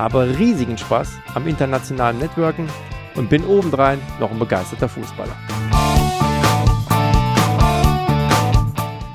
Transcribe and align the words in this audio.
habe 0.00 0.38
riesigen 0.38 0.78
Spaß 0.78 1.18
am 1.34 1.46
internationalen 1.46 2.18
Networken 2.18 2.66
und 3.16 3.28
bin 3.28 3.44
obendrein 3.44 3.98
noch 4.18 4.30
ein 4.30 4.38
begeisterter 4.38 4.88
Fußballer. 4.88 5.36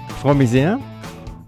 Ich 0.10 0.14
freue 0.14 0.36
mich 0.36 0.52
sehr, 0.52 0.80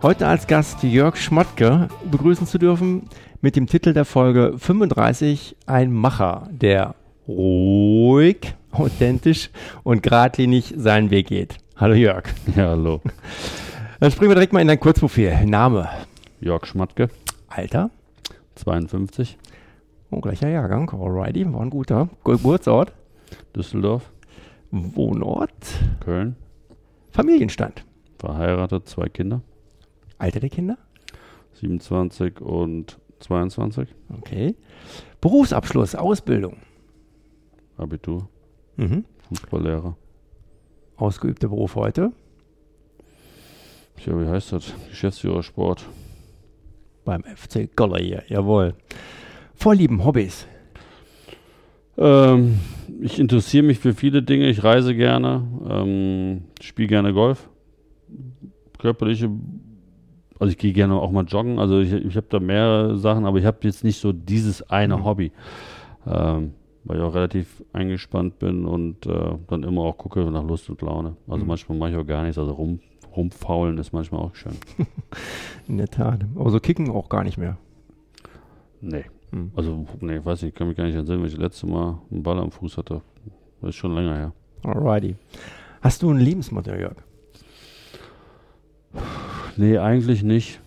heute 0.01 0.27
als 0.27 0.47
Gast 0.47 0.81
Jörg 0.81 1.17
Schmottke 1.17 1.87
begrüßen 2.09 2.47
zu 2.47 2.57
dürfen 2.57 3.09
mit 3.41 3.55
dem 3.55 3.67
Titel 3.67 3.93
der 3.93 4.05
Folge 4.05 4.55
35 4.57 5.55
Ein 5.67 5.93
Macher, 5.93 6.47
der 6.49 6.95
ruhig, 7.27 8.55
authentisch 8.71 9.51
und 9.83 10.01
geradlinig 10.01 10.73
seinen 10.77 11.11
Weg 11.11 11.27
geht. 11.27 11.57
Hallo 11.75 11.93
Jörg. 11.93 12.23
Ja, 12.55 12.69
hallo. 12.69 13.01
Dann 13.99 14.09
springen 14.09 14.31
wir 14.31 14.35
direkt 14.35 14.53
mal 14.53 14.61
in 14.61 14.67
dein 14.67 14.79
Kurzprofil. 14.79 15.45
Name? 15.45 15.89
Jörg 16.39 16.65
Schmatke. 16.65 17.09
Alter? 17.49 17.91
52. 18.57 19.37
Oh, 20.11 20.21
gleicher 20.21 20.49
Jahrgang. 20.49 20.89
Alrighty, 20.89 21.51
war 21.53 21.61
ein 21.61 21.69
guter. 21.69 22.09
Geburtsort? 22.23 22.93
Düsseldorf. 23.55 24.11
Wohnort? 24.71 25.51
Köln. 25.99 26.35
Familienstand? 27.11 27.85
Verheiratet, 28.19 28.87
zwei 28.87 29.07
Kinder. 29.09 29.41
Alter 30.17 30.39
der 30.39 30.49
Kinder? 30.49 30.77
27 31.53 32.41
und 32.41 32.99
22. 33.19 33.93
Okay. 34.17 34.55
Berufsabschluss, 35.21 35.95
Ausbildung? 35.95 36.57
Abitur. 37.77 38.29
Mhm. 38.75 39.05
Fußballlehrer. 39.29 39.95
Ausgeübter 40.95 41.49
Beruf 41.49 41.75
heute? 41.75 42.11
Tja, 43.97 44.19
wie 44.19 44.27
heißt 44.27 44.53
das? 44.53 44.73
Geschäftsführer 44.89 45.43
Sport. 45.43 45.87
Beim 47.07 47.23
FC 47.23 47.73
Goller 47.73 47.99
hier, 47.99 48.23
jawohl. 48.27 48.73
Vorlieben, 49.55 50.03
Hobbys? 50.03 50.45
Ähm, 51.97 52.59
ich 52.99 53.17
interessiere 53.17 53.63
mich 53.63 53.79
für 53.79 53.93
viele 53.93 54.21
Dinge. 54.21 54.49
Ich 54.49 54.61
reise 54.61 54.93
gerne. 54.93 55.47
Ähm, 55.69 56.41
spiele 56.59 56.89
gerne 56.89 57.13
Golf. 57.13 57.47
Körperliche 58.77 59.29
also 60.37 60.51
ich 60.51 60.57
gehe 60.57 60.73
gerne 60.73 60.95
auch 60.95 61.11
mal 61.11 61.23
joggen. 61.23 61.59
Also 61.59 61.79
ich, 61.79 61.93
ich 61.93 62.17
habe 62.17 62.27
da 62.29 62.41
mehrere 62.41 62.97
Sachen, 62.97 63.25
aber 63.25 63.39
ich 63.39 63.45
habe 63.45 63.59
jetzt 63.61 63.85
nicht 63.85 64.01
so 64.01 64.11
dieses 64.11 64.69
eine 64.69 64.97
mhm. 64.97 65.05
Hobby. 65.05 65.31
Ähm, 66.05 66.55
weil 66.83 66.97
ich 66.97 67.03
auch 67.03 67.15
relativ 67.15 67.63
eingespannt 67.71 68.37
bin 68.37 68.65
und 68.65 69.05
äh, 69.05 69.35
dann 69.47 69.63
immer 69.63 69.83
auch 69.83 69.97
gucke 69.97 70.29
nach 70.29 70.43
Lust 70.43 70.69
und 70.69 70.81
Laune. 70.81 71.15
Also 71.25 71.43
mhm. 71.43 71.47
manchmal 71.47 71.77
mache 71.77 71.91
ich 71.91 71.95
auch 71.95 72.05
gar 72.05 72.23
nichts, 72.23 72.37
also 72.37 72.51
rum, 72.51 72.81
rumfaulen 73.17 73.77
ist 73.77 73.91
manchmal 73.91 74.21
auch 74.21 74.35
schön. 74.35 74.53
In 75.67 75.77
der 75.77 75.89
Tat. 75.89 76.25
Aber 76.35 76.49
so 76.49 76.59
kicken 76.59 76.89
auch 76.89 77.09
gar 77.09 77.23
nicht 77.23 77.37
mehr. 77.37 77.57
Nee. 78.81 79.05
Mhm. 79.31 79.51
Also, 79.55 79.85
nee, 79.99 80.23
weiß 80.23 80.41
nicht, 80.41 80.53
ich 80.53 80.55
kann 80.55 80.67
mich 80.67 80.77
gar 80.77 80.85
nicht 80.85 80.95
entsinnen, 80.95 81.19
wenn 81.19 81.27
ich 81.27 81.33
das 81.33 81.41
letzte 81.41 81.67
Mal 81.67 81.99
einen 82.11 82.23
Ball 82.23 82.39
am 82.39 82.51
Fuß 82.51 82.77
hatte. 82.77 83.01
Das 83.61 83.69
ist 83.71 83.75
schon 83.75 83.93
länger 83.93 84.15
her. 84.15 84.33
Alrighty. 84.63 85.15
Hast 85.81 86.01
du 86.01 86.11
ein 86.11 86.19
Lebensmotto, 86.19 86.73
Jörg? 86.73 86.95
Nee, 89.57 89.77
eigentlich 89.77 90.23
nicht. 90.23 90.59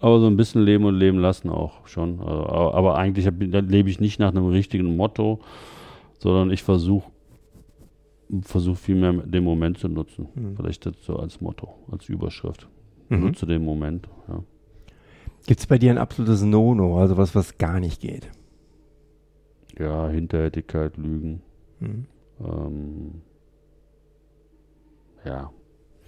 Aber 0.00 0.18
so 0.20 0.26
ein 0.26 0.36
bisschen 0.36 0.62
leben 0.62 0.84
und 0.84 0.94
leben 0.94 1.18
lassen 1.18 1.50
auch 1.50 1.86
schon. 1.86 2.20
Also, 2.20 2.46
aber 2.48 2.96
eigentlich 2.96 3.26
lebe 3.26 3.90
ich 3.90 4.00
nicht 4.00 4.18
nach 4.18 4.30
einem 4.30 4.46
richtigen 4.46 4.96
Motto, 4.96 5.40
sondern 6.18 6.50
ich 6.50 6.62
versuche 6.62 7.10
versuch 8.42 8.76
vielmehr 8.76 9.12
den 9.12 9.44
Moment 9.44 9.78
zu 9.78 9.88
nutzen. 9.88 10.28
Mhm. 10.34 10.56
Vielleicht 10.56 10.86
das 10.86 10.94
so 11.02 11.16
als 11.16 11.40
Motto, 11.40 11.74
als 11.90 12.08
Überschrift. 12.08 12.68
Mhm. 13.08 13.20
Nutze 13.20 13.46
den 13.46 13.64
Moment. 13.64 14.08
Ja. 14.28 14.42
Gibt 15.46 15.60
es 15.60 15.66
bei 15.66 15.78
dir 15.78 15.90
ein 15.90 15.98
absolutes 15.98 16.42
No-No, 16.42 16.98
also 16.98 17.16
was, 17.16 17.34
was 17.34 17.58
gar 17.58 17.80
nicht 17.80 18.00
geht? 18.00 18.30
Ja, 19.78 20.08
Hinterhältigkeit, 20.08 20.96
Lügen. 20.96 21.42
Mhm. 21.80 22.06
Ähm, 22.40 23.22
ja. 25.24 25.50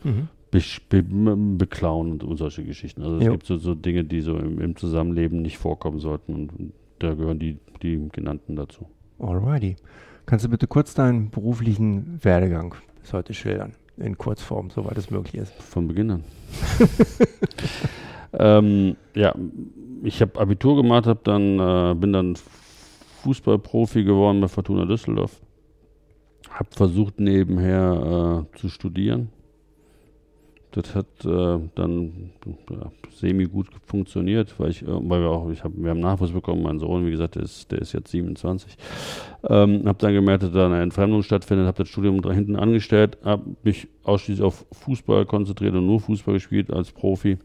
Mhm 0.05 0.29
be 0.53 1.03
be 1.03 1.37
beklauen 1.57 2.21
und 2.21 2.37
solche 2.37 2.63
Geschichten. 2.63 3.03
Also 3.03 3.17
es 3.17 3.25
jo. 3.25 3.33
gibt 3.33 3.47
so, 3.47 3.57
so, 3.57 3.75
Dinge, 3.75 4.05
die 4.05 4.21
so 4.21 4.37
im, 4.37 4.61
im, 4.61 4.77
Zusammenleben 4.77 5.43
nicht 5.43 5.59
vorkommen 5.59 5.99
sollten 5.99 6.35
und 6.35 6.73
da 6.99 7.15
gehören 7.15 7.39
die, 7.39 7.59
die 7.83 8.09
genannten 8.13 8.55
dazu. 8.55 8.87
Alrighty. 9.19 9.77
Kannst 10.27 10.45
du 10.45 10.49
bitte 10.49 10.67
kurz 10.67 10.95
deinen 10.95 11.31
beruflichen 11.31 12.19
Werdegang 12.23 12.75
bis 13.01 13.13
heute 13.13 13.35
schildern? 13.35 13.75
In 13.97 14.17
Kurzform, 14.17 14.71
soweit 14.71 14.97
es 14.97 15.11
möglich 15.11 15.35
ist. 15.35 15.53
Von 15.55 15.89
Beginn 15.89 16.11
an. 16.11 16.25
ähm, 18.39 18.97
ja, 19.15 19.35
ich 20.03 20.21
habe 20.21 20.41
Abitur 20.41 20.77
gemacht, 20.77 21.07
hab 21.07 21.25
dann, 21.25 21.59
äh, 21.59 21.95
bin 21.95 22.13
dann 22.13 22.37
Fußballprofi 23.23 24.05
geworden 24.05 24.41
bei 24.41 24.49
Fortuna 24.49 24.85
Düsseldorf. 24.85 25.41
Habe 26.51 26.69
versucht 26.71 27.21
nebenher 27.21 28.47
äh, 28.55 28.59
zu 28.59 28.69
studieren, 28.69 29.31
das 30.73 30.95
hat 30.95 31.07
äh, 31.25 31.59
dann 31.75 32.33
ja, 32.71 32.91
semi 33.19 33.45
gut 33.45 33.69
funktioniert, 33.87 34.59
weil 34.59 34.71
ich, 34.71 34.83
äh, 34.83 34.87
weil 34.89 35.21
wir 35.21 35.31
auch, 35.31 35.51
ich 35.51 35.63
hab, 35.65 35.73
wir 35.75 35.91
haben 35.91 36.01
Nachwuchs 36.01 36.33
bekommen, 36.33 36.63
mein 36.63 36.79
Sohn, 36.79 37.07
wie 37.07 37.11
gesagt, 37.11 37.35
der 37.37 37.43
ist, 37.43 37.71
der 37.71 37.81
ist 37.81 37.93
jetzt 37.93 38.11
27. 38.11 38.77
Ähm, 39.49 39.83
habe 39.87 39.99
dann 39.99 40.13
gemerkt, 40.13 40.43
dass 40.43 40.53
da 40.53 40.67
eine 40.67 40.83
Entfremdung 40.83 41.23
stattfindet, 41.23 41.67
habe 41.67 41.79
das 41.79 41.89
Studium 41.89 42.21
da 42.23 42.33
hinten 42.33 42.57
angestellt, 42.57 43.19
habe 43.25 43.43
mich 43.63 43.89
ausschließlich 44.05 44.45
auf 44.45 44.67
Fußball 44.73 45.27
konzentriert 45.27 45.75
und 45.75 45.87
nur 45.87 46.01
Fußball 46.01 46.35
gespielt 46.35 46.73
als 46.73 46.93
Profi. 46.93 47.39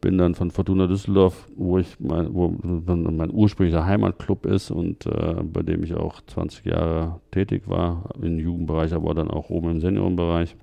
Bin 0.00 0.16
dann 0.16 0.34
von 0.34 0.50
Fortuna 0.50 0.86
Düsseldorf, 0.86 1.46
wo 1.56 1.76
ich 1.76 2.00
mein, 2.00 2.32
wo 2.32 2.48
mein 2.48 3.30
ursprünglicher 3.30 3.84
Heimatclub 3.84 4.46
ist 4.46 4.70
und 4.70 5.04
äh, 5.04 5.42
bei 5.42 5.62
dem 5.62 5.84
ich 5.84 5.94
auch 5.94 6.22
20 6.26 6.64
Jahre 6.64 7.20
tätig 7.30 7.64
war, 7.66 8.08
im 8.22 8.38
Jugendbereich, 8.38 8.94
aber 8.94 9.12
dann 9.12 9.30
auch 9.30 9.50
oben 9.50 9.72
im 9.72 9.80
Seniorenbereich 9.80 10.56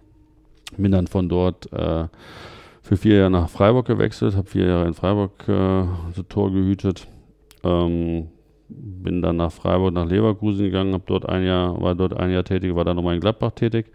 bin 0.75 0.91
dann 0.91 1.07
von 1.07 1.29
dort 1.29 1.71
äh, 1.71 2.07
für 2.87 2.95
vier 2.95 3.17
Jahre 3.17 3.31
nach 3.31 3.49
Freiburg 3.49 3.85
gewechselt, 3.85 4.37
habe 4.37 4.47
vier 4.47 4.65
Jahre 4.65 4.87
in 4.87 4.93
Freiburg 4.93 5.45
äh, 5.49 5.85
das 6.15 6.25
Tor 6.29 6.53
gehütet. 6.53 7.05
Ähm, 7.63 8.29
bin 8.69 9.21
dann 9.21 9.35
nach 9.35 9.51
Freiburg, 9.51 9.93
nach 9.93 10.05
Leverkusen 10.07 10.63
gegangen, 10.63 10.93
habe 10.93 11.03
dort 11.05 11.27
ein 11.27 11.43
Jahr, 11.43 11.81
war 11.81 11.95
dort 11.95 12.15
ein 12.15 12.31
Jahr 12.31 12.45
tätig, 12.45 12.73
war 12.75 12.85
dann 12.85 12.95
nochmal 12.95 13.15
in 13.15 13.19
Gladbach 13.19 13.51
tätig. 13.51 13.87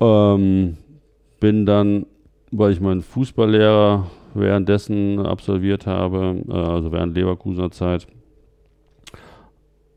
Ähm, 0.00 0.76
bin 1.38 1.66
dann, 1.66 2.06
weil 2.50 2.72
ich 2.72 2.80
meinen 2.80 3.02
Fußballlehrer 3.02 4.10
währenddessen 4.34 5.24
absolviert 5.24 5.86
habe, 5.86 6.42
äh, 6.48 6.52
also 6.52 6.90
während 6.90 7.16
Leverkusener 7.16 7.70
Zeit, 7.70 8.08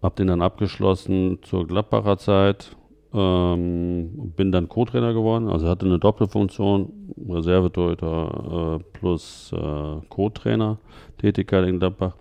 habe 0.04 0.16
den 0.16 0.28
dann 0.28 0.44
abgeschlossen 0.44 1.40
zur 1.42 1.66
Gladbacher 1.66 2.20
Zeit, 2.20 2.76
ähm, 3.14 4.34
bin 4.36 4.52
dann 4.52 4.68
Co-Trainer 4.68 5.14
geworden, 5.14 5.50
also 5.50 5.68
hatte 5.68 5.86
eine 5.86 6.00
Doppelfunktion, 6.00 7.14
Reservetorhüter 7.30 8.80
äh, 8.80 8.84
plus 8.98 9.52
äh, 9.54 10.06
Co-Trainer, 10.10 10.78
Tätigkeit 11.18 11.68
in 11.68 11.80
Gladbach. 11.80 12.14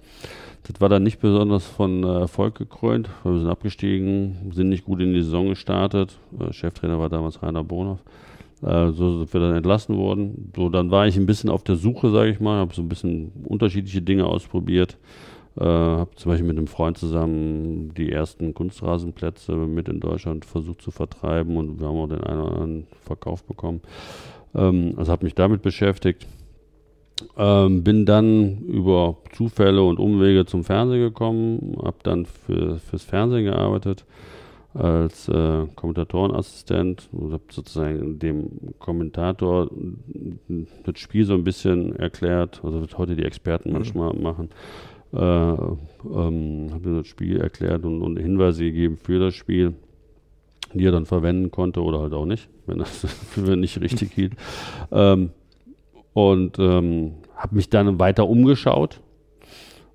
Das 0.67 0.81
war 0.81 0.89
dann 0.89 1.05
nicht 1.05 1.21
besonders 1.21 1.67
von 1.67 2.03
äh, 2.03 2.21
Erfolg 2.21 2.57
gekrönt, 2.57 3.09
weil 3.23 3.35
wir 3.35 3.41
sind 3.41 3.51
abgestiegen, 3.51 4.51
sind 4.53 4.69
nicht 4.69 4.85
gut 4.85 5.01
in 5.01 5.13
die 5.13 5.23
Saison 5.23 5.49
gestartet. 5.49 6.19
Äh, 6.39 6.53
Cheftrainer 6.53 6.99
war 6.99 7.09
damals 7.09 7.43
Rainer 7.43 7.63
Bonhoff. 7.63 8.03
Äh, 8.63 8.91
so 8.91 9.19
sind 9.19 9.33
wir 9.33 9.41
dann 9.41 9.55
entlassen 9.55 9.97
worden. 9.97 10.53
So, 10.57 10.69
dann 10.69 10.91
war 10.91 11.07
ich 11.07 11.17
ein 11.17 11.27
bisschen 11.27 11.51
auf 11.51 11.63
der 11.63 11.77
Suche, 11.77 12.11
sage 12.11 12.31
ich 12.31 12.41
mal, 12.41 12.59
habe 12.59 12.75
so 12.75 12.83
ein 12.83 12.89
bisschen 12.89 13.33
unterschiedliche 13.45 14.03
Dinge 14.03 14.27
ausprobiert. 14.27 14.99
Äh, 15.59 15.65
habe 15.65 16.15
zum 16.17 16.33
Beispiel 16.33 16.47
mit 16.47 16.59
einem 16.59 16.67
Freund 16.67 16.99
zusammen 16.99 17.95
die 17.95 18.13
ersten 18.13 18.53
Kunstrasenplätze 18.53 19.53
mit 19.53 19.89
in 19.89 20.01
Deutschland 20.01 20.45
versucht 20.45 20.83
zu 20.83 20.91
vertreiben 20.91 21.57
und 21.57 21.81
wir 21.81 21.87
haben 21.87 21.97
auch 21.97 22.09
den 22.09 22.25
einen 22.25 22.41
oder 22.41 22.53
anderen 22.53 22.87
Verkauf 23.01 23.43
bekommen. 23.45 23.81
Ähm, 24.55 24.93
also 24.99 25.13
habe 25.13 25.25
mich 25.25 25.35
damit 25.35 25.63
beschäftigt. 25.63 26.27
Ähm, 27.39 27.83
bin 27.83 28.05
dann 28.05 28.59
über 28.67 29.17
Zufälle 29.33 29.83
und 29.83 29.99
Umwege 29.99 30.45
zum 30.45 30.63
Fernsehen 30.63 31.01
gekommen, 31.01 31.79
habe 31.83 31.97
dann 32.03 32.27
für, 32.27 32.77
fürs 32.77 33.05
Fernsehen 33.05 33.47
gearbeitet 33.47 34.05
als 34.75 35.27
äh, 35.31 35.67
Kommentatorenassistent 35.75 37.09
und 37.13 37.33
habe 37.33 37.45
sozusagen 37.51 38.19
dem 38.19 38.75
Kommentator 38.79 39.71
das 40.85 40.99
Spiel 40.99 41.25
so 41.25 41.33
ein 41.33 41.45
bisschen 41.45 41.97
erklärt, 41.97 42.61
also 42.63 42.83
was 42.83 42.99
heute 42.99 43.17
die 43.17 43.25
Experten 43.25 43.71
mhm. 43.71 43.77
manchmal 43.77 44.13
machen 44.13 44.51
äh, 45.17 45.19
ähm, 45.19 46.69
habe 46.73 46.89
mir 46.89 46.99
das 46.99 47.07
Spiel 47.07 47.41
erklärt 47.41 47.85
und, 47.85 48.03
und 48.03 48.19
Hinweise 48.19 48.65
gegeben 48.65 48.97
für 48.97 49.19
das 49.19 49.35
Spiel, 49.35 49.75
die 50.75 50.85
er 50.85 50.93
dann 50.93 51.07
verwenden 51.07 51.51
konnte 51.51 51.83
oder 51.83 52.01
halt 52.01 52.13
auch 52.13 52.27
nicht, 52.27 52.49
wenn 52.67 52.79
das 52.79 53.07
für 53.31 53.57
nicht 53.57 53.81
richtig 53.81 54.13
hielt. 54.13 54.35
Ähm, 54.93 55.31
und 56.13 56.59
ähm, 56.59 57.13
habe 57.37 57.57
mich 57.57 57.69
dann 57.69 57.99
weiter 57.99 58.29
umgeschaut 58.29 59.01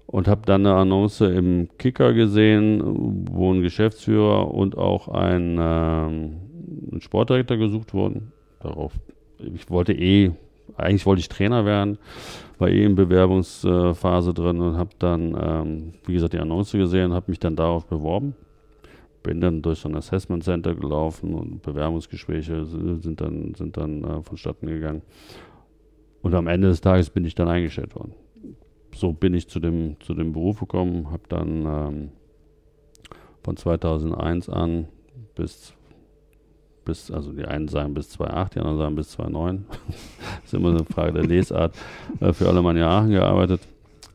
und 0.06 0.28
habe 0.28 0.42
dann 0.46 0.66
eine 0.66 0.76
Annonce 0.76 1.22
im 1.22 1.70
Kicker 1.78 2.14
gesehen, 2.14 3.28
wo 3.32 3.54
ein 3.54 3.62
Geschäftsführer 3.62 4.54
und 4.54 4.78
auch 4.78 5.08
ein, 5.08 5.58
ähm, 5.60 6.36
ein 6.92 7.02
Sportdirektor 7.02 7.58
gesucht 7.58 7.94
wurden. 7.94 8.32
Darauf, 8.60 8.94
ich 9.40 9.70
wollte 9.70 9.94
eh, 9.94 10.32
eigentlich 10.78 11.06
wollte 11.06 11.22
ich 11.22 11.30
Trainer 11.30 11.66
werden, 11.66 11.98
war 12.58 12.70
eh 12.70 12.84
in 12.84 12.96
Bewerbungsphase 12.96 14.34
drin 14.34 14.60
und 14.60 14.78
habe 14.78 14.92
dann, 15.00 15.38
ähm, 15.40 15.94
wie 16.06 16.14
gesagt, 16.14 16.34
die 16.34 16.40
Annonce 16.40 16.74
gesehen, 16.74 17.14
habe 17.14 17.32
mich 17.32 17.40
dann 17.40 17.56
darauf 17.56 17.86
beworben. 17.86 18.36
Bin 19.24 19.40
dann 19.40 19.62
durch 19.62 19.80
so 19.80 19.90
ein 19.90 19.96
Assessment 19.96 20.44
Center 20.44 20.74
gelaufen 20.74 21.36
und 21.36 21.62
Bewerbungsgespräche 21.62 22.66
sind 22.66 23.22
dann, 23.22 23.54
sind 23.54 23.78
dann 23.78 24.04
äh, 24.04 24.22
vonstatten 24.24 24.66
gegangen. 24.68 25.04
Und 26.22 26.34
am 26.34 26.48
Ende 26.48 26.70
des 26.70 26.82
Tages 26.82 27.10
bin 27.10 27.26
ich 27.26 27.36
dann 27.36 27.48
eingestellt 27.48 27.96
worden 27.96 28.14
so 28.96 29.14
bin 29.14 29.34
ich 29.34 29.48
zu 29.48 29.60
dem, 29.60 30.00
zu 30.00 30.14
dem 30.14 30.34
Beruf 30.34 30.60
gekommen, 30.60 31.12
habe 31.12 31.24
dann 31.30 31.66
ähm, 31.66 32.10
von 33.44 33.58
2001 33.58 34.50
an 34.50 34.88
bis, 35.36 35.74
bis, 36.86 37.12
also 37.12 37.32
die 37.32 37.46
einen 37.46 37.68
sagen 37.68 37.94
bis 37.94 38.10
2008, 38.10 38.56
die 38.56 38.60
anderen 38.60 38.78
sagen 38.78 38.96
bis 38.96 39.12
2009, 39.12 39.66
das 39.88 39.98
ist 40.46 40.54
immer 40.54 40.70
eine 40.70 40.86
Frage 40.86 41.14
der 41.14 41.24
Lesart, 41.24 41.76
äh, 42.20 42.34
für 42.34 42.48
Alemannia 42.48 42.90
Aachen 42.90 43.12
gearbeitet. 43.12 43.62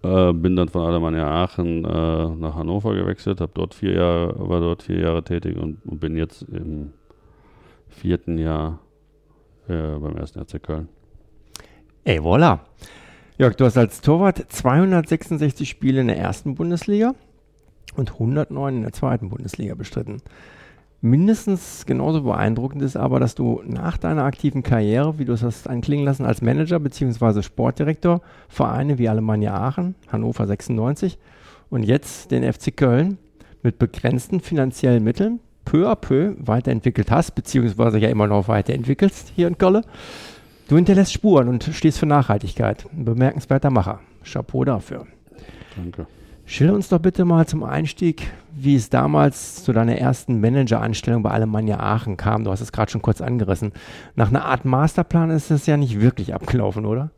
Äh, 0.02 0.32
bin 0.32 0.56
dann 0.56 0.68
von 0.68 0.82
Alemannia 0.82 1.26
Aachen 1.26 1.84
äh, 1.84 2.26
nach 2.36 2.54
Hannover 2.54 2.94
gewechselt, 2.94 3.40
habe 3.40 3.52
dort 3.54 3.74
vier 3.74 3.94
Jahre, 3.94 4.34
war 4.36 4.60
dort 4.60 4.82
vier 4.82 5.00
Jahre 5.00 5.22
tätig 5.22 5.56
und, 5.56 5.84
und 5.84 6.00
bin 6.00 6.16
jetzt 6.16 6.42
im 6.42 6.92
vierten 7.88 8.38
Jahr 8.38 8.80
beim 9.68 10.16
ersten 10.16 10.38
RC 10.38 10.62
Köln. 10.62 10.88
Et 12.04 12.20
voilà. 12.20 12.60
Jörg, 13.36 13.56
du 13.56 13.64
hast 13.64 13.76
als 13.76 14.00
Torwart 14.00 14.46
266 14.48 15.68
Spiele 15.68 16.02
in 16.02 16.06
der 16.06 16.18
ersten 16.18 16.54
Bundesliga 16.54 17.16
und 17.96 18.12
109 18.12 18.76
in 18.76 18.82
der 18.82 18.92
zweiten 18.92 19.28
Bundesliga 19.28 19.74
bestritten. 19.74 20.22
Mindestens 21.06 21.86
genauso 21.86 22.22
beeindruckend 22.22 22.82
ist 22.82 22.96
aber, 22.96 23.20
dass 23.20 23.36
du 23.36 23.62
nach 23.64 23.96
deiner 23.96 24.24
aktiven 24.24 24.64
Karriere, 24.64 25.20
wie 25.20 25.24
du 25.24 25.34
es 25.34 25.44
hast 25.44 25.68
anklingen 25.68 26.04
lassen, 26.04 26.26
als 26.26 26.42
Manager 26.42 26.80
bzw. 26.80 27.42
Sportdirektor 27.42 28.22
Vereine 28.48 28.98
wie 28.98 29.08
Alemannia 29.08 29.54
Aachen, 29.54 29.94
Hannover 30.08 30.48
96 30.48 31.16
und 31.70 31.84
jetzt 31.84 32.32
den 32.32 32.42
FC 32.42 32.76
Köln 32.76 33.18
mit 33.62 33.78
begrenzten 33.78 34.40
finanziellen 34.40 35.04
Mitteln 35.04 35.38
peu 35.64 35.88
à 35.88 35.94
peu 35.94 36.34
weiterentwickelt 36.40 37.12
hast, 37.12 37.36
beziehungsweise 37.36 37.98
ja 37.98 38.08
immer 38.08 38.26
noch 38.26 38.48
weiterentwickelst 38.48 39.32
hier 39.36 39.46
in 39.46 39.58
Köln. 39.58 39.84
Du 40.66 40.74
hinterlässt 40.74 41.12
Spuren 41.12 41.46
und 41.46 41.62
stehst 41.72 41.98
für 41.98 42.06
Nachhaltigkeit. 42.06 42.84
Ein 42.92 43.04
bemerkenswerter 43.04 43.70
Macher. 43.70 44.00
Chapeau 44.24 44.64
dafür. 44.64 45.06
Danke. 45.76 46.08
Schilder 46.48 46.74
uns 46.74 46.88
doch 46.88 47.00
bitte 47.00 47.24
mal 47.24 47.46
zum 47.46 47.64
Einstieg, 47.64 48.30
wie 48.54 48.76
es 48.76 48.88
damals 48.88 49.64
zu 49.64 49.72
deiner 49.72 49.96
ersten 49.96 50.40
Manageranstellung 50.40 51.24
bei 51.24 51.30
Alemannia 51.30 51.80
Aachen 51.80 52.16
kam. 52.16 52.44
Du 52.44 52.52
hast 52.52 52.60
es 52.60 52.70
gerade 52.70 52.90
schon 52.90 53.02
kurz 53.02 53.20
angerissen. 53.20 53.72
Nach 54.14 54.28
einer 54.28 54.44
Art 54.44 54.64
Masterplan 54.64 55.30
ist 55.30 55.50
das 55.50 55.66
ja 55.66 55.76
nicht 55.76 56.00
wirklich 56.00 56.34
abgelaufen, 56.34 56.86
oder? 56.86 57.10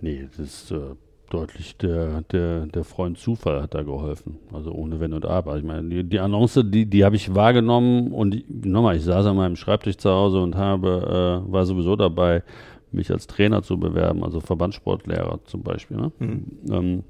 Nee, 0.00 0.26
das 0.28 0.38
ist 0.40 0.72
äh, 0.72 0.96
deutlich 1.30 1.76
der, 1.76 2.22
der, 2.22 2.66
der 2.66 2.82
Freund 2.82 3.18
Zufall 3.18 3.62
hat 3.62 3.74
da 3.74 3.82
geholfen. 3.82 4.38
Also 4.52 4.72
ohne 4.72 4.98
Wenn 4.98 5.12
und 5.12 5.24
Aber. 5.24 5.56
Ich 5.56 5.64
meine, 5.64 5.88
die, 5.88 6.02
die 6.02 6.18
Annonce, 6.18 6.64
die, 6.64 6.86
die 6.86 7.04
habe 7.04 7.14
ich 7.14 7.36
wahrgenommen 7.36 8.10
und 8.10 8.44
nochmal, 8.66 8.96
ich 8.96 9.04
saß 9.04 9.26
an 9.26 9.36
meinem 9.36 9.54
Schreibtisch 9.54 9.96
zu 9.96 10.10
Hause 10.10 10.40
und 10.40 10.56
habe, 10.56 11.44
äh, 11.46 11.52
war 11.52 11.66
sowieso 11.66 11.94
dabei, 11.94 12.42
mich 12.90 13.12
als 13.12 13.28
Trainer 13.28 13.62
zu 13.62 13.78
bewerben, 13.78 14.24
also 14.24 14.40
Verbandssportlehrer 14.40 15.38
zum 15.44 15.62
Beispiel. 15.62 15.96
Ne? 15.96 16.12
Mhm. 16.18 16.44
Ähm, 16.70 17.04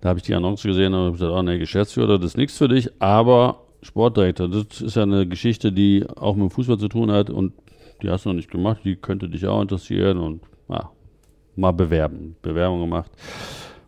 da 0.00 0.10
habe 0.10 0.18
ich 0.18 0.24
die 0.24 0.34
Annonce 0.34 0.64
gesehen 0.64 0.94
und 0.94 1.00
habe 1.00 1.12
gesagt, 1.12 1.32
oh 1.32 1.42
ne, 1.42 1.58
Geschäftsführer, 1.58 2.18
das 2.18 2.32
ist 2.32 2.36
nichts 2.36 2.58
für 2.58 2.68
dich, 2.68 2.90
aber 3.00 3.60
Sportdirektor, 3.82 4.48
das 4.48 4.80
ist 4.80 4.96
ja 4.96 5.02
eine 5.02 5.26
Geschichte, 5.26 5.72
die 5.72 6.06
auch 6.16 6.34
mit 6.34 6.44
dem 6.44 6.50
Fußball 6.50 6.78
zu 6.78 6.88
tun 6.88 7.10
hat 7.10 7.30
und 7.30 7.52
die 8.02 8.10
hast 8.10 8.24
du 8.24 8.30
noch 8.30 8.36
nicht 8.36 8.50
gemacht, 8.50 8.80
die 8.84 8.96
könnte 8.96 9.28
dich 9.28 9.46
auch 9.46 9.60
interessieren 9.60 10.18
und 10.18 10.42
ja, 10.68 10.90
mal 11.56 11.72
bewerben. 11.72 12.36
Bewerbung 12.42 12.80
gemacht, 12.80 13.10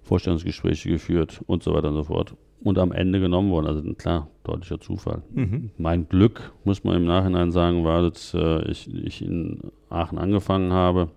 Vorstellungsgespräche 0.03 0.89
geführt 0.89 1.43
und 1.47 1.63
so 1.63 1.75
weiter 1.75 1.89
und 1.89 1.97
so 1.97 2.05
fort. 2.05 2.35
Und 2.63 2.79
am 2.79 2.93
Ende 2.93 3.21
genommen 3.21 3.51
worden. 3.51 3.67
Also 3.67 3.83
klar, 3.95 4.29
deutlicher 4.45 4.81
Zufall. 4.81 5.23
Mhm. 5.33 5.71
Mein 5.77 6.09
Glück, 6.09 6.53
muss 6.65 6.83
man 6.85 6.97
im 6.97 7.05
Nachhinein 7.05 7.53
sagen, 7.53 7.85
war, 7.85 8.03
dass 8.03 8.35
äh, 8.35 8.63
ich, 8.71 8.93
ich 8.93 9.23
in 9.23 9.61
Aachen 9.91 10.19
angefangen 10.19 10.73
habe. 10.73 11.11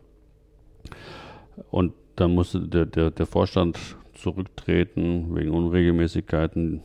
Und 1.72 1.94
dann 2.18 2.32
musste 2.36 2.60
der, 2.60 2.86
der, 2.86 3.12
der 3.12 3.26
Vorstand 3.26 3.80
zurücktreten 4.20 5.36
wegen 5.36 5.52
Unregelmäßigkeiten 5.52 6.82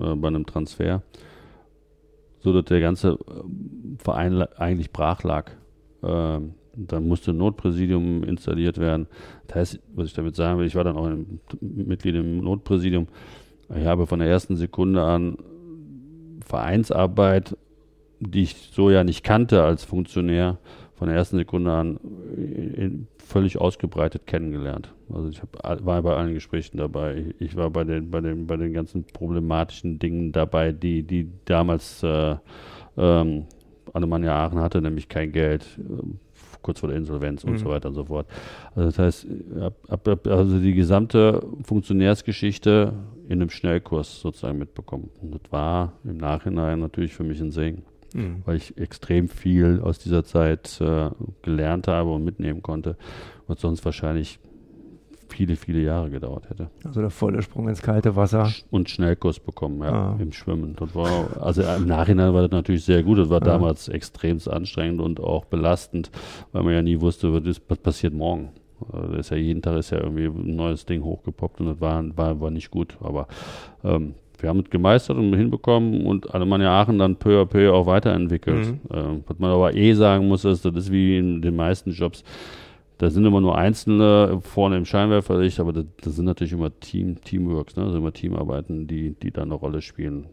äh, 0.00 0.14
bei 0.14 0.28
einem 0.28 0.46
Transfer, 0.46 1.02
so 2.40 2.52
dass 2.52 2.64
der 2.66 2.80
ganze 2.80 3.12
äh, 3.12 3.98
Verein 3.98 4.42
eigentlich 4.56 4.92
brach 4.92 5.22
lag. 5.22 5.50
Ähm, 6.02 6.54
dann 6.76 7.06
musste 7.06 7.30
ein 7.30 7.36
Notpräsidium 7.36 8.24
installiert 8.24 8.78
werden. 8.78 9.06
Das 9.46 9.56
heißt, 9.56 9.80
was 9.94 10.08
ich 10.08 10.14
damit 10.14 10.34
sagen 10.34 10.58
will, 10.58 10.66
ich 10.66 10.74
war 10.74 10.84
dann 10.84 10.96
auch 10.96 11.06
ein 11.06 11.40
Mitglied 11.60 12.16
im 12.16 12.38
Notpräsidium. 12.38 13.06
Ich 13.76 13.86
habe 13.86 14.06
von 14.06 14.18
der 14.18 14.28
ersten 14.28 14.56
Sekunde 14.56 15.02
an 15.02 15.38
Vereinsarbeit, 16.44 17.56
die 18.20 18.42
ich 18.42 18.56
so 18.72 18.90
ja 18.90 19.04
nicht 19.04 19.22
kannte 19.22 19.62
als 19.62 19.84
Funktionär, 19.84 20.58
von 21.04 21.10
der 21.10 21.18
ersten 21.18 21.36
Sekunde 21.36 21.70
an 21.70 22.00
völlig 23.18 23.60
ausgebreitet 23.60 24.26
kennengelernt. 24.26 24.94
Also 25.12 25.28
ich 25.28 25.42
hab, 25.42 25.84
war 25.84 26.00
bei 26.00 26.16
allen 26.16 26.32
Gesprächen 26.32 26.78
dabei. 26.78 27.34
Ich 27.38 27.56
war 27.56 27.68
bei 27.68 27.84
den, 27.84 28.10
bei 28.10 28.22
den, 28.22 28.46
bei 28.46 28.56
den 28.56 28.72
ganzen 28.72 29.04
problematischen 29.04 29.98
Dingen 29.98 30.32
dabei, 30.32 30.72
die, 30.72 31.02
die 31.02 31.28
damals 31.44 32.02
äh, 32.02 32.36
ähm, 32.96 33.44
Alemannia 33.92 34.46
Aachen 34.46 34.60
hatte, 34.60 34.80
nämlich 34.80 35.10
kein 35.10 35.30
Geld, 35.30 35.78
kurz 36.62 36.80
vor 36.80 36.88
der 36.88 36.96
Insolvenz 36.96 37.44
mhm. 37.44 37.52
und 37.52 37.58
so 37.58 37.66
weiter 37.66 37.90
und 37.90 37.96
so 37.96 38.06
fort. 38.06 38.26
Also 38.74 38.88
das 38.88 38.98
heißt, 38.98 39.26
ab, 39.60 40.08
ab, 40.08 40.26
also 40.26 40.58
die 40.58 40.72
gesamte 40.72 41.46
Funktionärsgeschichte 41.64 42.94
in 43.28 43.42
einem 43.42 43.50
Schnellkurs 43.50 44.22
sozusagen 44.22 44.56
mitbekommen. 44.56 45.10
Und 45.20 45.34
das 45.34 45.52
war 45.52 45.92
im 46.02 46.16
Nachhinein 46.16 46.80
natürlich 46.80 47.12
für 47.12 47.24
mich 47.24 47.42
ein 47.42 47.50
Segen, 47.50 47.82
mhm. 48.14 48.42
weil 48.44 48.56
ich 48.56 48.78
extrem 48.78 49.28
viel 49.28 49.80
aus 49.82 49.98
dieser 49.98 50.24
Zeit 50.24 50.80
äh, 50.80 51.10
gelernt 51.42 51.88
habe 51.88 52.10
und 52.10 52.24
mitnehmen 52.24 52.62
konnte, 52.62 52.96
was 53.46 53.60
sonst 53.60 53.84
wahrscheinlich 53.84 54.38
viele, 55.28 55.56
viele 55.56 55.80
Jahre 55.80 56.10
gedauert 56.10 56.48
hätte. 56.48 56.70
Also 56.84 57.00
der 57.00 57.10
volle 57.10 57.42
Sprung 57.42 57.68
ins 57.68 57.82
kalte 57.82 58.14
Wasser. 58.16 58.52
Und 58.70 58.88
Schnellkurs 58.88 59.40
bekommen, 59.40 59.82
ja, 59.82 59.90
ah. 59.90 60.16
im 60.18 60.32
Schwimmen. 60.32 60.76
Das 60.76 60.94
war, 60.94 61.42
also 61.42 61.62
im 61.62 61.86
Nachhinein 61.86 62.32
war 62.32 62.42
das 62.42 62.50
natürlich 62.50 62.84
sehr 62.84 63.02
gut. 63.02 63.18
Das 63.18 63.30
war 63.30 63.42
ah. 63.42 63.44
damals 63.44 63.88
extremst 63.88 64.48
anstrengend 64.48 65.00
und 65.00 65.20
auch 65.20 65.44
belastend, 65.44 66.10
weil 66.52 66.62
man 66.62 66.72
ja 66.72 66.82
nie 66.82 67.00
wusste, 67.00 67.32
was 67.32 67.78
passiert 67.78 68.14
morgen. 68.14 68.50
Also 68.92 69.08
das 69.08 69.20
ist 69.26 69.30
ja 69.30 69.36
jeden 69.36 69.62
Tag 69.62 69.78
ist 69.78 69.90
ja 69.90 69.98
irgendwie 69.98 70.26
ein 70.26 70.56
neues 70.56 70.84
Ding 70.84 71.02
hochgepoppt 71.02 71.60
und 71.60 71.66
das 71.66 71.80
war, 71.80 72.04
war, 72.16 72.40
war 72.40 72.50
nicht 72.50 72.70
gut. 72.70 72.96
Aber 73.00 73.26
ähm, 73.82 74.14
wir 74.44 74.50
haben 74.50 74.60
es 74.60 74.68
gemeistert 74.68 75.16
und 75.16 75.34
hinbekommen 75.34 76.04
und 76.04 76.34
Alemannia 76.34 76.68
Aachen 76.78 76.98
dann 76.98 77.16
peu 77.16 77.40
à 77.40 77.46
peu 77.46 77.72
auch 77.72 77.86
weiterentwickelt. 77.86 78.66
Mhm. 78.66 78.80
Ähm, 78.92 79.24
was 79.26 79.38
man 79.38 79.50
aber 79.50 79.74
eh 79.74 79.94
sagen 79.94 80.28
muss, 80.28 80.44
ist, 80.44 80.66
das 80.66 80.74
ist 80.74 80.92
wie 80.92 81.16
in 81.16 81.40
den 81.40 81.56
meisten 81.56 81.92
Jobs, 81.92 82.24
da 82.98 83.08
sind 83.08 83.24
immer 83.24 83.40
nur 83.40 83.56
Einzelne 83.56 84.40
vorne 84.42 84.76
im 84.76 84.84
Scheinwerferlicht, 84.84 85.60
aber 85.60 85.72
das, 85.72 85.86
das 86.02 86.16
sind 86.16 86.26
natürlich 86.26 86.52
immer 86.52 86.78
Team, 86.78 87.22
Teamworks, 87.22 87.74
ne? 87.76 87.84
also 87.84 87.96
immer 87.96 88.12
Teamarbeiten, 88.12 88.86
die, 88.86 89.14
die 89.14 89.30
da 89.30 89.42
eine 89.42 89.54
Rolle 89.54 89.80
spielen. 89.80 90.26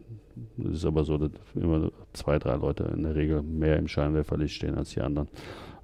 Es 0.58 0.76
ist 0.76 0.84
aber 0.84 1.04
so, 1.04 1.16
dass 1.16 1.30
immer 1.54 1.90
zwei, 2.12 2.38
drei 2.38 2.56
Leute 2.56 2.92
in 2.94 3.04
der 3.04 3.14
Regel 3.14 3.42
mehr 3.42 3.78
im 3.78 3.88
Scheinwerferlicht 3.88 4.54
stehen 4.54 4.74
als 4.74 4.90
die 4.90 5.00
anderen. 5.00 5.28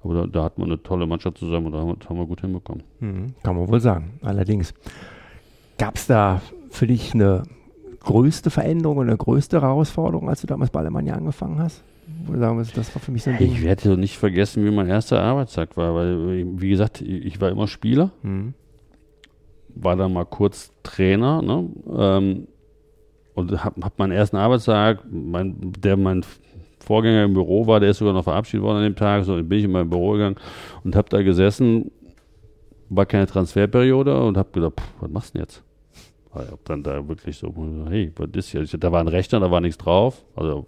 Aber 0.03 0.13
da, 0.13 0.27
da 0.27 0.43
hat 0.43 0.59
man 0.59 0.67
eine 0.67 0.81
tolle 0.83 1.07
Mannschaft 1.07 1.39
zusammen 1.39 1.65
und 1.65 1.71
da 1.71 1.79
haben, 1.79 1.97
haben 2.07 2.17
wir 2.17 2.27
gut 2.27 2.41
hinbekommen. 2.41 2.83
Mhm, 2.99 3.33
kann 3.41 3.55
man 3.55 3.67
wohl 3.67 3.79
sagen. 3.79 4.19
Allerdings, 4.21 4.75
gab 5.79 5.95
es 5.95 6.05
da 6.05 6.43
für 6.69 6.85
dich 6.85 7.15
eine 7.15 7.43
größte 8.01 8.49
Veränderung 8.49 8.97
oder 8.97 9.15
größte 9.15 9.61
Herausforderung, 9.61 10.29
als 10.29 10.41
du 10.41 10.47
damals 10.47 10.71
bei 10.71 10.79
Alemannia 10.79 11.15
angefangen 11.15 11.59
hast? 11.59 11.83
sagen 12.37 12.57
wir, 12.57 12.65
das 12.73 12.95
war 12.95 13.01
für 13.01 13.11
mich 13.11 13.23
so 13.23 13.29
ein 13.29 13.37
Ding. 13.37 13.51
Ich 13.51 13.63
werde 13.63 13.97
nicht 13.97 14.17
vergessen, 14.17 14.65
wie 14.65 14.71
mein 14.71 14.87
erster 14.87 15.21
Arbeitstag 15.21 15.77
war, 15.77 15.95
weil, 15.95 16.45
wie 16.59 16.69
gesagt, 16.69 17.01
ich 17.01 17.39
war 17.41 17.49
immer 17.49 17.67
Spieler, 17.67 18.11
mhm. 18.21 18.53
war 19.75 19.95
dann 19.95 20.13
mal 20.13 20.25
kurz 20.25 20.71
Trainer, 20.83 21.41
ne? 21.41 21.69
Ähm, 21.95 22.47
und 23.35 23.63
habe 23.63 23.81
hab 23.81 23.97
meinen 23.97 24.11
ersten 24.11 24.35
Arbeitstag, 24.35 25.03
mein, 25.09 25.55
der 25.79 25.95
mein 25.95 26.25
Vorgänger 26.79 27.23
im 27.23 27.33
Büro 27.33 27.67
war, 27.67 27.79
der 27.79 27.91
ist 27.91 27.99
sogar 27.99 28.13
noch 28.13 28.23
verabschiedet 28.23 28.63
worden 28.63 28.77
an 28.77 28.83
dem 28.83 28.95
Tag, 28.95 29.23
so 29.23 29.35
bin 29.35 29.59
ich 29.59 29.65
in 29.65 29.71
mein 29.71 29.89
Büro 29.89 30.11
gegangen 30.13 30.35
und 30.83 30.95
habe 30.95 31.09
da 31.09 31.21
gesessen, 31.21 31.91
war 32.89 33.05
keine 33.05 33.27
Transferperiode 33.27 34.21
und 34.21 34.37
habe 34.37 34.49
gedacht, 34.51 34.73
pff, 34.79 34.93
was 34.99 35.11
machst 35.11 35.33
du 35.33 35.37
denn 35.37 35.43
jetzt? 35.43 35.63
Ich 36.31 36.51
habe 36.51 36.59
dann 36.63 36.83
da 36.83 37.07
wirklich 37.07 37.37
so, 37.37 37.53
hey, 37.89 38.11
was 38.15 38.29
ist 38.33 38.49
hier? 38.49 38.63
Da 38.79 38.91
war 38.91 38.99
ein 38.99 39.07
Rechner, 39.07 39.39
da 39.39 39.49
war 39.49 39.61
nichts 39.61 39.77
drauf. 39.77 40.23
Also 40.35 40.67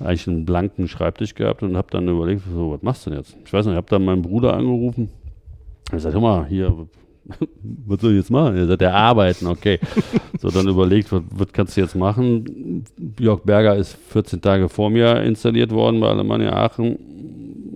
eigentlich 0.00 0.28
einen 0.28 0.44
blanken 0.44 0.88
Schreibtisch 0.88 1.34
gehabt 1.34 1.62
und 1.62 1.76
habe 1.76 1.88
dann 1.90 2.08
überlegt, 2.08 2.42
so, 2.52 2.72
was 2.72 2.82
machst 2.82 3.06
du 3.06 3.10
denn 3.10 3.20
jetzt? 3.20 3.36
Ich 3.44 3.52
weiß 3.52 3.66
nicht, 3.66 3.72
ich 3.72 3.76
habe 3.76 3.88
dann 3.88 4.04
meinen 4.04 4.22
Bruder 4.22 4.54
angerufen. 4.54 5.10
Ich 5.92 6.02
sagte, 6.02 6.20
hör 6.20 6.20
mal, 6.20 6.46
hier, 6.46 6.88
was 7.86 8.00
soll 8.00 8.12
ich 8.12 8.18
jetzt 8.18 8.30
machen? 8.30 8.56
Er 8.56 8.66
sagt, 8.66 8.82
er 8.82 8.94
arbeiten, 8.94 9.46
okay. 9.46 9.78
so, 10.38 10.50
dann 10.50 10.68
überlegt, 10.68 11.12
was, 11.12 11.22
was, 11.30 11.52
kannst 11.52 11.76
du 11.76 11.80
jetzt 11.80 11.94
machen? 11.94 12.84
Jörg 13.18 13.42
Berger 13.42 13.76
ist 13.76 13.96
14 14.08 14.40
Tage 14.40 14.68
vor 14.68 14.90
mir 14.90 15.22
installiert 15.22 15.70
worden 15.70 16.00
bei 16.00 16.08
Alemannia 16.08 16.52
Aachen. 16.52 16.98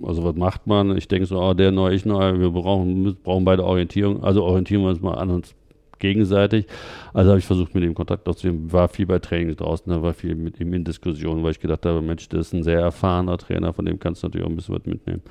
Also 0.03 0.23
was 0.23 0.35
macht 0.35 0.67
man? 0.67 0.97
Ich 0.97 1.07
denke 1.07 1.25
so, 1.25 1.39
oh, 1.41 1.53
der 1.53 1.71
neu, 1.71 1.93
ich 1.93 2.05
neu, 2.05 2.39
wir 2.39 2.49
brauchen, 2.51 3.15
brauchen 3.23 3.45
beide 3.45 3.63
Orientierung. 3.63 4.23
Also 4.23 4.43
orientieren 4.43 4.81
wir 4.81 4.89
uns 4.89 5.01
mal 5.01 5.15
an 5.15 5.29
uns 5.29 5.55
gegenseitig. 6.03 6.67
Also 7.13 7.31
habe 7.31 7.39
ich 7.39 7.45
versucht, 7.45 7.73
mit 7.73 7.83
ihm 7.83 7.95
Kontakt 7.95 8.27
aufzunehmen. 8.27 8.71
War 8.71 8.87
viel 8.89 9.07
bei 9.07 9.19
Trainings 9.19 9.55
draußen, 9.55 9.91
da 9.91 10.01
war 10.03 10.13
viel 10.13 10.35
mit 10.35 10.59
ihm 10.59 10.73
in 10.73 10.83
Diskussionen, 10.83 11.41
weil 11.43 11.51
ich 11.51 11.59
gedacht 11.59 11.85
habe, 11.85 12.01
Mensch, 12.01 12.29
das 12.29 12.47
ist 12.47 12.53
ein 12.53 12.63
sehr 12.63 12.79
erfahrener 12.79 13.37
Trainer, 13.37 13.73
von 13.73 13.85
dem 13.85 13.99
kannst 13.99 14.21
du 14.21 14.27
natürlich 14.27 14.45
auch 14.45 14.51
ein 14.51 14.55
bisschen 14.55 14.75
was 14.75 14.85
mitnehmen. 14.85 15.21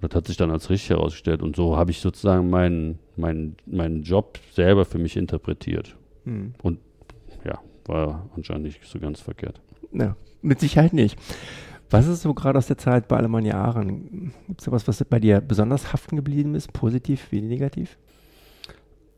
Und 0.00 0.12
das 0.12 0.16
hat 0.16 0.26
sich 0.26 0.36
dann 0.36 0.50
als 0.50 0.68
richtig 0.68 0.90
herausgestellt. 0.90 1.42
Und 1.42 1.56
so 1.56 1.76
habe 1.76 1.92
ich 1.92 2.00
sozusagen 2.00 2.50
meinen, 2.50 2.98
meinen, 3.16 3.56
meinen 3.66 4.02
Job 4.02 4.38
selber 4.52 4.84
für 4.84 4.98
mich 4.98 5.16
interpretiert. 5.16 5.96
Hm. 6.24 6.54
Und 6.62 6.80
ja, 7.44 7.60
war 7.86 8.28
anscheinend 8.36 8.64
nicht 8.64 8.84
so 8.84 8.98
ganz 8.98 9.20
verkehrt. 9.20 9.60
Ja, 9.92 10.16
mit 10.42 10.60
Sicherheit 10.60 10.92
nicht. 10.92 11.18
Was 11.90 12.06
ist 12.06 12.22
so 12.22 12.34
gerade 12.34 12.56
aus 12.58 12.68
der 12.68 12.78
Zeit 12.78 13.08
bei 13.08 13.16
Alemannia 13.16 13.62
Aachen? 13.62 14.32
Gibt 14.46 14.60
es 14.60 14.64
da 14.64 14.72
was, 14.72 14.86
was 14.86 15.04
bei 15.04 15.18
dir 15.18 15.40
besonders 15.40 15.92
haften 15.92 16.16
geblieben 16.16 16.54
ist? 16.54 16.72
Positiv 16.72 17.30
wie 17.30 17.42
negativ? 17.42 17.98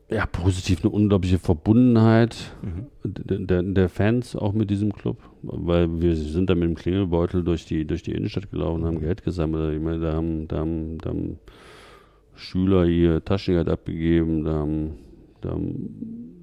Ja, 0.09 0.25
positiv 0.25 0.83
eine 0.83 0.91
unglaubliche 0.91 1.39
Verbundenheit 1.39 2.53
mhm. 2.61 2.87
der, 3.03 3.63
der, 3.63 3.89
Fans 3.89 4.35
auch 4.35 4.53
mit 4.53 4.69
diesem 4.69 4.93
Club, 4.93 5.17
weil 5.41 6.01
wir 6.01 6.15
sind 6.15 6.49
da 6.49 6.55
mit 6.55 6.65
dem 6.65 6.75
Klingelbeutel 6.75 7.43
durch 7.43 7.65
die, 7.65 7.85
durch 7.85 8.03
die 8.03 8.11
Innenstadt 8.11 8.51
gelaufen 8.51 8.85
haben 8.85 8.99
Geld 8.99 9.23
gesammelt. 9.23 9.75
Ich 9.75 9.81
meine, 9.81 9.99
da 9.99 10.13
haben, 10.13 10.47
da 10.47 10.57
haben, 10.57 10.97
da 10.99 11.09
haben 11.09 11.39
Schüler 12.35 12.85
ihr 12.85 13.23
Taschengeld 13.23 13.69
abgegeben, 13.69 14.43
da 14.43 14.53
haben, 14.53 14.91
da 15.41 15.51
haben 15.51 16.33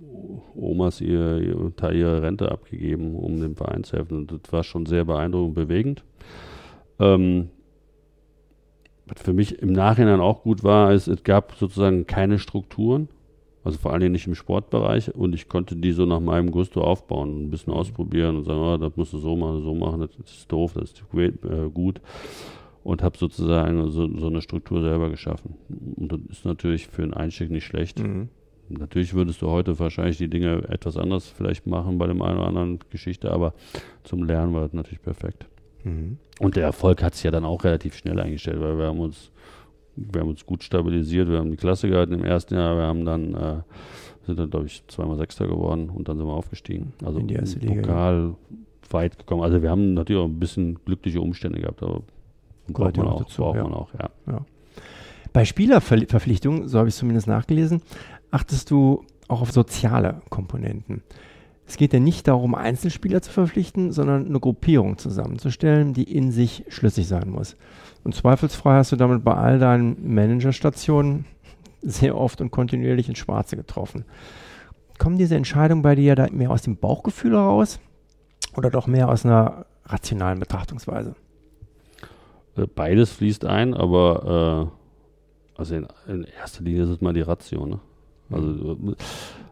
Omas 0.56 1.00
ihr, 1.00 1.38
ihr 1.38 1.76
Teil 1.76 1.96
ihrer 1.96 2.22
Rente 2.22 2.50
abgegeben, 2.50 3.14
um 3.14 3.40
dem 3.40 3.56
Verein 3.56 3.84
zu 3.84 3.96
helfen. 3.96 4.18
Und 4.18 4.32
das 4.32 4.52
war 4.52 4.64
schon 4.64 4.86
sehr 4.86 5.04
beeindruckend 5.04 5.48
und 5.48 5.54
bewegend. 5.54 6.04
Ähm, 6.98 7.50
was 9.06 9.22
für 9.22 9.32
mich 9.32 9.60
im 9.60 9.72
Nachhinein 9.72 10.20
auch 10.20 10.42
gut 10.42 10.62
war, 10.62 10.92
ist, 10.92 11.08
es 11.08 11.24
gab 11.24 11.54
sozusagen 11.54 12.06
keine 12.06 12.38
Strukturen, 12.38 13.08
also 13.62 13.78
vor 13.78 13.92
allen 13.92 14.00
Dingen 14.00 14.12
nicht 14.12 14.26
im 14.26 14.34
Sportbereich 14.34 15.14
und 15.14 15.34
ich 15.34 15.48
konnte 15.48 15.76
die 15.76 15.92
so 15.92 16.06
nach 16.06 16.20
meinem 16.20 16.50
Gusto 16.50 16.82
aufbauen, 16.82 17.44
ein 17.44 17.50
bisschen 17.50 17.72
ausprobieren 17.72 18.36
und 18.36 18.44
sagen, 18.44 18.60
oh, 18.60 18.76
das 18.76 18.96
musst 18.96 19.12
du 19.12 19.18
so 19.18 19.36
machen, 19.36 19.62
so 19.62 19.74
machen, 19.74 20.00
das 20.00 20.10
ist 20.18 20.50
doof, 20.50 20.72
das 20.74 20.92
ist 20.92 21.04
äh, 21.14 21.68
gut 21.72 22.00
und 22.82 23.02
habe 23.02 23.18
sozusagen 23.18 23.90
so, 23.90 24.08
so, 24.16 24.26
eine 24.26 24.40
Struktur 24.40 24.80
selber 24.80 25.10
geschaffen. 25.10 25.54
Und 25.96 26.12
das 26.12 26.20
ist 26.30 26.44
natürlich 26.44 26.88
für 26.88 27.02
einen 27.02 27.14
Einstieg 27.14 27.50
nicht 27.50 27.64
schlecht. 27.64 27.98
Mhm. 27.98 28.28
Natürlich 28.68 29.14
würdest 29.14 29.42
du 29.42 29.48
heute 29.48 29.78
wahrscheinlich 29.78 30.18
die 30.18 30.28
Dinge 30.28 30.62
etwas 30.68 30.96
anders 30.96 31.28
vielleicht 31.28 31.66
machen 31.66 31.98
bei 31.98 32.06
dem 32.06 32.22
einen 32.22 32.38
oder 32.38 32.46
anderen 32.46 32.78
Geschichte, 32.90 33.30
aber 33.32 33.52
zum 34.04 34.22
Lernen 34.22 34.54
war 34.54 34.62
das 34.62 34.72
natürlich 34.72 35.02
perfekt. 35.02 35.46
Mhm. 35.84 36.18
Und 36.38 36.56
der 36.56 36.64
Erfolg 36.64 37.02
hat 37.02 37.14
sich 37.14 37.24
ja 37.24 37.30
dann 37.30 37.44
auch 37.44 37.64
relativ 37.64 37.96
schnell 37.96 38.20
eingestellt, 38.20 38.60
weil 38.60 38.78
wir 38.78 38.86
haben 38.86 39.00
uns, 39.00 39.32
wir 39.96 40.20
haben 40.20 40.30
uns 40.30 40.44
gut 40.46 40.62
stabilisiert, 40.62 41.28
wir 41.28 41.38
haben 41.38 41.50
die 41.50 41.56
Klasse 41.56 41.88
gehalten 41.88 42.14
im 42.14 42.24
ersten 42.24 42.54
Jahr, 42.54 42.76
wir 42.76 42.84
haben 42.84 43.04
dann, 43.04 43.34
äh, 43.34 43.56
sind 44.26 44.38
dann, 44.38 44.50
glaube 44.50 44.66
ich, 44.66 44.82
zweimal 44.88 45.16
Sechster 45.16 45.46
geworden 45.46 45.90
und 45.90 46.08
dann 46.08 46.16
sind 46.16 46.26
wir 46.26 46.32
aufgestiegen. 46.32 46.92
Also 47.04 47.18
in 47.18 47.28
die 47.28 47.34
erste 47.34 47.58
Liga, 47.58 47.82
Pokal 47.82 48.34
weit 48.90 49.18
gekommen. 49.18 49.42
Also 49.42 49.62
wir 49.62 49.70
haben 49.70 49.94
natürlich 49.94 50.20
auch 50.20 50.26
ein 50.26 50.38
bisschen 50.38 50.78
glückliche 50.84 51.20
Umstände 51.20 51.60
gehabt, 51.60 51.82
aber 51.82 52.02
braucht 52.68 52.96
man, 52.96 53.08
auch, 53.08 53.22
dazu, 53.22 53.42
braucht 53.42 53.56
ja. 53.56 53.62
man 53.62 53.74
auch, 53.74 53.88
ja. 53.94 54.10
ja. 54.26 54.44
Bei 55.32 55.44
Spielerverpflichtungen, 55.44 56.68
so 56.68 56.78
habe 56.78 56.88
ich 56.88 56.94
es 56.94 56.98
zumindest 56.98 57.28
nachgelesen, 57.28 57.82
achtest 58.30 58.70
du 58.70 59.04
auch 59.28 59.42
auf 59.42 59.52
soziale 59.52 60.22
Komponenten. 60.28 61.02
Es 61.66 61.76
geht 61.76 61.92
ja 61.92 62.00
nicht 62.00 62.26
darum, 62.26 62.56
Einzelspieler 62.56 63.22
zu 63.22 63.30
verpflichten, 63.30 63.92
sondern 63.92 64.26
eine 64.26 64.40
Gruppierung 64.40 64.98
zusammenzustellen, 64.98 65.94
die 65.94 66.02
in 66.02 66.32
sich 66.32 66.64
schlüssig 66.68 67.06
sein 67.06 67.30
muss. 67.30 67.56
Und 68.04 68.14
zweifelsfrei 68.14 68.76
hast 68.76 68.92
du 68.92 68.96
damit 68.96 69.24
bei 69.24 69.34
all 69.34 69.58
deinen 69.58 70.14
Managerstationen 70.14 71.26
sehr 71.82 72.16
oft 72.16 72.40
und 72.40 72.50
kontinuierlich 72.50 73.08
ins 73.08 73.18
Schwarze 73.18 73.56
getroffen. 73.56 74.04
Kommen 74.98 75.18
diese 75.18 75.36
Entscheidungen 75.36 75.82
bei 75.82 75.94
dir 75.94 76.14
da 76.14 76.28
mehr 76.30 76.50
aus 76.50 76.62
dem 76.62 76.76
Bauchgefühl 76.76 77.32
heraus 77.32 77.80
oder 78.56 78.70
doch 78.70 78.86
mehr 78.86 79.08
aus 79.08 79.24
einer 79.24 79.66
rationalen 79.86 80.40
Betrachtungsweise? 80.40 81.14
Äh, 82.56 82.66
beides 82.66 83.12
fließt 83.12 83.44
ein, 83.44 83.74
aber 83.74 84.70
äh, 85.56 85.58
also 85.58 85.74
in, 85.74 85.86
in, 86.06 86.24
erster 86.24 86.62
Linie 86.62 86.84
ist 86.84 86.90
es 86.90 87.00
mal 87.00 87.12
die 87.12 87.20
Ration. 87.22 87.70
Ne? 87.70 87.80
Also, 88.30 88.78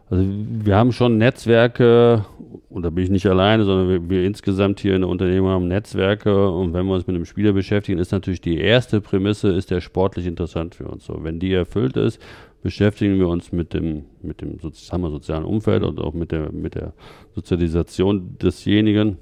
also 0.09 0.23
wir 0.25 0.75
haben 0.75 0.91
schon 0.91 1.17
Netzwerke, 1.17 2.25
und 2.69 2.83
da 2.83 2.89
bin 2.89 3.03
ich 3.03 3.09
nicht 3.09 3.27
alleine, 3.27 3.63
sondern 3.63 3.89
wir, 3.89 4.09
wir, 4.09 4.23
insgesamt 4.25 4.79
hier 4.79 4.95
in 4.95 5.01
der 5.01 5.09
Unternehmung 5.09 5.49
haben 5.49 5.67
Netzwerke 5.67 6.49
und 6.49 6.73
wenn 6.73 6.87
wir 6.87 6.95
uns 6.95 7.05
mit 7.05 7.15
einem 7.15 7.25
Spieler 7.25 7.53
beschäftigen, 7.53 7.99
ist 7.99 8.11
natürlich 8.11 8.41
die 8.41 8.57
erste 8.57 9.01
Prämisse, 9.01 9.49
ist 9.49 9.69
der 9.69 9.81
sportlich 9.81 10.25
interessant 10.25 10.75
für 10.75 10.87
uns. 10.87 11.05
So, 11.05 11.23
wenn 11.23 11.39
die 11.39 11.53
erfüllt 11.53 11.95
ist, 11.95 12.19
beschäftigen 12.63 13.17
wir 13.19 13.27
uns 13.27 13.51
mit 13.51 13.73
dem, 13.73 14.05
mit 14.21 14.41
dem 14.41 14.57
sagen 14.73 15.03
wir, 15.03 15.11
sozialen 15.11 15.45
Umfeld 15.45 15.83
und 15.83 15.99
auch 15.99 16.13
mit 16.13 16.31
der, 16.31 16.51
mit 16.51 16.75
der 16.75 16.93
Sozialisation 17.35 18.37
desjenigen, 18.41 19.17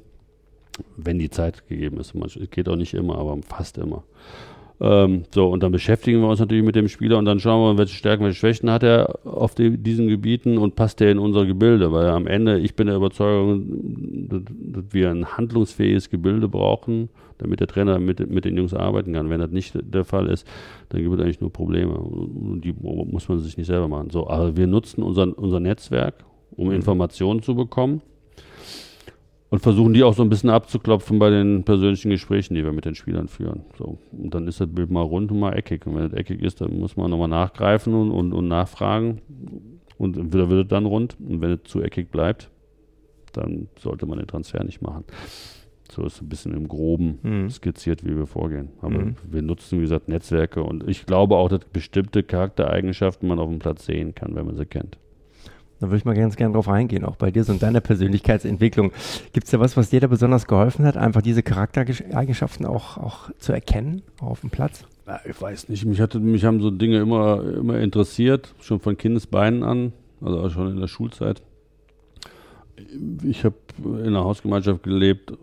wenn 0.95 1.19
die 1.19 1.29
Zeit 1.29 1.67
gegeben 1.67 1.99
ist. 1.99 2.15
Es 2.15 2.49
geht 2.49 2.69
auch 2.69 2.75
nicht 2.75 2.93
immer, 2.93 3.17
aber 3.17 3.37
fast 3.45 3.77
immer. 3.77 4.03
Ähm, 4.79 5.23
so, 5.33 5.47
und 5.47 5.63
dann 5.63 5.71
beschäftigen 5.71 6.21
wir 6.21 6.27
uns 6.27 6.39
natürlich 6.39 6.63
mit 6.63 6.75
dem 6.75 6.87
Spieler 6.87 7.17
und 7.17 7.25
dann 7.25 7.39
schauen 7.39 7.75
wir, 7.75 7.79
welche 7.79 7.95
Stärken, 7.95 8.23
welche 8.23 8.37
Schwächen 8.37 8.69
hat 8.69 8.83
er 8.83 9.25
auf 9.25 9.55
die, 9.55 9.77
diesen 9.77 10.07
Gebieten 10.07 10.57
und 10.57 10.75
passt 10.75 11.01
er 11.01 11.11
in 11.11 11.17
unser 11.17 11.45
Gebilde. 11.45 11.91
Weil 11.91 12.07
am 12.09 12.27
Ende, 12.27 12.59
ich 12.59 12.75
bin 12.75 12.87
der 12.87 12.95
Überzeugung, 12.95 14.27
dass, 14.29 14.41
wir 14.91 15.09
ein 15.09 15.25
handlungsfähiges 15.25 16.09
Gebilde 16.09 16.47
brauchen, 16.47 17.09
damit 17.39 17.59
der 17.59 17.67
Trainer 17.67 17.99
mit, 17.99 18.29
mit 18.29 18.45
den 18.45 18.55
Jungs 18.55 18.73
arbeiten 18.73 19.13
kann. 19.13 19.29
Wenn 19.29 19.39
das 19.39 19.51
nicht 19.51 19.73
der 19.81 20.05
Fall 20.05 20.27
ist, 20.27 20.47
dann 20.89 21.01
gibt 21.01 21.13
es 21.15 21.21
eigentlich 21.21 21.41
nur 21.41 21.51
Probleme. 21.51 21.93
Und 21.93 22.61
die 22.61 22.73
muss 22.73 23.27
man 23.27 23.39
sich 23.39 23.57
nicht 23.57 23.67
selber 23.67 23.87
machen. 23.87 24.11
So, 24.11 24.29
aber 24.29 24.55
wir 24.55 24.67
nutzen 24.67 25.01
unser, 25.01 25.37
unser 25.37 25.59
Netzwerk, 25.59 26.23
um. 26.55 26.71
Informationen 26.71 27.41
zu 27.41 27.55
bekommen 27.55 28.01
und 29.49 29.59
versuchen 29.59 29.93
die 29.93 30.03
auch 30.03 30.13
so 30.13 30.23
ein 30.23 30.29
bisschen 30.29 30.49
abzuklopfen 30.49 31.19
bei 31.19 31.29
den 31.29 31.63
persönlichen 31.63 32.09
Gesprächen, 32.09 32.55
die 32.55 32.63
wir 32.63 32.73
mit 32.73 32.85
den 32.85 32.95
Spielern 32.95 33.27
führen. 33.27 33.61
So. 33.77 33.97
Und 34.11 34.33
dann 34.33 34.47
ist 34.47 34.59
das 34.59 34.67
Bild 34.67 34.91
mal 34.91 35.01
rund 35.01 35.31
und 35.31 35.39
mal 35.39 35.53
eckig. 35.53 35.85
Und 35.87 35.95
wenn 35.95 36.03
es 36.03 36.13
eckig 36.13 36.41
ist, 36.41 36.59
dann 36.59 36.77
muss 36.79 36.97
man 36.97 37.09
nochmal 37.09 37.29
nachgreifen 37.29 37.93
und, 37.93 38.11
und, 38.11 38.33
und 38.33 38.47
nachfragen. 38.47 39.21
Und 39.97 40.17
entweder 40.17 40.49
wird 40.49 40.65
es 40.65 40.69
dann 40.69 40.85
rund. 40.85 41.15
Und 41.19 41.41
wenn 41.41 41.51
es 41.51 41.63
zu 41.63 41.81
eckig 41.81 42.11
bleibt, 42.11 42.51
dann 43.31 43.69
sollte 43.79 44.05
man 44.05 44.17
den 44.17 44.27
Transfer 44.27 44.63
nicht 44.63 44.81
machen. 44.81 45.05
So 45.89 46.03
ist 46.03 46.21
ein 46.21 46.27
bisschen 46.27 46.53
im 46.53 46.67
Groben 46.67 47.19
mhm. 47.23 47.49
skizziert, 47.49 48.05
wie 48.05 48.17
wir 48.17 48.25
vorgehen. 48.25 48.69
Aber 48.81 48.99
mhm. 48.99 49.15
wir 49.23 49.41
nutzen, 49.41 49.77
wie 49.77 49.83
gesagt, 49.83 50.09
Netzwerke 50.09 50.61
und 50.61 50.87
ich 50.89 51.05
glaube 51.05 51.37
auch, 51.37 51.47
dass 51.47 51.61
bestimmte 51.71 52.23
Charaktereigenschaften 52.23 53.27
man 53.27 53.39
auf 53.39 53.49
dem 53.49 53.59
Platz 53.59 53.85
sehen 53.85 54.13
kann, 54.13 54.35
wenn 54.35 54.45
man 54.45 54.55
sie 54.57 54.65
kennt. 54.65 54.97
Da 55.79 55.87
würde 55.87 55.97
ich 55.97 56.05
mal 56.05 56.15
ganz 56.15 56.35
gerne 56.35 56.53
drauf 56.53 56.67
eingehen, 56.67 57.05
auch 57.05 57.17
bei 57.17 57.29
dir 57.29 57.43
so 57.43 57.53
in 57.53 57.59
deiner 57.59 57.81
Persönlichkeitsentwicklung. 57.81 58.91
Gibt 59.31 59.45
es 59.45 59.51
da 59.51 59.59
was, 59.59 59.77
was 59.77 59.91
dir 59.91 59.99
da 59.99 60.07
besonders 60.07 60.47
geholfen 60.47 60.85
hat, 60.85 60.97
einfach 60.97 61.21
diese 61.21 61.43
Charaktereigenschaften 61.43 62.65
auch, 62.65 62.97
auch 62.97 63.29
zu 63.37 63.53
erkennen, 63.53 64.01
auf 64.19 64.41
dem 64.41 64.49
Platz? 64.49 64.85
Ja, 65.05 65.21
ich 65.29 65.39
weiß 65.39 65.69
nicht, 65.69 65.85
mich, 65.85 66.01
hatte, 66.01 66.19
mich 66.19 66.43
haben 66.43 66.61
so 66.61 66.71
Dinge 66.71 66.99
immer, 66.99 67.43
immer 67.43 67.79
interessiert, 67.79 68.53
schon 68.59 68.79
von 68.79 68.97
Kindesbeinen 68.97 69.63
an, 69.63 69.93
also 70.19 70.39
auch 70.39 70.49
schon 70.49 70.71
in 70.71 70.79
der 70.79 70.87
Schulzeit. 70.87 71.43
Ich 73.23 73.45
habe 73.45 73.55
in 73.79 74.07
einer 74.07 74.23
Hausgemeinschaft 74.23 74.83
gelebt, 74.83 75.33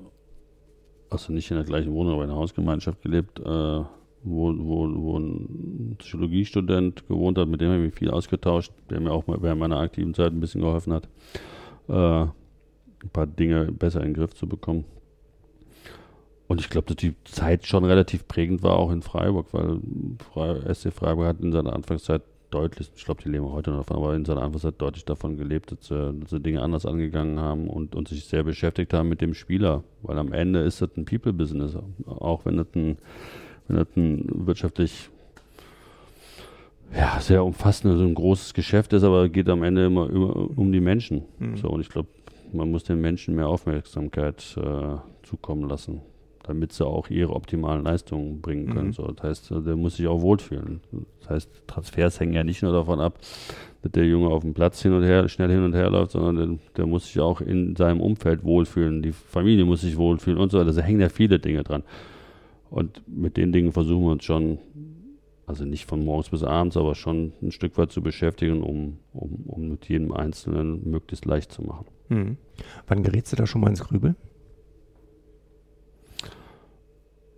also 1.10 1.32
nicht 1.32 1.50
in 1.50 1.56
der 1.56 1.64
gleichen 1.64 1.92
Wohnung, 1.92 2.14
aber 2.14 2.24
in 2.24 2.30
einer 2.30 2.38
Hausgemeinschaft 2.38 3.02
gelebt, 3.02 3.40
äh, 3.40 3.82
wo, 4.24 4.52
wo, 4.56 4.88
wo 4.94 5.18
ein 5.18 5.96
Psychologiestudent 5.98 7.06
gewohnt 7.06 7.38
hat, 7.38 7.48
mit 7.48 7.60
dem 7.60 7.68
habe 7.68 7.78
ich 7.78 7.84
mich 7.86 7.94
viel 7.94 8.10
ausgetauscht, 8.10 8.72
der 8.90 9.00
mir 9.00 9.12
auch 9.12 9.24
während 9.26 9.60
meiner 9.60 9.78
aktiven 9.78 10.14
Zeit 10.14 10.32
ein 10.32 10.40
bisschen 10.40 10.62
geholfen 10.62 10.92
hat, 10.92 11.08
äh, 11.88 12.22
ein 12.22 13.10
paar 13.12 13.26
Dinge 13.26 13.70
besser 13.70 14.00
in 14.00 14.08
den 14.08 14.14
Griff 14.14 14.34
zu 14.34 14.48
bekommen. 14.48 14.84
Und 16.46 16.60
ich 16.60 16.70
glaube, 16.70 16.86
dass 16.86 16.96
die 16.96 17.14
Zeit 17.24 17.66
schon 17.66 17.84
relativ 17.84 18.26
prägend 18.26 18.62
war, 18.62 18.76
auch 18.76 18.90
in 18.90 19.02
Freiburg, 19.02 19.46
weil 19.52 20.74
SC 20.74 20.92
Freiburg 20.92 21.26
hat 21.26 21.40
in 21.40 21.52
seiner 21.52 21.72
Anfangszeit 21.72 22.22
deutlich, 22.50 22.90
ich 22.94 23.04
glaube, 23.04 23.22
die 23.22 23.28
leben 23.28 23.50
heute 23.50 23.70
noch 23.70 23.78
davon, 23.78 23.96
aber 23.96 24.14
in 24.14 24.24
seiner 24.24 24.42
Anfangszeit 24.42 24.74
deutlich 24.78 25.04
davon 25.04 25.36
gelebt, 25.36 25.72
dass 25.72 25.86
sie, 25.86 26.14
dass 26.14 26.30
sie, 26.30 26.40
Dinge 26.40 26.62
anders 26.62 26.86
angegangen 26.86 27.40
haben 27.40 27.68
und, 27.68 27.94
und 27.94 28.08
sich 28.08 28.24
sehr 28.26 28.44
beschäftigt 28.44 28.92
haben 28.92 29.08
mit 29.08 29.20
dem 29.20 29.34
Spieler. 29.34 29.84
Weil 30.02 30.18
am 30.18 30.32
Ende 30.32 30.60
ist 30.60 30.80
das 30.80 30.96
ein 30.96 31.04
People-Business, 31.04 31.76
auch 32.06 32.44
wenn 32.44 32.58
das 32.58 32.68
ein 32.74 32.98
wenn 33.68 33.76
das 33.76 33.88
ein 33.96 34.46
wirtschaftlich 34.46 35.10
ja, 36.96 37.18
sehr 37.20 37.44
umfassend, 37.44 37.98
so 37.98 38.04
ein 38.04 38.14
großes 38.14 38.54
Geschäft 38.54 38.92
ist, 38.92 39.02
aber 39.02 39.28
geht 39.28 39.48
am 39.48 39.62
Ende 39.62 39.86
immer, 39.86 40.08
immer 40.08 40.36
um 40.56 40.72
die 40.72 40.80
Menschen. 40.80 41.22
Mhm. 41.38 41.56
So, 41.56 41.68
und 41.68 41.80
ich 41.80 41.88
glaube, 41.88 42.08
man 42.52 42.70
muss 42.70 42.84
den 42.84 43.00
Menschen 43.00 43.34
mehr 43.34 43.48
Aufmerksamkeit 43.48 44.56
äh, 44.56 44.96
zukommen 45.26 45.68
lassen, 45.68 46.02
damit 46.44 46.72
sie 46.72 46.86
auch 46.86 47.10
ihre 47.10 47.32
optimalen 47.32 47.82
Leistungen 47.82 48.40
bringen 48.40 48.70
können. 48.70 48.88
Mhm. 48.88 48.92
So, 48.92 49.08
das 49.08 49.24
heißt, 49.24 49.50
der 49.66 49.76
muss 49.76 49.96
sich 49.96 50.06
auch 50.06 50.20
wohlfühlen. 50.20 50.80
Das 51.20 51.30
heißt, 51.30 51.50
Transfers 51.66 52.20
hängen 52.20 52.34
ja 52.34 52.44
nicht 52.44 52.62
nur 52.62 52.72
davon 52.72 53.00
ab, 53.00 53.18
dass 53.82 53.92
der 53.92 54.06
Junge 54.06 54.28
auf 54.28 54.42
dem 54.42 54.54
Platz 54.54 54.80
hin 54.80 54.92
und 54.92 55.02
her, 55.02 55.28
schnell 55.28 55.50
hin 55.50 55.64
und 55.64 55.74
her 55.74 55.90
läuft, 55.90 56.12
sondern 56.12 56.36
der, 56.36 56.58
der 56.76 56.86
muss 56.86 57.06
sich 57.06 57.20
auch 57.20 57.40
in 57.40 57.74
seinem 57.74 58.00
Umfeld 58.00 58.44
wohlfühlen. 58.44 59.02
Die 59.02 59.12
Familie 59.12 59.64
muss 59.64 59.80
sich 59.80 59.96
wohlfühlen 59.96 60.38
und 60.38 60.52
so 60.52 60.60
weiter. 60.60 60.72
Da 60.72 60.80
hängen 60.80 61.00
ja 61.00 61.08
viele 61.08 61.40
Dinge 61.40 61.64
dran. 61.64 61.82
Und 62.74 63.02
mit 63.06 63.36
den 63.36 63.52
Dingen 63.52 63.70
versuchen 63.70 64.02
wir 64.02 64.10
uns 64.10 64.24
schon 64.24 64.58
also 65.46 65.64
nicht 65.64 65.84
von 65.84 66.04
morgens 66.04 66.30
bis 66.30 66.42
abends, 66.42 66.76
aber 66.76 66.96
schon 66.96 67.32
ein 67.40 67.52
Stück 67.52 67.78
weit 67.78 67.92
zu 67.92 68.02
beschäftigen, 68.02 68.64
um, 68.64 68.98
um, 69.12 69.44
um 69.46 69.68
mit 69.68 69.88
jedem 69.88 70.10
Einzelnen 70.10 70.90
möglichst 70.90 71.24
leicht 71.24 71.52
zu 71.52 71.62
machen. 71.62 71.86
Mhm. 72.08 72.36
Wann 72.88 73.04
gerätst 73.04 73.32
du 73.32 73.36
da 73.36 73.46
schon 73.46 73.60
mal 73.60 73.68
ins 73.68 73.84
Grübeln? 73.84 74.16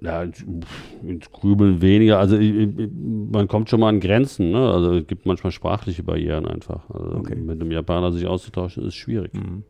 Ja, 0.00 0.22
ins 0.22 1.30
Grübeln 1.32 1.82
weniger. 1.82 2.18
Also 2.18 2.38
man 2.38 3.46
kommt 3.46 3.68
schon 3.68 3.80
mal 3.80 3.90
an 3.90 4.00
Grenzen. 4.00 4.52
Ne? 4.52 4.70
Also 4.70 4.94
es 4.94 5.06
gibt 5.06 5.26
manchmal 5.26 5.52
sprachliche 5.52 6.02
Barrieren 6.02 6.46
einfach. 6.46 6.88
Also 6.88 7.16
okay. 7.16 7.34
Mit 7.34 7.60
einem 7.60 7.72
Japaner 7.72 8.10
sich 8.10 8.26
auszutauschen 8.26 8.86
ist 8.86 8.94
schwierig. 8.94 9.34
Mhm. 9.34 9.64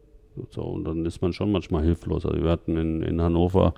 So, 0.51 0.63
und 0.63 0.85
dann 0.85 1.05
ist 1.07 1.23
man 1.23 1.33
schon 1.33 1.51
manchmal 1.51 1.83
hilflos. 1.83 2.25
Also 2.25 2.41
wir 2.41 2.51
hatten 2.51 2.77
in, 2.77 3.03
in 3.03 3.21
Hannover 3.21 3.75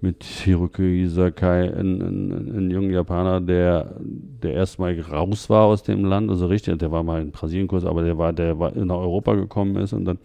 mit 0.00 0.22
Hiroki 0.22 1.08
Sakai, 1.08 1.72
ein, 1.74 2.00
ein, 2.00 2.56
ein 2.56 2.70
junger 2.70 2.92
Japaner, 2.92 3.40
der, 3.40 3.96
der 4.00 4.52
erstmal 4.52 4.98
raus 5.00 5.50
war 5.50 5.64
aus 5.64 5.82
dem 5.82 6.04
Land, 6.04 6.30
also 6.30 6.46
richtig, 6.46 6.78
der 6.78 6.92
war 6.92 7.02
mal 7.02 7.20
in 7.20 7.32
Brasilien 7.32 7.66
kurz, 7.66 7.84
aber 7.84 8.02
der 8.02 8.16
war, 8.16 8.32
der 8.32 8.58
war 8.58 8.72
nach 8.76 8.96
Europa 8.96 9.34
gekommen 9.34 9.76
ist 9.76 9.92
und 9.92 10.04
dann, 10.04 10.18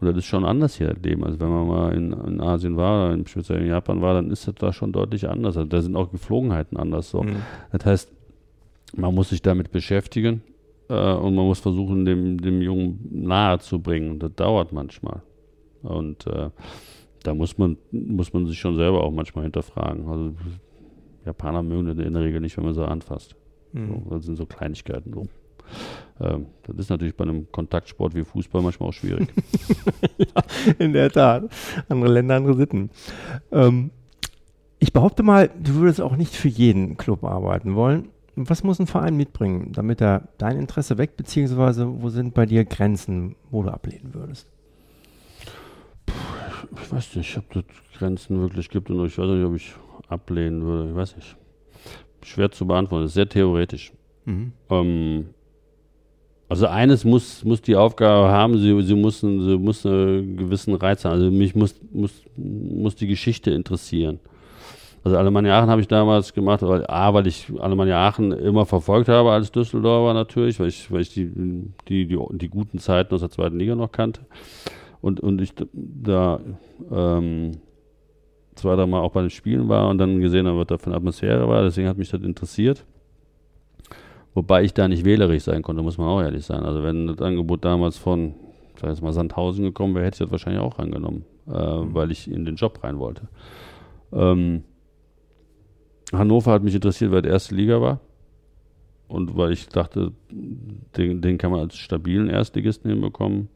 und 0.00 0.06
das 0.06 0.16
ist 0.16 0.26
schon 0.26 0.44
anders 0.44 0.76
hier 0.76 0.94
das 0.94 1.02
Leben. 1.02 1.24
Also 1.24 1.40
wenn 1.40 1.48
man 1.48 1.66
mal 1.66 1.92
in, 1.94 2.12
in 2.12 2.40
Asien 2.40 2.76
war, 2.76 3.12
in, 3.12 3.26
speziell 3.26 3.62
in 3.62 3.68
Japan 3.68 4.00
war, 4.00 4.14
dann 4.14 4.30
ist 4.30 4.46
das 4.46 4.54
da 4.54 4.72
schon 4.72 4.92
deutlich 4.92 5.28
anders. 5.28 5.56
Also 5.56 5.68
da 5.68 5.82
sind 5.82 5.96
auch 5.96 6.10
Geflogenheiten 6.12 6.76
anders 6.76 7.10
so. 7.10 7.22
Mhm. 7.22 7.36
Das 7.72 7.84
heißt, 7.84 8.12
man 8.96 9.14
muss 9.14 9.30
sich 9.30 9.42
damit 9.42 9.72
beschäftigen 9.72 10.42
äh, 10.88 11.12
und 11.12 11.34
man 11.34 11.46
muss 11.46 11.58
versuchen, 11.58 12.04
dem, 12.04 12.40
dem 12.40 12.62
Jungen 12.62 13.08
nahe 13.10 13.58
zu 13.58 13.80
bringen. 13.80 14.18
Das 14.20 14.34
dauert 14.34 14.72
manchmal. 14.72 15.22
Und 15.82 16.26
äh, 16.26 16.50
da 17.26 17.34
muss 17.34 17.58
man, 17.58 17.76
muss 17.90 18.32
man 18.32 18.46
sich 18.46 18.58
schon 18.58 18.76
selber 18.76 19.02
auch 19.02 19.10
manchmal 19.10 19.44
hinterfragen. 19.44 20.08
Also 20.08 20.34
Japaner 21.24 21.62
mögen 21.62 21.86
das 21.86 21.98
in 21.98 22.12
der 22.12 22.22
Regel 22.22 22.40
nicht, 22.40 22.56
wenn 22.56 22.64
man 22.64 22.74
sie 22.74 22.86
anfasst. 22.86 23.34
Mhm. 23.72 23.88
So, 23.88 24.14
das 24.14 24.24
sind 24.24 24.36
so 24.36 24.46
Kleinigkeiten. 24.46 25.12
So. 25.12 25.26
Ähm, 26.20 26.46
das 26.62 26.76
ist 26.76 26.90
natürlich 26.90 27.16
bei 27.16 27.24
einem 27.24 27.50
Kontaktsport 27.50 28.14
wie 28.14 28.24
Fußball 28.24 28.62
manchmal 28.62 28.90
auch 28.90 28.92
schwierig. 28.92 29.28
ja, 30.18 30.26
in 30.78 30.92
der 30.92 31.10
Tat. 31.10 31.50
Andere 31.88 32.12
Länder, 32.12 32.36
andere 32.36 32.54
Sitten. 32.54 32.90
Ähm, 33.50 33.90
ich 34.78 34.92
behaupte 34.92 35.24
mal, 35.24 35.50
du 35.60 35.74
würdest 35.74 36.00
auch 36.00 36.16
nicht 36.16 36.34
für 36.34 36.48
jeden 36.48 36.96
Club 36.96 37.24
arbeiten 37.24 37.74
wollen. 37.74 38.10
Was 38.36 38.62
muss 38.62 38.78
ein 38.78 38.86
Verein 38.86 39.16
mitbringen, 39.16 39.72
damit 39.72 40.00
er 40.00 40.28
dein 40.36 40.58
Interesse 40.58 40.98
weckt, 40.98 41.16
beziehungsweise 41.16 42.02
wo 42.02 42.10
sind 42.10 42.34
bei 42.34 42.44
dir 42.44 42.66
Grenzen, 42.66 43.34
wo 43.50 43.62
du 43.62 43.70
ablehnen 43.70 44.12
würdest? 44.12 44.46
Ich 46.82 46.92
weiß 46.92 47.16
nicht, 47.16 47.36
ob 47.38 47.56
es 47.56 47.98
Grenzen 47.98 48.40
wirklich 48.40 48.68
gibt 48.68 48.90
und 48.90 49.04
ich 49.06 49.18
weiß 49.18 49.28
nicht, 49.28 49.44
ob 49.44 49.54
ich 49.56 49.72
ablehnen 50.08 50.62
würde. 50.62 50.90
Ich 50.90 50.96
weiß 50.96 51.16
nicht. 51.16 51.36
Schwer 52.22 52.50
zu 52.50 52.66
beantworten, 52.66 53.04
das 53.04 53.10
ist 53.10 53.14
sehr 53.14 53.28
theoretisch. 53.28 53.92
Mhm. 54.24 54.52
Ähm, 54.70 55.26
also 56.48 56.66
eines 56.66 57.04
muss, 57.04 57.44
muss 57.44 57.62
die 57.62 57.76
Aufgabe 57.76 58.28
haben, 58.28 58.58
sie, 58.58 58.82
sie, 58.82 58.94
müssen, 58.94 59.42
sie 59.42 59.58
muss 59.58 59.84
einen 59.84 60.36
gewissen 60.36 60.74
Reiz 60.74 61.04
haben. 61.04 61.12
Also 61.12 61.30
mich 61.30 61.54
muss, 61.54 61.74
muss, 61.92 62.22
muss 62.36 62.94
die 62.94 63.06
Geschichte 63.06 63.50
interessieren. 63.50 64.20
Also 65.04 65.18
Alemannia 65.18 65.56
Aachen 65.56 65.70
habe 65.70 65.80
ich 65.80 65.88
damals 65.88 66.34
gemacht, 66.34 66.62
weil, 66.62 66.84
A, 66.88 67.14
weil 67.14 67.28
ich 67.28 67.46
Alemannia 67.60 68.08
Aachen 68.08 68.32
immer 68.32 68.66
verfolgt 68.66 69.08
habe 69.08 69.30
als 69.30 69.52
Düsseldorfer 69.52 70.14
natürlich, 70.14 70.58
weil 70.58 70.68
ich, 70.68 70.90
weil 70.90 71.02
ich 71.02 71.14
die, 71.14 71.30
die, 71.88 72.06
die, 72.06 72.18
die 72.32 72.48
guten 72.48 72.78
Zeiten 72.78 73.14
aus 73.14 73.20
der 73.20 73.30
zweiten 73.30 73.58
Liga 73.58 73.76
noch 73.76 73.92
kannte 73.92 74.22
und, 75.00 75.20
und 75.20 75.40
ich 75.40 75.52
da 75.72 76.40
ähm, 76.90 77.52
zwei, 78.54 78.76
drei 78.76 78.86
Mal 78.86 79.00
auch 79.00 79.12
bei 79.12 79.20
den 79.20 79.30
Spielen 79.30 79.68
war 79.68 79.88
und 79.88 79.98
dann 79.98 80.20
gesehen 80.20 80.46
habe, 80.46 80.58
was 80.58 80.66
da 80.66 80.78
für 80.78 80.86
eine 80.86 80.96
Atmosphäre 80.96 81.48
war. 81.48 81.62
Deswegen 81.62 81.88
hat 81.88 81.98
mich 81.98 82.10
das 82.10 82.22
interessiert. 82.22 82.84
Wobei 84.34 84.64
ich 84.64 84.74
da 84.74 84.86
nicht 84.86 85.04
wählerisch 85.04 85.44
sein 85.44 85.62
konnte, 85.62 85.82
muss 85.82 85.96
man 85.96 86.08
auch 86.08 86.20
ehrlich 86.20 86.44
sein. 86.44 86.62
Also 86.62 86.82
wenn 86.82 87.06
das 87.06 87.20
Angebot 87.20 87.64
damals 87.64 87.96
von, 87.96 88.34
sag 88.78 88.90
jetzt 88.90 89.02
mal, 89.02 89.12
Sandhausen 89.12 89.64
gekommen 89.64 89.94
wäre, 89.94 90.04
hätte 90.04 90.16
ich 90.16 90.28
das 90.28 90.30
wahrscheinlich 90.30 90.62
auch 90.62 90.78
angenommen, 90.78 91.24
äh, 91.46 91.50
mhm. 91.50 91.94
weil 91.94 92.10
ich 92.10 92.30
in 92.30 92.44
den 92.44 92.56
Job 92.56 92.82
rein 92.84 92.98
wollte. 92.98 93.28
Ähm, 94.12 94.64
Hannover 96.12 96.52
hat 96.52 96.62
mich 96.62 96.74
interessiert, 96.74 97.12
weil 97.12 97.22
der 97.22 97.32
erste 97.32 97.54
Liga 97.54 97.80
war. 97.80 98.00
Und 99.08 99.36
weil 99.36 99.52
ich 99.52 99.68
dachte, 99.68 100.12
den, 100.30 101.22
den 101.22 101.38
kann 101.38 101.50
man 101.50 101.60
als 101.60 101.76
stabilen 101.76 102.28
Erstligisten 102.28 102.90
hinbekommen. 102.90 103.48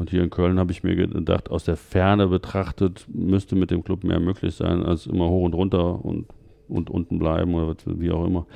Und 0.00 0.08
hier 0.08 0.22
in 0.22 0.30
Köln 0.30 0.58
habe 0.58 0.72
ich 0.72 0.82
mir 0.82 0.96
gedacht, 0.96 1.50
aus 1.50 1.64
der 1.64 1.76
Ferne 1.76 2.26
betrachtet 2.26 3.04
müsste 3.12 3.54
mit 3.54 3.70
dem 3.70 3.84
Club 3.84 4.02
mehr 4.02 4.18
möglich 4.18 4.54
sein, 4.54 4.82
als 4.82 5.04
immer 5.04 5.28
hoch 5.28 5.44
und 5.44 5.52
runter 5.52 6.02
und, 6.02 6.24
und 6.68 6.88
unten 6.88 7.18
bleiben 7.18 7.54
oder 7.54 7.76
wie 7.84 8.10
auch 8.10 8.26
immer. 8.26 8.46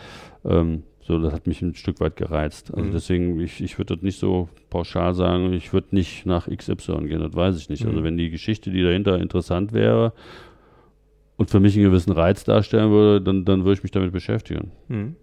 Ähm, 0.46 0.84
so, 1.02 1.18
das 1.18 1.34
hat 1.34 1.46
mich 1.46 1.60
ein 1.60 1.74
Stück 1.74 2.00
weit 2.00 2.16
gereizt. 2.16 2.72
Also 2.72 2.86
mhm. 2.86 2.92
deswegen, 2.92 3.40
ich, 3.40 3.62
ich 3.62 3.76
würde 3.76 3.94
das 3.94 4.02
nicht 4.02 4.18
so 4.18 4.48
pauschal 4.70 5.12
sagen, 5.12 5.52
ich 5.52 5.74
würde 5.74 5.88
nicht 5.90 6.24
nach 6.24 6.48
XY 6.48 7.08
gehen, 7.08 7.20
das 7.20 7.34
weiß 7.34 7.58
ich 7.58 7.68
nicht. 7.68 7.82
Also 7.82 7.90
mhm. 7.90 7.96
Also 7.98 8.04
wenn 8.04 8.16
die 8.16 8.30
Geschichte, 8.30 8.70
die 8.70 8.82
dahinter 8.82 9.20
interessant 9.20 9.74
wäre 9.74 10.14
und 11.36 11.50
für 11.50 11.60
mich 11.60 11.76
einen 11.76 11.84
gewissen 11.84 12.12
Reiz 12.12 12.44
darstellen 12.44 12.90
würde, 12.90 13.22
dann, 13.22 13.44
dann 13.44 13.66
würde 13.66 13.74
ich 13.74 13.82
mich 13.82 13.92
damit 13.92 14.12
beschäftigen. 14.12 14.70
Mhm. 14.88 15.16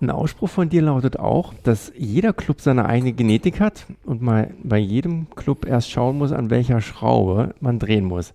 Ein 0.00 0.10
Ausspruch 0.10 0.50
von 0.50 0.68
dir 0.68 0.82
lautet 0.82 1.18
auch, 1.18 1.54
dass 1.62 1.90
jeder 1.96 2.34
Club 2.34 2.60
seine 2.60 2.86
eigene 2.86 3.12
Genetik 3.12 3.60
hat 3.60 3.86
und 4.04 4.20
man 4.20 4.54
bei 4.62 4.78
jedem 4.78 5.28
Club 5.34 5.66
erst 5.66 5.90
schauen 5.90 6.18
muss, 6.18 6.32
an 6.32 6.50
welcher 6.50 6.82
Schraube 6.82 7.54
man 7.60 7.78
drehen 7.78 8.04
muss. 8.04 8.34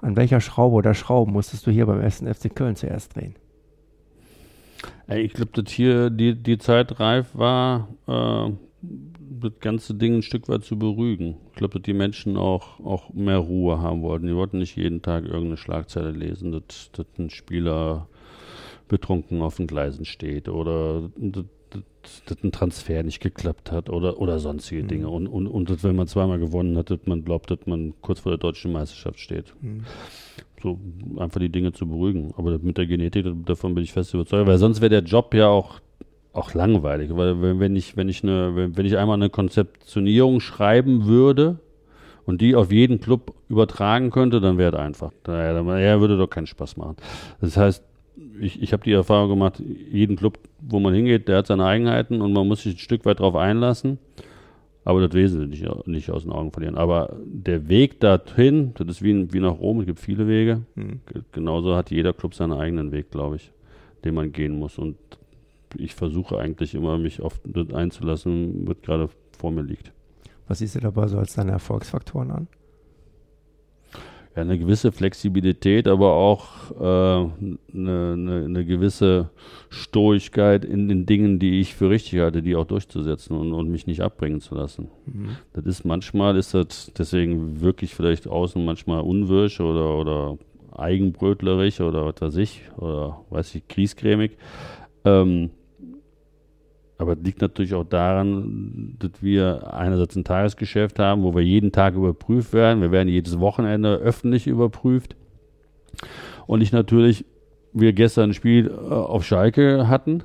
An 0.00 0.16
welcher 0.16 0.40
Schraube 0.40 0.74
oder 0.74 0.94
Schrauben 0.94 1.32
musstest 1.32 1.66
du 1.66 1.70
hier 1.70 1.86
beim 1.86 2.00
1. 2.00 2.24
FC 2.24 2.54
Köln 2.54 2.76
zuerst 2.76 3.14
drehen? 3.14 3.34
Ich 5.08 5.32
glaube, 5.32 5.62
dass 5.62 5.72
hier 5.72 6.10
die, 6.10 6.34
die 6.34 6.58
Zeit 6.58 6.98
reif 6.98 7.28
war, 7.34 7.88
äh, 8.08 8.52
das 9.40 9.52
ganze 9.60 9.94
Ding 9.94 10.16
ein 10.16 10.22
Stück 10.22 10.48
weit 10.48 10.64
zu 10.64 10.78
beruhigen. 10.78 11.36
Ich 11.50 11.56
glaube, 11.56 11.74
dass 11.74 11.82
die 11.82 11.94
Menschen 11.94 12.36
auch, 12.36 12.80
auch 12.80 13.12
mehr 13.12 13.38
Ruhe 13.38 13.80
haben 13.80 14.02
wollten. 14.02 14.26
Die 14.26 14.34
wollten 14.34 14.58
nicht 14.58 14.76
jeden 14.76 15.02
Tag 15.02 15.24
irgendeine 15.24 15.56
Schlagzeile 15.56 16.10
lesen, 16.10 16.52
dass, 16.52 16.90
dass 16.92 17.06
ein 17.18 17.30
Spieler 17.30 18.08
betrunken 18.88 19.42
auf 19.42 19.56
den 19.56 19.66
Gleisen 19.66 20.04
steht 20.04 20.48
oder 20.48 21.10
dass 22.26 22.42
ein 22.42 22.52
Transfer 22.52 23.02
nicht 23.02 23.20
geklappt 23.20 23.72
hat 23.72 23.90
oder, 23.90 24.20
oder 24.20 24.38
sonstige 24.38 24.82
mhm. 24.84 24.88
Dinge. 24.88 25.08
Und, 25.08 25.26
und, 25.26 25.46
und 25.46 25.84
wenn 25.84 25.96
man 25.96 26.06
zweimal 26.06 26.38
gewonnen 26.38 26.78
hat, 26.78 26.90
dass 26.90 27.00
man 27.06 27.24
glaubt, 27.24 27.50
dass 27.50 27.66
man 27.66 27.94
kurz 28.00 28.20
vor 28.20 28.30
der 28.30 28.38
deutschen 28.38 28.72
Meisterschaft 28.72 29.18
steht. 29.18 29.54
Mhm. 29.60 29.84
So 30.62 30.78
einfach 31.16 31.40
die 31.40 31.48
Dinge 31.48 31.72
zu 31.72 31.86
beruhigen. 31.86 32.32
Aber 32.36 32.58
mit 32.58 32.78
der 32.78 32.86
Genetik, 32.86 33.26
davon 33.44 33.74
bin 33.74 33.84
ich 33.84 33.92
fest 33.92 34.14
überzeugt, 34.14 34.46
weil 34.46 34.58
sonst 34.58 34.80
wäre 34.80 34.90
der 34.90 35.02
Job 35.02 35.34
ja 35.34 35.48
auch, 35.48 35.80
auch 36.32 36.54
langweilig. 36.54 37.10
Weil 37.14 37.60
wenn 37.60 37.76
ich, 37.76 37.96
wenn 37.96 38.08
ich 38.08 38.22
eine, 38.22 38.76
wenn 38.76 38.86
ich 38.86 38.96
einmal 38.96 39.16
eine 39.16 39.30
Konzeptionierung 39.30 40.40
schreiben 40.40 41.06
würde, 41.06 41.58
und 42.26 42.40
die 42.40 42.56
auf 42.56 42.72
jeden 42.72 43.00
Club 43.00 43.34
übertragen 43.48 44.10
könnte, 44.10 44.40
dann 44.40 44.58
wäre 44.58 44.76
es 44.76 44.82
einfach. 44.82 45.12
Daher 45.22 46.00
würde 46.00 46.18
doch 46.18 46.26
keinen 46.26 46.48
Spaß 46.48 46.76
machen. 46.76 46.96
Das 47.40 47.56
heißt, 47.56 47.84
ich, 48.40 48.62
ich 48.62 48.72
habe 48.72 48.84
die 48.84 48.92
Erfahrung 48.92 49.28
gemacht, 49.28 49.62
jeden 49.90 50.16
Club, 50.16 50.38
wo 50.60 50.80
man 50.80 50.94
hingeht, 50.94 51.28
der 51.28 51.38
hat 51.38 51.46
seine 51.46 51.64
Eigenheiten 51.64 52.20
und 52.20 52.32
man 52.32 52.46
muss 52.46 52.62
sich 52.62 52.74
ein 52.74 52.78
Stück 52.78 53.04
weit 53.04 53.20
darauf 53.20 53.36
einlassen. 53.36 53.98
Aber 54.84 55.00
das 55.00 55.14
Wesen 55.14 55.48
nicht, 55.48 55.66
nicht 55.88 56.10
aus 56.10 56.22
den 56.22 56.32
Augen 56.32 56.52
verlieren. 56.52 56.76
Aber 56.76 57.16
der 57.24 57.68
Weg 57.68 57.98
dorthin, 57.98 58.72
das 58.74 58.86
ist 58.86 59.02
wie, 59.02 59.32
wie 59.32 59.40
nach 59.40 59.58
Rom, 59.58 59.80
es 59.80 59.86
gibt 59.86 59.98
viele 59.98 60.28
Wege. 60.28 60.62
Mhm. 60.76 61.00
Genauso 61.32 61.74
hat 61.74 61.90
jeder 61.90 62.12
Club 62.12 62.34
seinen 62.34 62.52
eigenen 62.52 62.92
Weg, 62.92 63.10
glaube 63.10 63.36
ich, 63.36 63.50
den 64.04 64.14
man 64.14 64.30
gehen 64.30 64.56
muss. 64.56 64.78
Und 64.78 64.96
ich 65.76 65.96
versuche 65.96 66.38
eigentlich 66.38 66.76
immer, 66.76 66.98
mich 66.98 67.20
auf 67.20 67.40
das 67.44 67.74
einzulassen, 67.74 68.68
was 68.68 68.76
gerade 68.82 69.08
vor 69.36 69.50
mir 69.50 69.62
liegt. 69.62 69.92
Was 70.46 70.60
siehst 70.60 70.76
du 70.76 70.80
dabei 70.80 71.08
so 71.08 71.18
als 71.18 71.34
deine 71.34 71.50
Erfolgsfaktoren 71.50 72.30
an? 72.30 72.48
Ja, 74.36 74.42
eine 74.42 74.58
gewisse 74.58 74.92
Flexibilität, 74.92 75.88
aber 75.88 76.12
auch 76.12 76.70
äh, 76.72 76.84
eine, 76.84 77.58
eine, 77.72 78.44
eine, 78.44 78.64
gewisse 78.66 79.30
Stoigkeit 79.70 80.64
in 80.64 80.88
den 80.88 81.06
Dingen, 81.06 81.38
die 81.38 81.60
ich 81.60 81.74
für 81.74 81.88
richtig 81.88 82.20
halte, 82.20 82.42
die 82.42 82.54
auch 82.54 82.66
durchzusetzen 82.66 83.36
und, 83.36 83.54
und 83.54 83.70
mich 83.70 83.86
nicht 83.86 84.02
abbringen 84.02 84.42
zu 84.42 84.54
lassen. 84.54 84.88
Mhm. 85.06 85.36
Das 85.54 85.64
ist 85.64 85.84
manchmal 85.84 86.36
ist 86.36 86.52
das 86.52 86.92
deswegen 86.96 87.62
wirklich 87.62 87.94
vielleicht 87.94 88.28
außen 88.28 88.62
manchmal 88.62 89.00
unwirsch 89.00 89.60
oder, 89.60 89.96
oder 89.96 90.38
eigenbrötlerisch 90.72 91.80
oder 91.80 92.04
was 92.04 92.20
weiß 92.20 92.36
ich, 92.36 92.60
oder 92.76 93.24
weiß 93.30 93.54
ich, 93.54 93.66
kriescremig. 93.66 94.32
Ähm, 95.06 95.50
Aber 96.98 97.14
liegt 97.14 97.42
natürlich 97.42 97.74
auch 97.74 97.84
daran, 97.84 98.96
dass 98.98 99.10
wir 99.20 99.74
einerseits 99.74 100.16
ein 100.16 100.24
Tagesgeschäft 100.24 100.98
haben, 100.98 101.22
wo 101.22 101.34
wir 101.34 101.42
jeden 101.42 101.70
Tag 101.70 101.94
überprüft 101.94 102.52
werden. 102.54 102.80
Wir 102.80 102.90
werden 102.90 103.08
jedes 103.08 103.38
Wochenende 103.38 103.96
öffentlich 103.96 104.46
überprüft. 104.46 105.14
Und 106.46 106.62
ich 106.62 106.72
natürlich, 106.72 107.26
wir 107.72 107.92
gestern 107.92 108.30
ein 108.30 108.34
Spiel 108.34 108.68
äh, 108.68 108.72
auf 108.72 109.24
Schalke 109.24 109.88
hatten. 109.88 110.22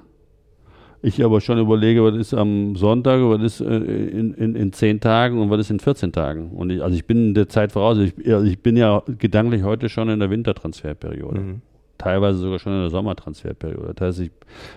Ich 1.01 1.25
aber 1.25 1.41
schon 1.41 1.59
überlege, 1.59 2.03
was 2.03 2.15
ist 2.15 2.33
am 2.33 2.75
Sonntag, 2.75 3.19
was 3.21 3.41
ist 3.41 3.59
äh, 3.59 3.75
in, 3.75 4.33
in, 4.35 4.55
in 4.55 4.71
zehn 4.71 5.01
Tagen 5.01 5.41
und 5.41 5.49
was 5.49 5.59
ist 5.61 5.71
in 5.71 5.79
14 5.79 6.13
Tagen. 6.13 6.51
Und 6.51 6.69
ich, 6.69 6.81
also 6.81 6.95
ich 6.95 7.05
bin 7.05 7.29
in 7.29 7.33
der 7.33 7.49
Zeit 7.49 7.73
voraus. 7.73 7.97
Ich, 7.97 8.13
also 8.31 8.45
ich 8.45 8.61
bin 8.61 8.77
ja 8.77 9.03
gedanklich 9.17 9.63
heute 9.63 9.89
schon 9.89 10.07
in 10.07 10.19
der 10.19 10.29
Wintertransferperiode. 10.29 11.41
Mhm 11.41 11.61
teilweise 12.01 12.39
sogar 12.39 12.59
schon 12.59 12.73
in 12.73 12.81
der 12.81 12.89
Sommertransferperiode. 12.89 13.93
Das 13.93 14.07
heißt, 14.07 14.19
ich 14.21 14.31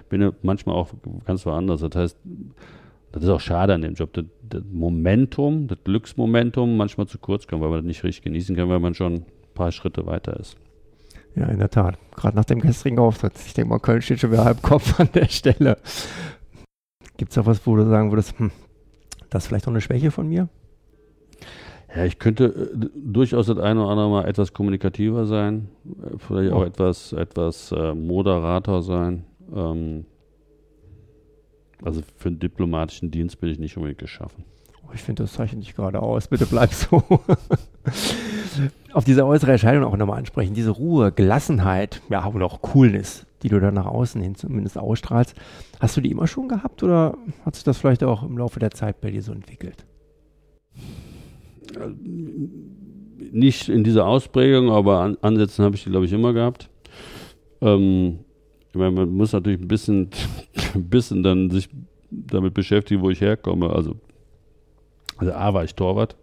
bin 0.09 0.33
manchmal 0.43 0.77
auch 0.77 0.91
ganz 1.25 1.45
woanders. 1.47 1.81
Das 1.81 1.95
heißt, 1.95 2.19
das 3.13 3.23
ist 3.23 3.29
auch 3.29 3.41
schade 3.41 3.75
an 3.75 3.83
dem 3.83 3.95
Job. 3.95 4.13
Das, 4.13 4.25
das 4.43 4.63
Momentum, 4.71 5.67
das 5.67 5.79
Glücksmomentum 5.85 6.77
manchmal 6.77 7.07
zu 7.07 7.19
kurz 7.19 7.47
kommt, 7.47 7.63
weil 7.63 7.71
man 7.71 7.79
das 7.79 7.87
nicht 7.87 8.05
richtig 8.05 8.25
genießen 8.25 8.55
kann, 8.57 8.69
weil 8.69 8.81
man 8.81 8.95
schon 8.95 9.15
ein 9.15 9.27
paar 9.55 9.73
Schritte 9.73 10.07
weiter 10.07 10.39
ist. 10.39 10.57
Ja, 11.35 11.47
in 11.47 11.59
der 11.59 11.71
Tat. 11.71 11.99
Gerade 12.15 12.37
nach 12.37 12.45
dem 12.45 12.61
gestrigen 12.61 12.99
Auftritt. 12.99 13.33
Ich 13.47 13.55
denke 13.55 13.71
mal, 13.71 13.81
Köln 13.81 14.03
steht 14.03 14.21
schon 14.21 14.31
wieder 14.31 14.45
halb 14.45 14.63
Kopf 14.63 15.01
an 15.01 15.09
der 15.15 15.29
Stelle. 15.29 15.79
Gibt 17.17 17.33
es 17.33 17.39
auch 17.39 17.47
was, 17.47 17.67
wo 17.67 17.75
du 17.77 17.89
sagen 17.89 18.13
würdest, 18.13 18.39
hm, 18.39 18.51
das 19.31 19.45
ist 19.45 19.49
vielleicht 19.49 19.67
auch 19.67 19.73
eine 19.73 19.81
Schwäche 19.81 20.11
von 20.11 20.29
mir? 20.29 20.49
Ja, 21.95 22.05
ich 22.05 22.19
könnte 22.19 22.45
äh, 22.47 22.89
durchaus 22.97 23.47
das 23.47 23.59
eine 23.59 23.81
oder 23.81 23.91
andere 23.91 24.11
Mal 24.11 24.27
etwas 24.27 24.53
kommunikativer 24.53 25.27
sein, 25.27 25.69
äh, 25.85 26.19
vielleicht 26.19 26.53
auch 26.53 26.65
etwas, 26.65 27.13
etwas 27.13 27.71
äh, 27.73 27.95
moderater 27.95 28.83
sein. 28.83 29.25
Ähm, 29.55 30.05
also 31.83 32.01
für 32.17 32.29
einen 32.29 32.41
diplomatischen 32.41 33.11
Dienst 33.11 33.41
bin 33.41 33.51
ich 33.51 33.59
nicht 33.59 33.77
unbedingt 33.77 33.99
geschaffen. 33.99 34.45
Oh, 34.83 34.91
ich 34.93 35.03
finde, 35.03 35.23
das 35.23 35.35
zeichnet 35.35 35.63
dich 35.63 35.75
gerade 35.77 36.01
aus. 36.01 36.29
Bitte 36.29 36.47
bleib 36.47 36.73
so. 36.73 37.03
Auf 38.93 39.05
diese 39.05 39.27
äußere 39.27 39.53
Erscheinung 39.53 39.85
auch 39.85 39.97
nochmal 39.97 40.19
ansprechen. 40.19 40.55
Diese 40.55 40.71
Ruhe, 40.71 41.13
Gelassenheit, 41.13 42.01
ja, 42.09 42.25
und 42.25 42.43
auch 42.43 42.63
Coolness, 42.63 43.27
die 43.43 43.49
du 43.49 43.61
da 43.61 43.71
nach 43.71 43.87
außen 43.87 44.21
hin 44.21 44.35
zumindest 44.35 44.79
ausstrahlst. 44.79 45.35
Hast 45.81 45.97
du 45.97 46.01
die 46.01 46.11
immer 46.11 46.27
schon 46.27 46.49
gehabt 46.49 46.83
oder 46.83 47.17
hat 47.45 47.55
sich 47.55 47.65
das 47.65 47.79
vielleicht 47.79 48.03
auch 48.03 48.23
im 48.23 48.39
Laufe 48.39 48.61
der 48.61 48.71
Zeit 48.71 49.01
bei 49.01 49.11
dir 49.11 49.23
so 49.23 49.33
entwickelt? 49.33 49.85
Nicht 53.33 53.69
in 53.69 53.85
dieser 53.85 54.07
Ausprägung, 54.07 54.71
aber 54.71 55.01
an, 55.01 55.19
Ansätzen 55.21 55.65
habe 55.65 55.77
ich 55.77 55.85
die, 55.85 55.91
glaube 55.91 56.07
ich, 56.07 56.13
immer 56.13 56.33
gehabt. 56.33 56.69
Ähm, 57.61 58.21
ich 58.71 58.75
meine, 58.75 58.91
man 58.91 59.11
muss 59.11 59.33
natürlich 59.33 59.61
ein 59.61 59.69
bisschen, 59.69 60.11
ein 60.75 60.85
bisschen 60.89 61.23
dann 61.23 61.51
sich 61.51 61.69
damit 62.11 62.55
beschäftigen, 62.55 63.03
wo 63.03 63.11
ich 63.11 63.21
herkomme. 63.21 63.71
Also, 63.71 63.97
also 65.17 65.33
A 65.33 65.55
war 65.55 65.65
ich 65.65 65.75
Torwart, 65.75 66.17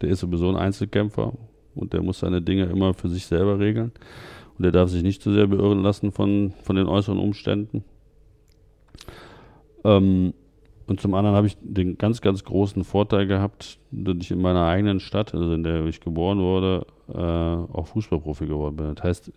der 0.00 0.10
ist 0.10 0.20
sowieso 0.20 0.48
ein 0.48 0.56
Einzelkämpfer 0.56 1.32
und 1.74 1.92
der 1.92 2.02
muss 2.02 2.20
seine 2.20 2.42
Dinge 2.42 2.64
immer 2.64 2.94
für 2.94 3.08
sich 3.08 3.26
selber 3.26 3.58
regeln. 3.58 3.92
Und 4.56 4.64
der 4.64 4.72
darf 4.72 4.90
sich 4.90 5.02
nicht 5.02 5.22
zu 5.22 5.32
sehr 5.32 5.46
beirren 5.46 5.82
lassen 5.82 6.12
von, 6.12 6.52
von 6.62 6.76
den 6.76 6.86
äußeren 6.86 7.18
Umständen. 7.18 7.84
Ähm, 9.84 10.34
und 10.90 11.00
zum 11.00 11.14
anderen 11.14 11.36
habe 11.36 11.46
ich 11.46 11.56
den 11.60 11.98
ganz, 11.98 12.20
ganz 12.20 12.42
großen 12.42 12.82
Vorteil 12.82 13.28
gehabt, 13.28 13.78
dass 13.92 14.16
ich 14.22 14.32
in 14.32 14.42
meiner 14.42 14.66
eigenen 14.66 14.98
Stadt, 14.98 15.32
also 15.32 15.52
in 15.54 15.62
der 15.62 15.86
ich 15.86 16.00
geboren 16.00 16.40
wurde, 16.40 16.84
äh, 17.06 17.16
auch 17.16 17.86
Fußballprofi 17.86 18.46
geworden 18.46 18.74
bin. 18.74 18.94
Das 18.96 19.04
heißt, 19.04 19.32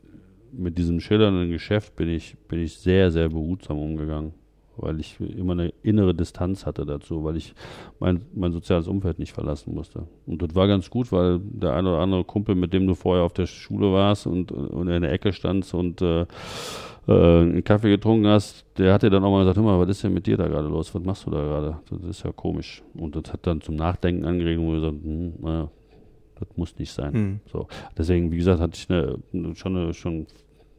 mit 0.51 0.79
diesem 0.79 0.99
schillernden 0.99 1.51
Geschäft 1.51 1.95
bin 1.95 2.09
ich, 2.09 2.35
bin 2.47 2.57
ich 2.57 2.79
sehr, 2.79 3.11
sehr 3.11 3.29
behutsam 3.29 3.77
umgegangen, 3.77 4.33
weil 4.77 4.99
ich 4.99 5.19
immer 5.19 5.53
eine 5.53 5.71
innere 5.83 6.15
Distanz 6.15 6.65
hatte 6.65 6.87
dazu, 6.87 7.23
weil 7.23 7.37
ich 7.37 7.53
mein, 7.99 8.23
mein 8.33 8.51
soziales 8.51 8.87
Umfeld 8.87 9.19
nicht 9.19 9.33
verlassen 9.33 9.75
musste. 9.75 10.07
Und 10.25 10.41
das 10.41 10.55
war 10.55 10.67
ganz 10.67 10.89
gut, 10.89 11.11
weil 11.11 11.39
der 11.39 11.75
eine 11.75 11.89
oder 11.89 11.99
andere 11.99 12.23
Kumpel, 12.23 12.55
mit 12.55 12.73
dem 12.73 12.87
du 12.87 12.95
vorher 12.95 13.25
auf 13.25 13.33
der 13.33 13.45
Schule 13.45 13.93
warst 13.93 14.25
und, 14.25 14.51
und 14.51 14.87
in 14.87 15.03
der 15.03 15.11
Ecke 15.11 15.31
standst 15.31 15.75
und 15.75 16.01
äh, 16.01 16.25
äh, 17.07 17.11
einen 17.11 17.63
Kaffee 17.63 17.89
getrunken 17.89 18.27
hast, 18.27 18.65
der 18.77 18.93
hat 18.93 19.03
dir 19.03 19.09
dann 19.09 19.23
auch 19.23 19.31
mal 19.31 19.39
gesagt, 19.39 19.57
hör 19.57 19.63
mal, 19.63 19.79
was 19.79 19.89
ist 19.89 20.03
denn 20.03 20.13
mit 20.13 20.25
dir 20.25 20.37
da 20.37 20.47
gerade 20.47 20.67
los? 20.67 20.93
Was 20.93 21.03
machst 21.03 21.25
du 21.25 21.31
da 21.31 21.41
gerade? 21.41 21.79
Das 21.89 22.01
ist 22.03 22.23
ja 22.23 22.31
komisch. 22.31 22.83
Und 22.93 23.15
das 23.15 23.33
hat 23.33 23.45
dann 23.45 23.61
zum 23.61 23.75
Nachdenken 23.75 24.25
angeregt, 24.25 24.59
wo 24.59 24.71
wir 24.71 24.75
gesagt, 24.75 25.03
hm, 25.03 25.33
naja, 25.41 25.69
das 26.39 26.47
muss 26.55 26.77
nicht 26.77 26.91
sein. 26.91 27.13
Mhm. 27.13 27.39
So. 27.51 27.67
Deswegen, 27.97 28.31
wie 28.31 28.37
gesagt, 28.37 28.59
hatte 28.59 28.77
ich 28.77 28.89
eine, 28.89 29.19
schon, 29.55 29.77
eine, 29.77 29.93
schon 29.93 30.27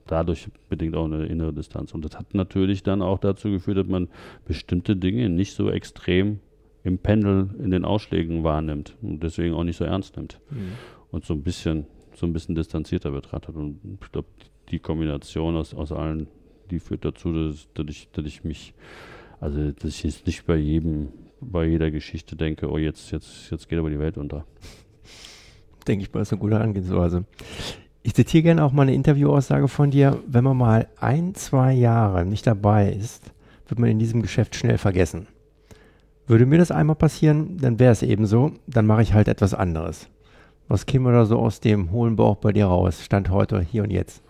dadurch 0.07 0.49
bedingt 0.69 0.95
auch 0.97 1.05
eine 1.05 1.27
innere 1.27 1.53
Distanz. 1.53 1.95
Und 1.95 2.05
das 2.05 2.19
hat 2.19 2.35
natürlich 2.35 2.83
dann 2.83 3.03
auch 3.03 3.19
dazu 3.19 3.51
geführt, 3.51 3.79
dass 3.79 3.87
man 3.87 4.09
bestimmte 4.47 4.97
Dinge 4.97 5.29
nicht 5.29 5.55
so 5.55 5.71
extrem 5.71 6.41
im 6.83 6.99
Pendel 6.99 7.49
in 7.59 7.71
den 7.71 7.85
Ausschlägen 7.85 8.45
wahrnimmt 8.45 8.97
und 9.01 9.23
deswegen 9.23 9.55
auch 9.55 9.65
nicht 9.65 9.77
so 9.77 9.85
ernst 9.85 10.17
nimmt. 10.17 10.41
Mhm. 10.51 10.73
Und 11.11 11.25
so 11.25 11.33
ein 11.33 11.43
bisschen, 11.43 11.87
so 12.15 12.27
ein 12.27 12.33
bisschen 12.33 12.55
distanzierter 12.55 13.11
betrachtet. 13.11 13.55
Und 13.57 13.79
ich 14.03 14.13
glaube, 14.13 14.29
die 14.71 14.79
Kombination 14.79 15.57
aus, 15.57 15.75
aus 15.75 15.93
allen, 15.93 16.27
die 16.71 16.79
führt 16.79 17.05
dazu, 17.05 17.33
dass, 17.33 17.69
dass, 17.75 17.87
ich, 17.89 18.11
dass 18.13 18.25
ich 18.25 18.45
mich, 18.45 18.75
also 19.41 19.73
dass 19.73 19.85
ich 19.85 20.03
jetzt 20.03 20.27
nicht 20.27 20.47
bei 20.47 20.57
jedem, 20.57 21.09
bei 21.41 21.67
jeder 21.67 21.91
Geschichte 21.91 22.37
denke, 22.37 22.71
oh 22.71 22.79
jetzt, 22.79 23.11
jetzt, 23.11 23.51
jetzt 23.51 23.69
geht 23.69 23.79
aber 23.79 23.91
die 23.91 23.99
Welt 23.99 24.17
unter. 24.17 24.45
Denke 25.87 26.05
ich 26.05 26.13
mal, 26.13 26.21
ist 26.21 26.33
eine 26.33 26.41
gute 26.41 26.55
Herangehensweise. 26.55 27.25
Ich 28.03 28.15
zitiere 28.15 28.43
gerne 28.43 28.65
auch 28.65 28.73
mal 28.73 28.83
eine 28.83 28.95
Interviewaussage 28.95 29.69
von 29.69 29.91
dir. 29.91 30.23
Wenn 30.27 30.45
man 30.45 30.57
mal 30.57 30.89
ein, 30.99 31.35
zwei 31.35 31.73
Jahre 31.73 32.25
nicht 32.25 32.47
dabei 32.47 32.93
ist, 32.93 33.33
wird 33.67 33.79
man 33.79 33.91
in 33.91 33.99
diesem 33.99 34.23
Geschäft 34.23 34.57
schnell 34.57 34.79
vergessen. 34.79 35.27
Würde 36.27 36.47
mir 36.47 36.59
das 36.59 36.71
einmal 36.71 36.97
passieren, 36.97 37.59
dann 37.59 37.79
wäre 37.79 37.93
es 37.93 38.03
eben 38.03 38.25
so, 38.25 38.53
dann 38.67 38.87
mache 38.87 39.03
ich 39.03 39.13
halt 39.13 39.29
etwas 39.29 39.53
anderes. 39.53 40.09
Was 40.69 40.87
käme 40.87 41.13
da 41.13 41.27
so 41.27 41.39
aus 41.39 41.61
dem 41.61 41.91
hohlen 41.93 42.17
Bauch 42.17 42.37
bei 42.37 42.53
dir 42.53 42.67
raus? 42.67 43.05
Stand 43.05 43.29
heute, 43.29 43.61
hier 43.61 43.83
und 43.83 43.91
jetzt. 43.91 44.24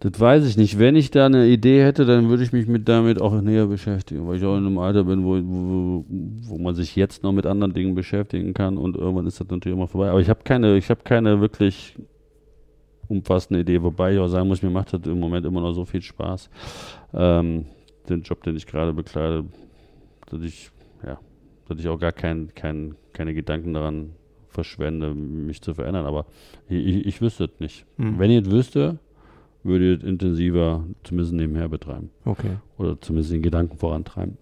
Das 0.00 0.18
weiß 0.18 0.46
ich 0.46 0.56
nicht. 0.56 0.78
Wenn 0.78 0.96
ich 0.96 1.10
da 1.10 1.26
eine 1.26 1.46
Idee 1.46 1.84
hätte, 1.84 2.04
dann 2.04 2.28
würde 2.28 2.42
ich 2.42 2.52
mich 2.52 2.66
mit 2.66 2.88
damit 2.88 3.20
auch 3.20 3.38
näher 3.40 3.66
beschäftigen, 3.66 4.26
weil 4.26 4.36
ich 4.36 4.44
auch 4.44 4.56
in 4.56 4.66
einem 4.66 4.78
Alter 4.78 5.04
bin, 5.04 5.24
wo, 5.24 5.36
wo, 5.36 6.04
wo 6.08 6.58
man 6.58 6.74
sich 6.74 6.96
jetzt 6.96 7.22
noch 7.22 7.32
mit 7.32 7.46
anderen 7.46 7.74
Dingen 7.74 7.94
beschäftigen 7.94 8.54
kann 8.54 8.78
und 8.78 8.96
irgendwann 8.96 9.26
ist 9.26 9.40
das 9.40 9.48
natürlich 9.48 9.76
immer 9.76 9.88
vorbei. 9.88 10.10
Aber 10.10 10.20
ich 10.20 10.30
habe 10.30 10.40
keine, 10.42 10.76
ich 10.76 10.88
habe 10.88 11.02
keine 11.04 11.40
wirklich 11.40 11.96
umfassende 13.08 13.60
Idee, 13.60 13.82
wobei 13.82 14.14
ich 14.14 14.18
auch 14.20 14.28
sagen 14.28 14.48
muss, 14.48 14.62
mir 14.62 14.70
macht 14.70 14.94
das 14.94 15.02
im 15.04 15.18
Moment 15.18 15.44
immer 15.44 15.60
noch 15.60 15.72
so 15.72 15.84
viel 15.84 16.02
Spaß. 16.02 16.48
Ähm, 17.12 17.66
den 18.08 18.22
Job, 18.22 18.42
den 18.42 18.56
ich 18.56 18.66
gerade 18.66 18.92
bekleide, 18.92 19.44
dass 20.30 20.42
ich, 20.42 20.70
ja, 21.04 21.18
dass 21.68 21.78
ich 21.78 21.88
auch 21.88 21.98
gar 21.98 22.12
kein, 22.12 22.54
kein, 22.54 22.94
keine 23.12 23.34
Gedanken 23.34 23.74
daran 23.74 24.10
verschwende, 24.48 25.14
mich 25.14 25.60
zu 25.60 25.74
verändern. 25.74 26.06
Aber 26.06 26.26
ich, 26.68 26.86
ich, 26.86 27.06
ich 27.06 27.20
wüsste 27.20 27.44
es 27.44 27.60
nicht. 27.60 27.86
Hm. 27.96 28.18
Wenn 28.18 28.30
ich 28.30 28.46
es 28.46 28.50
wüsste, 28.50 28.98
würde 29.62 29.94
ich 29.94 30.04
intensiver 30.04 30.84
zumindest 31.04 31.34
nebenher 31.34 31.68
betreiben. 31.68 32.10
Okay. 32.24 32.56
Oder 32.78 33.00
zumindest 33.00 33.32
den 33.32 33.42
Gedanken 33.42 33.76
vorantreiben. 33.76 34.38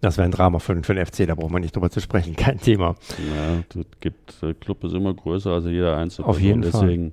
Das 0.00 0.18
wäre 0.18 0.26
ein 0.26 0.32
Drama 0.32 0.58
für, 0.58 0.82
für, 0.82 0.94
den 0.94 1.06
FC, 1.06 1.26
da 1.26 1.34
braucht 1.34 1.50
man 1.50 1.62
nicht 1.62 1.74
drüber 1.74 1.90
zu 1.90 2.00
sprechen, 2.00 2.36
kein 2.36 2.58
Thema. 2.58 2.94
Ja, 3.18 3.62
das 3.68 3.84
gibt, 4.00 4.42
der 4.42 4.54
Club 4.54 4.84
ist 4.84 4.92
immer 4.92 5.14
größer 5.14 5.50
als 5.50 5.64
jeder 5.64 5.96
einzelne. 5.96 6.28
Auf 6.28 6.40
jeden 6.40 6.62
Fall. 6.62 6.82
Deswegen, 6.82 7.12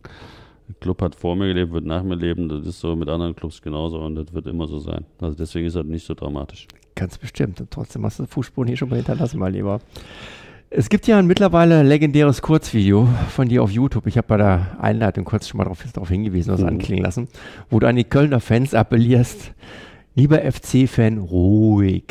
der 0.67 0.75
Club 0.79 1.01
hat 1.01 1.15
vor 1.15 1.35
mir 1.35 1.47
gelebt, 1.47 1.71
wird 1.71 1.85
nach 1.85 2.03
mir 2.03 2.15
leben, 2.15 2.49
das 2.49 2.65
ist 2.65 2.79
so 2.79 2.95
mit 2.95 3.09
anderen 3.09 3.35
Clubs 3.35 3.61
genauso 3.61 3.99
und 3.99 4.15
das 4.15 4.33
wird 4.33 4.47
immer 4.47 4.67
so 4.67 4.79
sein. 4.79 5.05
Also 5.19 5.37
deswegen 5.37 5.67
ist 5.67 5.75
das 5.75 5.85
nicht 5.85 6.05
so 6.05 6.13
dramatisch. 6.13 6.67
Ganz 6.95 7.17
bestimmt. 7.17 7.59
Und 7.59 7.71
trotzdem 7.71 8.05
hast 8.05 8.19
du 8.19 8.25
Fußspuren 8.25 8.67
hier 8.67 8.77
schon 8.77 8.89
mal 8.89 8.97
hinterlassen, 8.97 9.39
mein 9.39 9.53
Lieber. 9.53 9.79
Es 10.75 10.89
gibt 10.89 11.05
ja 11.05 11.19
ein 11.19 11.27
mittlerweile 11.27 11.83
legendäres 11.83 12.41
Kurzvideo 12.41 13.07
von 13.29 13.47
dir 13.47 13.61
auf 13.61 13.69
YouTube. 13.69 14.07
Ich 14.07 14.17
habe 14.17 14.27
bei 14.27 14.37
der 14.37 14.75
Einleitung 14.81 15.23
kurz 15.23 15.47
schon 15.47 15.59
mal 15.59 15.65
darauf, 15.65 16.09
hingewiesen, 16.09 16.51
was 16.51 16.61
mhm. 16.61 16.67
anklingen 16.67 17.03
lassen, 17.03 17.27
wo 17.69 17.79
du 17.79 17.87
an 17.87 17.95
die 17.95 18.05
Kölner 18.05 18.39
Fans 18.39 18.73
appellierst, 18.73 19.53
lieber 20.15 20.39
FC-Fan, 20.39 21.19
ruhig, 21.19 22.05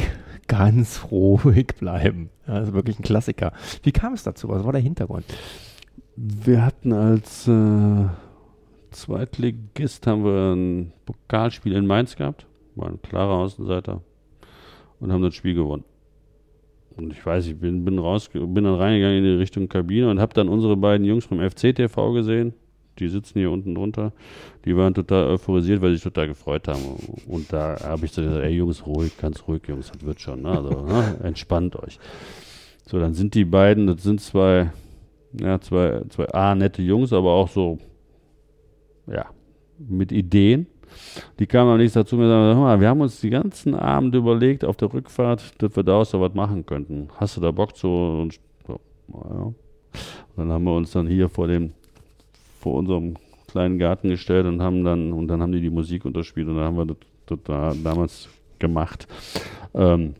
ganz 0.46 1.06
ruhig 1.10 1.74
bleiben. 1.80 2.30
Ja, 2.46 2.60
das 2.60 2.68
ist 2.68 2.74
wirklich 2.74 3.00
ein 3.00 3.02
Klassiker. 3.02 3.52
Wie 3.82 3.90
kam 3.90 4.12
es 4.12 4.22
dazu? 4.22 4.48
Was 4.48 4.64
war 4.64 4.70
der 4.70 4.80
Hintergrund? 4.80 5.24
Wir 6.14 6.64
hatten 6.64 6.92
als 6.92 7.48
äh, 7.48 8.06
Zweitligist 8.92 10.06
haben 10.06 10.24
wir 10.24 10.54
ein 10.54 10.92
Pokalspiel 11.04 11.72
in 11.72 11.84
Mainz 11.84 12.14
gehabt, 12.14 12.46
war 12.76 12.86
ein 12.86 13.02
klarer 13.02 13.38
Außenseiter 13.38 14.02
und 15.00 15.12
haben 15.12 15.22
das 15.22 15.34
Spiel 15.34 15.54
gewonnen. 15.54 15.82
Und 16.96 17.12
ich 17.12 17.24
weiß, 17.24 17.46
ich 17.46 17.58
bin, 17.58 17.84
bin 17.84 17.98
raus, 17.98 18.28
bin 18.32 18.64
dann 18.64 18.74
reingegangen 18.74 19.18
in 19.18 19.24
die 19.24 19.30
Richtung 19.38 19.68
Kabine 19.68 20.10
und 20.10 20.20
habe 20.20 20.34
dann 20.34 20.48
unsere 20.48 20.76
beiden 20.76 21.06
Jungs 21.06 21.24
vom 21.24 21.40
FCTV 21.40 22.12
gesehen. 22.12 22.54
Die 22.98 23.08
sitzen 23.08 23.38
hier 23.38 23.50
unten 23.50 23.74
drunter. 23.74 24.12
Die 24.64 24.76
waren 24.76 24.92
total 24.92 25.24
euphorisiert, 25.28 25.80
weil 25.80 25.90
sie 25.90 25.96
sich 25.96 26.04
total 26.04 26.28
gefreut 26.28 26.68
haben. 26.68 26.82
Und 27.26 27.52
da 27.52 27.76
habe 27.82 28.04
ich 28.04 28.12
so 28.12 28.22
gesagt, 28.22 28.44
ey 28.44 28.50
Jungs, 28.50 28.86
ruhig, 28.86 29.16
ganz 29.16 29.42
ruhig, 29.48 29.62
Jungs, 29.66 29.90
das 29.90 30.04
wird 30.04 30.20
schon. 30.20 30.42
Ne? 30.42 30.50
Also 30.50 30.82
ne? 30.82 31.18
entspannt 31.22 31.76
euch. 31.76 31.98
So, 32.86 32.98
dann 32.98 33.14
sind 33.14 33.34
die 33.34 33.44
beiden, 33.44 33.86
das 33.86 34.02
sind 34.02 34.20
zwei, 34.20 34.72
ja, 35.40 35.60
zwei, 35.60 36.02
zwei 36.10 36.28
A, 36.34 36.54
nette 36.54 36.82
Jungs, 36.82 37.12
aber 37.12 37.30
auch 37.32 37.48
so, 37.48 37.78
ja, 39.06 39.26
mit 39.78 40.12
Ideen. 40.12 40.66
Die 41.38 41.46
kamen 41.46 41.70
am 41.70 41.78
nächsten 41.78 42.00
Tag 42.00 42.08
zu 42.08 42.16
mir 42.16 42.24
und 42.24 42.30
sagten, 42.30 42.60
hör 42.60 42.80
wir 42.80 42.88
haben 42.88 43.00
uns 43.00 43.20
die 43.20 43.30
ganzen 43.30 43.74
Abend 43.74 44.14
überlegt 44.14 44.64
auf 44.64 44.76
der 44.76 44.92
Rückfahrt, 44.92 45.62
dass 45.62 45.76
wir 45.76 45.82
daraus 45.82 46.10
so 46.10 46.20
was 46.20 46.34
machen 46.34 46.64
könnten. 46.66 47.08
Hast 47.16 47.36
du 47.36 47.40
da 47.40 47.50
Bock 47.50 47.76
zu? 47.76 47.88
Und, 47.88 48.38
ja. 48.68 48.74
und 49.44 49.54
dann 50.36 50.50
haben 50.50 50.64
wir 50.64 50.74
uns 50.74 50.92
dann 50.92 51.06
hier 51.06 51.28
vor 51.28 51.48
dem, 51.48 51.72
vor 52.60 52.74
unserem 52.74 53.16
kleinen 53.48 53.78
Garten 53.78 54.08
gestellt 54.08 54.46
und 54.46 54.62
haben 54.62 54.82
dann, 54.84 55.12
und 55.12 55.28
dann 55.28 55.42
haben 55.42 55.52
die 55.52 55.60
die 55.60 55.70
Musik 55.70 56.04
unterspielt 56.04 56.48
und 56.48 56.56
dann 56.56 56.64
haben 56.64 56.76
wir 56.76 56.86
das, 56.86 56.96
das 57.26 57.38
da 57.44 57.74
damals 57.82 58.28
gemacht. 58.58 59.06
Ähm, 59.74 60.14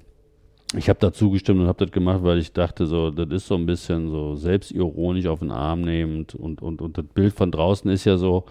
ich 0.75 0.89
habe 0.89 0.99
da 0.99 1.13
zugestimmt 1.13 1.61
und 1.61 1.67
habe 1.67 1.85
das 1.85 1.93
gemacht, 1.93 2.21
weil 2.23 2.39
ich 2.39 2.53
dachte, 2.53 2.87
so, 2.87 3.11
das 3.11 3.29
ist 3.31 3.47
so 3.47 3.55
ein 3.57 3.67
bisschen 3.67 4.11
so 4.11 4.37
selbstironisch 4.37 5.27
auf 5.27 5.41
den 5.41 5.51
Arm 5.51 5.83
nehmend 5.83 6.35
und, 6.35 6.63
und, 6.63 6.81
und 6.81 6.97
das 6.97 7.05
Bild 7.07 7.35
von 7.35 7.51
draußen 7.51 7.91
ist 7.91 8.05
ja 8.05 8.17
so, 8.17 8.45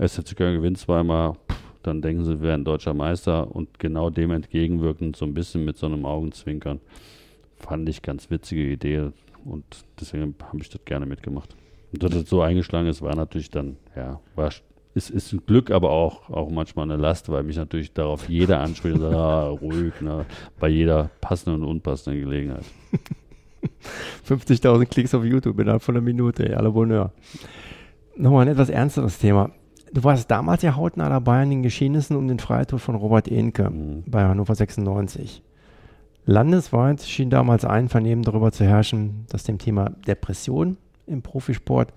SFC 0.00 0.36
Köln 0.36 0.56
gewinnt 0.56 0.78
zweimal, 0.78 1.34
dann 1.82 2.02
denken 2.02 2.24
sie, 2.24 2.40
wir 2.40 2.48
wären 2.48 2.64
deutscher 2.64 2.94
Meister 2.94 3.54
und 3.54 3.78
genau 3.78 4.10
dem 4.10 4.30
entgegenwirkend 4.30 5.16
so 5.16 5.24
ein 5.24 5.34
bisschen 5.34 5.64
mit 5.64 5.76
so 5.76 5.86
einem 5.86 6.04
Augenzwinkern. 6.04 6.80
Fand 7.56 7.88
ich 7.88 8.02
ganz 8.02 8.30
witzige 8.30 8.62
Idee 8.62 9.10
und 9.44 9.64
deswegen 10.00 10.34
habe 10.42 10.58
ich 10.60 10.68
das 10.68 10.84
gerne 10.84 11.06
mitgemacht. 11.06 11.54
Und 11.92 12.02
dass 12.02 12.12
das 12.12 12.28
so 12.28 12.42
eingeschlagen 12.42 12.88
ist, 12.88 13.02
war 13.02 13.14
natürlich 13.14 13.50
dann, 13.50 13.76
ja, 13.96 14.20
war 14.34 14.50
ist, 14.94 15.10
ist 15.10 15.32
ein 15.32 15.42
Glück, 15.46 15.70
aber 15.70 15.90
auch, 15.90 16.30
auch 16.30 16.50
manchmal 16.50 16.90
eine 16.90 17.00
Last, 17.00 17.28
weil 17.28 17.44
mich 17.44 17.56
natürlich 17.56 17.92
darauf 17.92 18.28
jeder 18.28 18.60
anspricht 18.60 18.96
und 18.96 19.02
sagt, 19.02 19.14
ah, 19.14 19.48
ruhig, 19.48 20.00
ne, 20.00 20.26
bei 20.58 20.68
jeder 20.68 21.10
passenden 21.20 21.62
und 21.62 21.68
unpassenden 21.68 22.22
Gelegenheit. 22.22 22.64
50.000 24.28 24.86
Klicks 24.86 25.14
auf 25.14 25.24
YouTube 25.24 25.60
innerhalb 25.60 25.82
von 25.82 25.96
einer 25.96 26.04
Minute, 26.04 26.56
alle 26.56 26.70
Bonheur. 26.70 27.12
Nochmal 28.16 28.42
ein 28.42 28.52
etwas 28.52 28.68
ernsteres 28.68 29.18
Thema. 29.18 29.52
Du 29.92 30.04
warst 30.04 30.30
damals 30.30 30.62
ja 30.62 30.76
hautnah 30.76 31.08
dabei 31.08 31.42
an 31.42 31.50
den 31.50 31.62
Geschehnissen 31.64 32.16
um 32.16 32.28
den 32.28 32.38
Freitod 32.38 32.80
von 32.80 32.94
Robert 32.94 33.26
Ehnke 33.28 33.68
mhm. 33.68 34.04
bei 34.06 34.22
Hannover 34.22 34.54
96. 34.54 35.42
Landesweit 36.26 37.02
schien 37.02 37.28
damals 37.28 37.64
ein 37.64 37.88
Vernehmen 37.88 38.22
darüber 38.22 38.52
zu 38.52 38.64
herrschen, 38.64 39.26
dass 39.30 39.42
dem 39.42 39.58
Thema 39.58 39.90
Depression 40.06 40.76
im 41.06 41.22
Profisport 41.22 41.92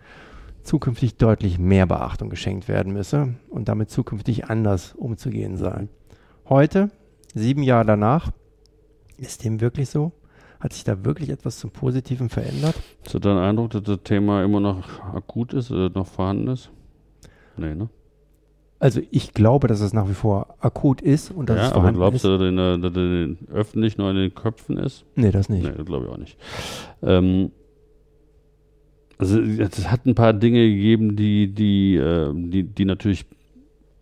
zukünftig 0.64 1.18
deutlich 1.18 1.60
mehr 1.60 1.86
Beachtung 1.86 2.32
geschenkt 2.32 2.68
werden 2.68 2.94
müsse 2.94 3.36
und 3.50 3.68
damit 3.68 3.92
zukünftig 3.92 4.46
anders 4.46 4.94
umzugehen 4.94 5.58
sei. 5.58 5.88
Heute, 6.50 6.90
sieben 7.36 7.62
Jahre 7.62 7.86
danach, 7.86 8.32
ist 9.18 9.44
dem 9.44 9.62
wirklich 9.62 9.90
so? 9.90 10.14
Hat 10.60 10.74
sich 10.74 10.84
da 10.84 11.06
wirklich 11.06 11.30
etwas 11.30 11.60
zum 11.60 11.70
Positiven 11.70 12.30
verändert? 12.30 12.76
Hast 13.04 13.14
du 13.14 13.20
deinen 13.20 13.38
Eindruck, 13.38 13.72
dass 13.72 13.84
das 13.84 14.00
Thema 14.04 14.44
immer 14.44 14.62
noch 14.62 15.00
akut 15.14 15.54
ist 15.54 15.70
oder 15.70 15.90
noch 15.90 16.08
vorhanden 16.08 16.48
ist? 16.48 16.72
Nee, 17.58 17.76
ne? 17.76 17.90
Also 18.80 19.00
ich 19.12 19.34
glaube, 19.34 19.70
dass 19.70 19.80
es 19.80 19.94
nach 19.94 20.10
wie 20.10 20.14
vor 20.14 20.58
akut 20.60 21.02
ist 21.02 21.32
und 21.32 21.48
dass 21.48 21.58
ja, 21.58 21.66
es 21.68 21.72
vorhanden 21.72 22.02
aber 22.02 22.12
glaubst 22.12 22.26
du, 22.26 22.38
dass 22.38 22.98
er 22.98 23.56
öffentlich 23.56 23.98
nur 23.98 24.10
in 24.10 24.18
den 24.18 24.36
Köpfen 24.36 24.78
ist? 24.78 25.06
Nee, 25.16 25.32
das 25.32 25.48
nicht. 25.48 25.64
Nee, 25.64 25.72
das 25.78 25.86
glaube 25.86 26.06
ich 26.06 26.12
auch 26.12 26.18
nicht. 26.18 26.38
Ähm, 27.02 27.52
also 29.18 29.40
es 29.40 29.90
hat 29.90 30.06
ein 30.06 30.16
paar 30.16 30.34
Dinge 30.34 30.68
gegeben, 30.68 31.16
die, 31.16 31.48
die, 31.54 31.96
äh, 31.96 32.34
die, 32.34 32.64
die 32.64 32.84
natürlich 32.84 33.26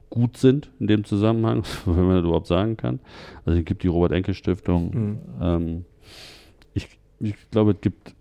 gut 0.09 0.37
sind 0.37 0.71
in 0.79 0.87
dem 0.87 1.03
Zusammenhang, 1.03 1.63
wenn 1.85 2.07
man 2.07 2.15
das 2.15 2.25
überhaupt 2.25 2.47
sagen 2.47 2.75
kann. 2.75 2.99
Also 3.45 3.59
es 3.59 3.65
gibt 3.65 3.83
die 3.83 3.87
Robert-Enke-Stiftung. 3.87 4.91
Mhm. 4.91 5.19
Ähm, 5.41 5.85
ich, 6.73 6.87
ich 7.19 7.35
glaube, 7.51 7.73
es 7.73 7.81
gibt 7.81 8.15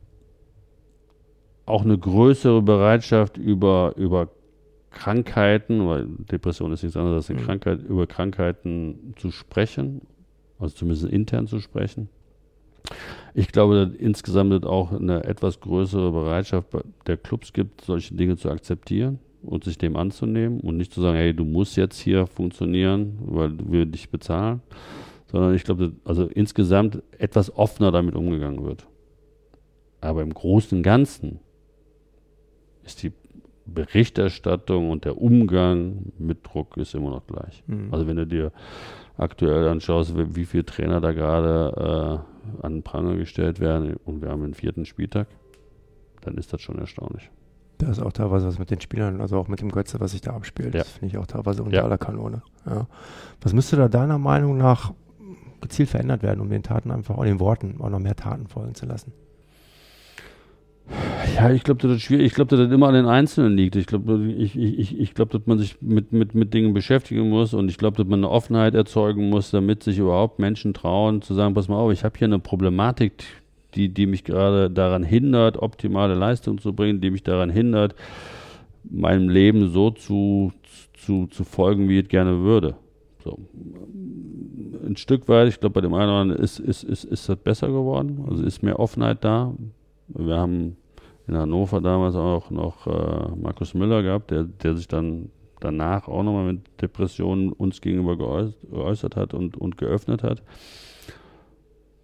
auch 1.65 1.85
eine 1.85 1.97
größere 1.97 2.61
Bereitschaft 2.61 3.39
über, 3.39 3.95
über 3.97 4.29
Krankheiten, 4.91 5.87
weil 5.87 6.07
Depression 6.31 6.73
ist 6.73 6.83
nichts 6.83 6.97
anderes 6.97 7.17
als 7.17 7.31
eine 7.31 7.41
mhm. 7.41 7.47
Krankheit, 7.47 7.83
über 7.83 8.07
Krankheiten 8.07 9.15
zu 9.17 9.31
sprechen, 9.31 10.03
also 10.59 10.75
zumindest 10.75 11.07
intern 11.07 11.47
zu 11.47 11.61
sprechen. 11.61 12.09
Ich 13.35 13.53
glaube, 13.53 13.87
dass 13.87 13.95
insgesamt 13.95 14.65
auch 14.67 14.93
eine 14.93 15.25
etwas 15.25 15.61
größere 15.61 16.11
Bereitschaft 16.11 16.69
der 17.07 17.17
Clubs 17.17 17.53
gibt, 17.53 17.83
solche 17.83 18.15
Dinge 18.15 18.37
zu 18.37 18.51
akzeptieren 18.51 19.21
und 19.43 19.65
sich 19.65 19.79
dem 19.79 19.97
anzunehmen 19.97 20.61
und 20.61 20.77
nicht 20.77 20.93
zu 20.93 21.01
sagen, 21.01 21.17
hey, 21.17 21.35
du 21.35 21.45
musst 21.45 21.77
jetzt 21.77 21.99
hier 22.01 22.27
funktionieren, 22.27 23.19
weil 23.23 23.53
wir 23.71 23.87
dich 23.87 24.11
bezahlen, 24.11 24.61
sondern 25.31 25.55
ich 25.55 25.65
glaube, 25.65 25.93
also 26.05 26.27
insgesamt 26.27 27.03
etwas 27.19 27.57
offener 27.57 27.93
damit 27.93 28.15
umgegangen 28.17 28.65
wird. 28.65 28.87
Aber 30.01 30.23
im 30.23 30.35
Großen 30.35 30.79
und 30.79 30.83
Ganzen 30.83 31.39
ist 32.85 33.03
die 33.03 33.13
Berichterstattung 33.75 34.91
und 34.91 35.05
der 35.05 35.21
Umgang 35.21 36.13
mit 36.19 36.47
Druck 36.47 36.77
ist 36.77 36.95
immer 36.95 37.11
noch 37.11 37.27
gleich. 37.27 37.63
Mhm. 37.67 37.89
Also 37.93 38.07
wenn 38.07 38.17
du 38.17 38.27
dir 38.27 38.53
aktuell 39.17 39.69
anschaust, 39.69 40.15
wie 40.17 40.45
viele 40.45 40.65
Trainer 40.65 41.01
da 41.01 41.13
gerade 41.13 42.25
äh, 42.63 42.65
an 42.67 42.75
den 42.75 42.83
Pranger 42.83 43.17
gestellt 43.17 43.61
werden 43.61 43.97
und 44.05 44.23
wir 44.23 44.31
haben 44.31 44.43
den 44.43 44.55
vierten 44.55 44.87
Spieltag, 44.87 45.29
dann 46.23 46.37
ist 46.37 46.53
das 46.53 46.61
schon 46.61 46.79
erstaunlich. 46.79 47.31
Da 47.79 47.91
ist 47.91 48.01
auch 48.01 48.13
teilweise 48.13 48.47
was 48.47 48.59
mit 48.59 48.71
den 48.71 48.81
Spielern, 48.81 49.21
also 49.21 49.39
auch 49.39 49.49
mit 49.49 49.61
dem 49.61 49.71
Götze, 49.71 50.01
was 50.01 50.11
sich 50.11 50.21
da 50.21 50.33
abspielt. 50.33 50.75
Ja. 50.75 50.81
Das 50.81 50.91
finde 50.91 51.07
ich 51.07 51.19
auch 51.19 51.27
teilweise 51.27 51.63
unter 51.63 51.77
ja. 51.77 51.85
aller 51.85 51.97
Kanone. 51.97 52.43
Ja. 52.67 52.87
Was 53.41 53.55
müsste 53.55 53.77
da 53.77 53.89
deiner 53.89 54.19
Meinung 54.19 54.59
nach 54.59 54.93
gezielt 55.63 55.89
verändert 55.89 56.23
werden, 56.23 56.41
um 56.41 56.51
den 56.51 56.63
Taten 56.63 56.91
einfach, 56.91 57.17
auch 57.17 57.25
den 57.25 57.41
Worten 57.41 57.77
auch 57.81 57.89
noch 57.89 57.99
mehr 57.99 58.17
Taten 58.17 58.49
folgen 58.49 58.75
zu 58.75 58.85
lassen? 58.85 59.13
Ja, 61.37 61.51
ich 61.51 61.63
glaube, 61.63 61.81
das 61.81 61.97
ist 61.97 62.03
schwierig. 62.03 62.27
Ich 62.27 62.35
glaube, 62.35 62.51
dass 62.51 62.59
das 62.59 62.73
immer 62.73 62.89
an 62.89 62.95
den 62.95 63.07
Einzelnen 63.07 63.57
liegt. 63.57 63.77
Ich 63.77 63.87
glaube, 63.87 64.23
ich, 64.27 64.57
ich, 64.57 64.99
ich 64.99 65.15
glaube, 65.15 65.39
dass 65.39 65.47
man 65.47 65.59
sich 65.59 65.77
mit, 65.81 66.13
mit, 66.13 66.35
mit 66.35 66.53
Dingen 66.53 66.75
beschäftigen 66.75 67.29
muss 67.29 67.55
und 67.55 67.71
ich 67.71 67.79
glaube, 67.79 67.97
dass 67.97 68.07
man 68.07 68.21
eine 68.21 68.31
Offenheit 68.31 68.75
erzeugen 68.75 69.31
muss, 69.31 69.51
damit 69.51 69.83
sich 69.83 69.99
überhaupt 69.99 70.39
Menschen 70.39 70.75
trauen, 70.75 71.23
zu 71.23 71.35
sagen, 71.35 71.55
pass 71.55 71.69
mal 71.69 71.77
auf, 71.77 71.93
ich 71.93 72.05
habe 72.05 72.19
hier 72.19 72.27
eine 72.27 72.39
Problematik, 72.39 73.25
die, 73.75 73.89
die 73.89 74.07
mich 74.07 74.25
gerade 74.25 74.71
daran 74.71 75.05
hindert, 75.05 75.57
optimale 75.57 76.15
Leistung 76.15 76.59
zu 76.59 76.73
bringen, 76.73 77.01
die 77.01 77.11
mich 77.11 77.23
daran 77.23 77.51
hindert, 77.51 77.95
meinem 78.85 79.29
Leben 79.29 79.71
so 79.71 79.91
zu, 79.91 80.53
zu, 80.95 81.27
zu 81.29 81.45
folgen, 81.45 81.89
wie 81.89 82.01
ich 82.01 82.09
gerne 82.09 82.41
würde. 82.41 82.75
So. 83.23 83.39
Ein 84.87 84.97
Stück 84.97 85.29
weit, 85.29 85.49
ich 85.49 85.61
glaube, 85.61 85.75
bei 85.75 85.81
dem 85.83 85.95
einen 85.95 86.11
oder 86.11 86.21
anderen 86.21 86.43
ist, 86.43 86.59
ist, 86.59 86.83
ist, 86.83 87.05
ist 87.05 87.29
das 87.29 87.37
besser 87.37 87.69
geworden. 87.69 88.25
Also 88.29 88.43
ist 88.43 88.63
mehr 88.63 88.81
Offenheit 88.81 89.25
da. 89.25 89.55
Wir 90.15 90.37
haben 90.37 90.77
in 91.27 91.37
Hannover 91.37 91.81
damals 91.81 92.15
auch 92.15 92.51
noch 92.51 92.87
äh, 92.87 93.29
Markus 93.41 93.75
Müller 93.75 94.03
gehabt, 94.03 94.31
der, 94.31 94.45
der 94.45 94.75
sich 94.75 94.89
dann 94.89 95.31
danach 95.61 96.09
auch 96.09 96.23
nochmal 96.23 96.53
mit 96.53 96.63
Depressionen 96.81 97.53
uns 97.53 97.81
gegenüber 97.81 98.17
geäußert 98.17 99.17
hat 99.17 99.35
und, 99.35 99.57
und 99.57 99.79
geöffnet 99.79 100.23
hat. 100.23 100.43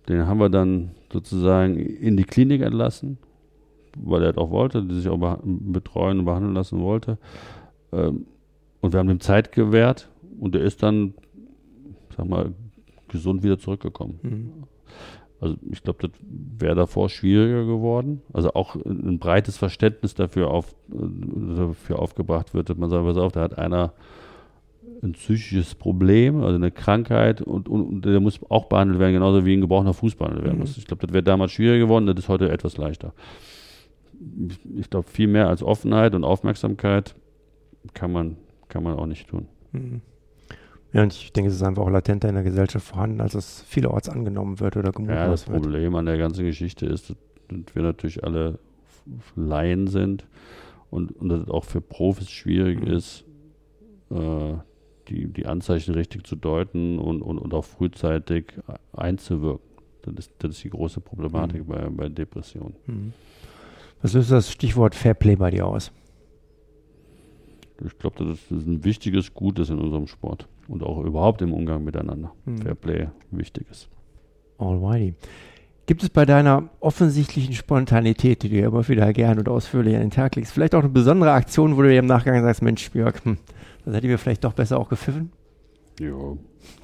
Den 0.09 0.27
haben 0.27 0.39
wir 0.39 0.51
dann 0.51 0.93
sozusagen 1.13 1.77
in 1.77 2.17
die 2.17 2.25
Klinik 2.25 2.63
entlassen, 2.63 3.19
weil 3.97 4.23
er 4.23 4.33
das 4.33 4.39
auch 4.39 4.51
wollte, 4.51 4.85
die 4.85 4.95
sich 4.95 5.09
auch 5.09 5.39
betreuen 5.43 6.21
und 6.21 6.25
behandeln 6.27 6.55
lassen 6.55 6.81
wollte. 6.81 7.19
Ähm, 7.93 8.27
und 8.81 8.93
wir 8.93 9.01
haben 9.01 9.11
ihm 9.11 9.21
Zeit 9.21 9.51
gewährt 9.53 10.09
und 10.39 10.55
er 10.55 10.63
ist 10.63 10.83
dann, 10.83 11.15
sag 12.17 12.29
mal, 12.29 12.53
gesund 13.09 13.43
wieder 13.43 13.59
zurückgekommen. 13.59 14.21
Mhm. 14.23 14.53
Also 15.41 15.57
ich 15.71 15.83
glaube, 15.83 16.09
das 16.09 16.19
wäre 16.59 16.75
davor 16.75 17.09
schwieriger 17.09 17.65
geworden. 17.65 18.23
Also 18.33 18.55
auch 18.55 18.75
ein 18.77 19.19
breites 19.19 19.57
Verständnis 19.57 20.15
dafür, 20.15 20.51
auf, 20.51 20.75
dafür 20.89 21.99
aufgebracht 21.99 22.55
wird, 22.55 22.71
dass 22.71 22.77
man 22.77 22.89
sagt, 22.89 23.05
pass 23.05 23.17
auf, 23.17 23.33
da 23.33 23.43
hat 23.43 23.59
einer 23.59 23.93
ein 25.03 25.13
psychisches 25.13 25.75
Problem, 25.75 26.43
also 26.43 26.55
eine 26.55 26.71
Krankheit 26.71 27.43
und, 27.43 27.69
und, 27.69 27.83
und, 27.83 28.05
der 28.05 28.21
muss 28.21 28.41
auch 28.49 28.67
behandelt 28.67 28.99
werden, 28.99 29.13
genauso 29.13 29.45
wie 29.45 29.55
ein 29.55 29.61
gebrochener 29.61 29.93
Fuß 29.93 30.15
behandelt 30.15 30.45
werden 30.45 30.59
muss. 30.59 30.77
Mhm. 30.77 30.81
Ich 30.81 30.87
glaube, 30.87 31.07
das 31.07 31.13
wäre 31.13 31.23
damals 31.23 31.53
schwieriger 31.53 31.85
geworden, 31.85 32.07
das 32.07 32.17
ist 32.17 32.29
heute 32.29 32.51
etwas 32.51 32.79
leichter. 32.79 33.13
Ich, 34.49 34.59
ich 34.79 34.91
glaube, 34.91 35.09
viel 35.09 35.27
mehr 35.27 35.49
als 35.49 35.63
Offenheit 35.63 36.15
und 36.15 36.25
Aufmerksamkeit 36.25 37.15
kann 37.93 38.11
man, 38.11 38.37
kann 38.69 38.83
man 38.83 38.95
auch 38.95 39.07
nicht 39.07 39.29
tun. 39.29 39.49
Mhm. 39.73 40.01
Ja, 40.93 41.03
und 41.03 41.13
ich 41.13 41.33
denke, 41.33 41.51
es 41.51 41.57
ist 41.57 41.63
einfach 41.63 41.83
auch 41.83 41.91
latenter 41.91 42.29
in 42.29 42.37
der 42.37 42.45
Gesellschaft 42.45 42.87
vorhanden, 42.87 43.21
als 43.21 43.35
es 43.35 43.63
vielerorts 43.63 44.09
angenommen 44.09 44.61
wird 44.61 44.77
oder 44.77 44.93
gemutmaßt 44.93 45.21
ja, 45.21 45.31
das 45.31 45.47
wird. 45.49 45.59
Das 45.59 45.63
Problem 45.63 45.95
an 45.95 46.07
der 46.07 46.19
ganzen 46.19 46.45
Geschichte 46.45 46.87
ist, 46.87 47.11
dass 47.11 47.75
wir 47.75 47.83
natürlich 47.83 48.25
alle 48.25 48.59
Laien 49.35 49.89
sind 49.89 50.27
und, 50.91 51.13
und 51.13 51.29
dass 51.29 51.43
es 51.43 51.49
auch 51.49 51.65
für 51.65 51.81
Profis 51.81 52.31
schwierig 52.31 52.81
mhm. 52.81 52.93
ist, 52.93 53.25
äh, 54.11 54.55
die, 55.09 55.29
die 55.29 55.47
Anzeichen 55.47 55.95
richtig 55.95 56.27
zu 56.27 56.37
deuten 56.37 56.99
und, 56.99 57.23
und, 57.23 57.39
und 57.39 57.55
auch 57.55 57.65
frühzeitig 57.65 58.55
einzuwirken. 58.93 59.65
Das 60.03 60.15
ist, 60.15 60.33
das 60.39 60.51
ist 60.53 60.65
die 60.65 60.71
große 60.71 61.01
Problematik 61.01 61.67
mhm. 61.67 61.73
bei, 61.73 61.89
bei 61.91 62.09
Depressionen. 62.09 62.75
Mhm. 62.87 63.13
Was 64.03 64.15
löst 64.15 64.31
das 64.31 64.51
Stichwort 64.51 64.95
Fairplay 64.95 65.37
bei 65.37 65.51
dir 65.51 65.67
aus? 65.67 65.91
Ich 67.85 67.99
glaube, 67.99 68.25
das 68.25 68.39
ist 68.51 68.67
ein 68.67 68.85
wichtiges 68.85 69.35
Gutes 69.35 69.69
in 69.69 69.79
unserem 69.79 70.07
Sport 70.07 70.49
und 70.69 70.83
auch 70.83 71.03
überhaupt 71.05 71.43
im 71.43 71.53
Umgang 71.53 71.85
miteinander. 71.85 72.33
Mhm. 72.45 72.59
Fairplay 72.59 73.09
wichtig 73.31 73.67
ist. 73.71 73.89
Alrighty. 74.59 75.15
Gibt 75.87 76.03
es 76.03 76.11
bei 76.11 76.25
deiner 76.25 76.69
offensichtlichen 76.81 77.55
Spontanität, 77.55 78.43
die 78.43 78.49
du 78.49 78.57
ja 78.57 78.67
immer 78.67 78.87
wieder 78.89 79.13
gern 79.13 79.39
und 79.39 79.49
ausführlich 79.49 79.95
an 79.95 80.01
den 80.01 80.11
Tag 80.11 80.35
legst, 80.35 80.53
vielleicht 80.53 80.75
auch 80.75 80.81
eine 80.81 80.89
besondere 80.89 81.31
Aktion, 81.31 81.77
wo 81.77 81.83
du 81.83 81.89
dir 81.89 82.01
im 82.01 82.07
Nachgang 82.07 82.43
sagst, 82.43 82.61
Mensch, 82.61 82.91
Björk, 82.91 83.25
hm, 83.25 83.39
das 83.85 83.95
hätte 83.95 84.07
ich 84.09 84.11
mir 84.11 84.19
vielleicht 84.19 84.43
doch 84.43 84.53
besser 84.53 84.81
auch 84.81 84.89
gepfiffen? 84.89 85.31
Ja, 86.01 86.37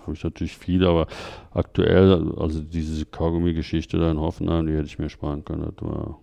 habe 0.03 0.12
ich 0.14 0.23
natürlich 0.23 0.57
viele, 0.57 0.88
aber 0.88 1.09
aktuell, 1.51 2.33
also 2.38 2.62
diese 2.62 3.05
Kaugummi-Geschichte 3.05 3.99
da 3.99 4.11
in 4.11 4.21
Hoffenheim, 4.21 4.66
die 4.66 4.75
hätte 4.75 4.87
ich 4.87 5.01
mir 5.01 5.11
sparen 5.11 5.45
können. 5.45 5.73
Das 5.77 5.88
war 5.88 6.18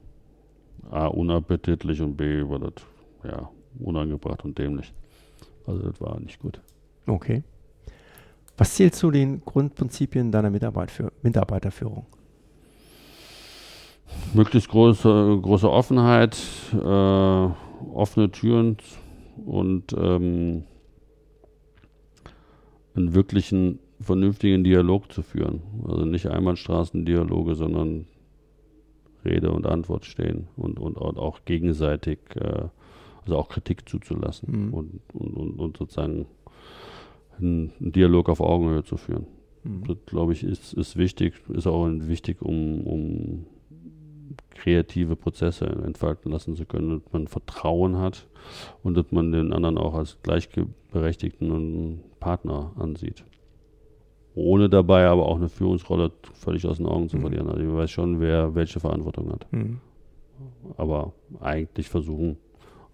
A, 0.90 1.08
unappetitlich 1.08 2.02
und 2.02 2.16
B, 2.16 2.48
war 2.48 2.60
das, 2.60 2.74
ja, 3.24 3.50
unangebracht 3.80 4.46
und 4.46 4.58
dämlich. 4.58 4.94
Also 5.68 5.84
das 5.84 6.00
war 6.00 6.20
nicht 6.20 6.40
gut. 6.40 6.62
Okay. 7.10 7.44
Was 8.58 8.76
zählt 8.76 8.94
zu 8.94 9.10
den 9.10 9.42
Grundprinzipien 9.46 10.32
deiner 10.32 10.50
Mitarbeit 10.50 10.92
für, 10.92 11.12
Mitarbeiterführung? 11.22 12.06
Möglichst 14.34 14.70
große, 14.70 15.40
große 15.42 15.70
Offenheit, 15.70 16.38
äh, 16.74 16.78
offene 17.94 18.32
Türen 18.32 18.78
und 19.46 19.94
ähm, 19.94 20.64
einen 22.96 23.14
wirklichen 23.14 23.80
vernünftigen 24.02 24.64
Dialog 24.64 25.12
zu 25.12 25.22
führen. 25.22 25.62
Also 25.88 26.06
nicht 26.06 26.28
Einbahnstraßendialoge, 26.28 27.56
sondern 27.56 28.08
Rede 29.26 29.52
und 29.52 29.66
Antwort 29.66 30.06
stehen 30.06 30.48
und, 30.56 30.80
und, 30.80 30.98
und 30.98 31.18
auch 31.18 31.46
gegenseitig, 31.46 32.20
äh, 32.36 32.68
also 33.24 33.38
auch 33.38 33.50
Kritik 33.50 33.88
zuzulassen 33.88 34.68
mhm. 34.68 34.74
und, 34.74 35.02
und, 35.14 35.60
und, 35.60 35.78
sozusagen 35.78 36.26
einen, 37.40 37.72
einen, 37.80 37.92
Dialog 37.92 38.30
auf 38.30 38.42
Augenhöhe 38.42 38.84
zu 38.84 38.98
führen. 38.98 39.28
Mhm. 39.64 39.84
Das, 39.88 39.98
glaube 40.06 40.34
ich, 40.34 40.44
ist, 40.44 40.74
ist 40.74 40.98
wichtig, 40.98 41.34
ist 41.50 41.68
auch 41.68 41.88
wichtig, 41.88 42.42
um, 42.42 42.86
um 42.86 43.46
kreative 44.50 45.16
Prozesse 45.16 45.66
entfalten 45.66 46.32
lassen 46.32 46.56
zu 46.56 46.66
können, 46.66 47.02
dass 47.02 47.14
man 47.14 47.28
Vertrauen 47.28 47.98
hat 47.98 48.28
und 48.84 48.96
dass 48.96 49.12
man 49.12 49.32
den 49.32 49.54
anderen 49.54 49.78
auch 49.78 49.96
als 49.96 50.18
gleichberechtigten 50.24 52.02
Partner 52.20 52.74
ansieht. 52.78 53.24
Ohne 54.36 54.70
dabei 54.70 55.08
aber 55.08 55.26
auch 55.26 55.38
eine 55.38 55.50
Führungsrolle 55.50 56.12
völlig 56.34 56.66
aus 56.66 56.78
den 56.78 56.86
Augen 56.86 57.10
zu 57.10 57.18
mhm. 57.18 57.22
verlieren. 57.22 57.50
Also 57.50 57.62
ich 57.62 57.74
weiß 57.74 57.92
schon, 57.92 58.20
wer 58.20 58.56
welche 58.56 58.80
Verantwortung 58.80 59.32
hat. 59.32 59.52
Mhm. 59.52 59.80
Aber 60.78 61.14
eigentlich 61.40 61.90
versuchen 61.90 62.38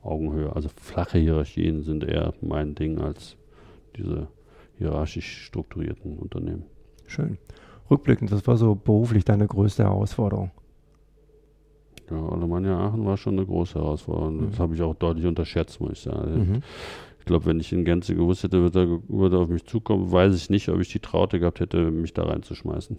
Augenhöhe, 0.01 0.55
also 0.55 0.69
flache 0.69 1.17
Hierarchien 1.17 1.81
sind 1.81 2.03
eher 2.03 2.33
mein 2.41 2.75
Ding 2.75 2.99
als 2.99 3.37
diese 3.97 4.27
hierarchisch 4.77 5.45
strukturierten 5.45 6.17
Unternehmen. 6.17 6.63
Schön. 7.07 7.37
Rückblickend, 7.89 8.31
was 8.31 8.45
war 8.47 8.57
so 8.57 8.75
beruflich 8.75 9.23
deine 9.23 9.47
größte 9.47 9.83
Herausforderung? 9.83 10.51
Ja, 12.09 12.17
Alemannia 12.17 12.77
Aachen 12.77 13.05
war 13.05 13.17
schon 13.17 13.33
eine 13.33 13.45
große 13.45 13.75
Herausforderung. 13.75 14.37
Mhm. 14.37 14.49
Das 14.51 14.59
habe 14.59 14.75
ich 14.75 14.81
auch 14.81 14.95
deutlich 14.95 15.25
unterschätzt, 15.25 15.79
muss 15.81 15.93
ich 15.93 15.99
sagen. 15.99 16.37
Mhm. 16.37 16.61
Ich 17.19 17.25
glaube, 17.25 17.45
wenn 17.45 17.59
ich 17.59 17.73
in 17.73 17.85
Gänze 17.85 18.15
gewusst 18.15 18.43
hätte, 18.43 18.61
würde 18.61 19.35
er, 19.35 19.39
auf 19.39 19.49
mich 19.49 19.65
zukommen, 19.65 20.11
weiß 20.11 20.35
ich 20.35 20.49
nicht, 20.51 20.69
ob 20.69 20.79
ich 20.79 20.89
die 20.89 20.99
Traute 20.99 21.39
gehabt 21.39 21.59
hätte, 21.59 21.89
mich 21.89 22.13
da 22.13 22.23
reinzuschmeißen. 22.23 22.97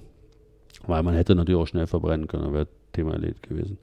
Weil 0.87 1.03
man 1.05 1.15
hätte 1.15 1.35
natürlich 1.35 1.61
auch 1.61 1.67
schnell 1.67 1.87
verbrennen 1.87 2.27
können, 2.27 2.53
wäre 2.53 2.67
Thema 2.93 3.13
erledigt 3.13 3.49
gewesen. 3.49 3.79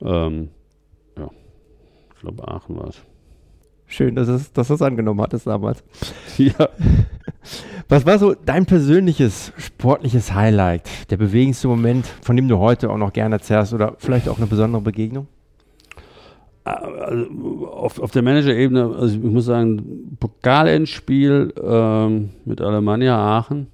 Ähm, 0.00 0.48
ja, 1.18 1.30
ich 2.14 2.20
glaube, 2.20 2.48
Aachen 2.48 2.76
war 2.76 2.88
es. 2.88 3.02
Schön, 3.86 4.14
dass 4.14 4.28
es, 4.28 4.52
dass 4.52 4.70
es 4.70 4.82
angenommen 4.82 5.20
hattest 5.20 5.46
damals. 5.46 5.82
Ja. 6.38 6.68
Was 7.88 8.04
war 8.04 8.18
so 8.18 8.34
dein 8.34 8.66
persönliches 8.66 9.52
sportliches 9.56 10.34
Highlight, 10.34 10.82
der 11.10 11.16
bewegendste 11.16 11.68
Moment, 11.68 12.04
von 12.20 12.36
dem 12.36 12.46
du 12.46 12.58
heute 12.58 12.90
auch 12.90 12.98
noch 12.98 13.12
gerne 13.12 13.36
erzählst 13.36 13.72
oder 13.72 13.94
vielleicht 13.98 14.28
auch 14.28 14.36
eine 14.36 14.46
besondere 14.46 14.82
Begegnung? 14.82 15.28
Also 16.64 17.68
auf, 17.68 18.00
auf 18.00 18.10
der 18.10 18.22
Manager-Ebene, 18.22 18.96
also 18.96 19.16
ich 19.16 19.22
muss 19.22 19.44
sagen, 19.44 20.16
Pokalendspiel 20.18 21.54
ähm, 21.62 22.30
mit 22.44 22.60
Alemannia 22.60 23.16
Aachen 23.16 23.68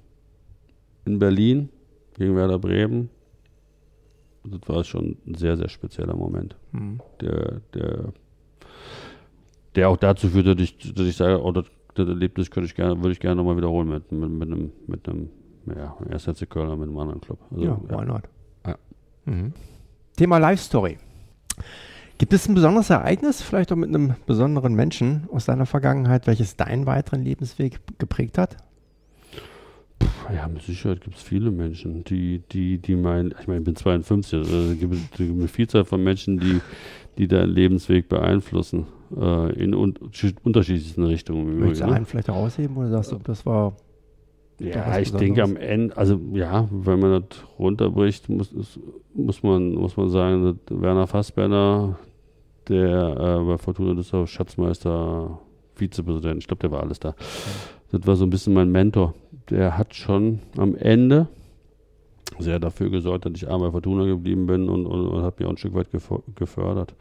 in 1.05 1.17
Berlin 1.17 1.69
gegen 2.15 2.35
Werder 2.35 2.59
Bremen. 2.59 3.09
Das 4.45 4.59
war 4.67 4.83
schon 4.83 5.17
ein 5.25 5.35
sehr, 5.35 5.57
sehr 5.57 5.69
spezieller 5.69 6.15
Moment. 6.15 6.55
Mhm. 6.71 6.99
Der, 7.19 7.61
der, 7.73 8.13
der 9.75 9.89
auch 9.89 9.97
dazu 9.97 10.29
führt, 10.29 10.47
dass 10.47 10.59
ich, 10.59 10.93
dass 10.93 11.05
ich 11.05 11.15
sage, 11.15 11.41
oh, 11.43 11.51
das 11.51 11.65
das 11.95 12.07
Erlebnis 12.07 12.49
könnte 12.49 12.67
ich 12.67 12.75
gerne, 12.75 12.97
würde 12.97 13.11
ich 13.11 13.19
gerne 13.19 13.35
nochmal 13.35 13.57
wiederholen 13.57 13.87
mit, 13.87 14.11
mit, 14.11 14.29
mit 14.29 14.47
einem, 14.47 14.71
mit 14.87 15.07
einem, 15.07 15.29
ja, 15.67 15.95
erst 16.09 16.25
FC 16.25 16.49
Köln 16.49 16.69
mit 16.79 16.89
einem 16.89 16.97
anderen 16.97 17.21
Club. 17.21 17.39
Also, 17.51 17.63
ja, 17.63 17.79
why 17.87 18.05
not? 18.05 18.23
Ja. 18.65 18.75
Mhm. 19.25 19.53
Thema 20.15 20.37
Life 20.37 20.63
Story. 20.63 20.97
Gibt 22.17 22.33
es 22.33 22.47
ein 22.47 22.55
besonderes 22.55 22.89
Ereignis, 22.89 23.41
vielleicht 23.41 23.71
auch 23.71 23.75
mit 23.75 23.89
einem 23.89 24.15
besonderen 24.25 24.73
Menschen 24.75 25.27
aus 25.31 25.45
deiner 25.45 25.65
Vergangenheit, 25.65 26.27
welches 26.27 26.55
deinen 26.55 26.85
weiteren 26.85 27.23
Lebensweg 27.23 27.79
geprägt 27.97 28.37
hat? 28.37 28.57
Ja, 30.33 30.47
mit 30.47 30.63
Sicherheit 30.63 31.01
gibt 31.01 31.17
es 31.17 31.21
viele 31.21 31.51
Menschen, 31.51 32.03
die, 32.03 32.39
die, 32.51 32.77
die 32.77 32.95
meinen, 32.95 33.33
ich 33.39 33.47
meine, 33.47 33.59
ich 33.59 33.65
bin 33.65 33.75
52, 33.75 34.39
also 34.39 34.71
es 34.71 34.79
gibt, 34.79 34.93
es 34.93 35.17
gibt 35.17 35.31
eine 35.31 35.47
Vielzahl 35.47 35.85
von 35.85 36.03
Menschen, 36.03 36.39
die, 36.39 36.61
die 37.17 37.27
deinen 37.27 37.49
Lebensweg 37.49 38.09
beeinflussen 38.09 38.87
äh, 39.19 39.53
in 39.53 39.73
un 39.73 39.93
unterschiedlichsten 40.43 41.03
Richtungen. 41.03 41.59
Möchtest 41.59 41.81
du 41.81 41.91
einen 41.91 42.05
vielleicht 42.05 42.27
herausheben 42.27 42.77
oder 42.77 42.89
sagst 42.89 43.11
du, 43.11 43.17
das 43.23 43.45
war. 43.45 43.75
Ja, 44.59 44.99
ich 44.99 45.11
denke 45.11 45.43
am 45.43 45.57
Ende, 45.57 45.97
also 45.97 46.19
ja, 46.33 46.69
wenn 46.71 46.99
man 46.99 47.21
das 47.21 47.39
runterbricht, 47.59 48.29
muss, 48.29 48.53
muss, 49.13 49.43
man, 49.43 49.73
muss 49.73 49.97
man 49.97 50.09
sagen, 50.09 50.59
Werner 50.69 51.07
Fassbender, 51.07 51.97
der 52.69 53.39
äh, 53.41 53.45
bei 53.45 53.57
Fortuna 53.57 53.93
Düsseldorf 53.95 54.29
Schatzmeister, 54.29 55.39
Vizepräsident, 55.75 56.37
ich 56.39 56.47
glaube, 56.47 56.61
der 56.61 56.71
war 56.71 56.81
alles 56.81 56.99
da. 56.99 57.15
Das 57.91 58.05
war 58.05 58.15
so 58.15 58.25
ein 58.25 58.29
bisschen 58.29 58.53
mein 58.53 58.71
Mentor. 58.71 59.15
Der 59.49 59.77
hat 59.77 59.95
schon 59.95 60.39
am 60.55 60.75
Ende 60.75 61.27
sehr 62.39 62.59
dafür 62.59 62.89
gesorgt, 62.89 63.25
dass 63.25 63.33
ich 63.35 63.47
einmal 63.47 63.69
bei 63.69 63.71
Fortuna 63.71 64.05
geblieben 64.05 64.45
bin 64.47 64.69
und, 64.69 64.85
und, 64.85 65.07
und 65.07 65.23
hat 65.23 65.39
mich 65.39 65.47
auch 65.47 65.51
ein 65.51 65.57
Stück 65.57 65.73
weit 65.73 65.87
gefördert. 66.35 66.95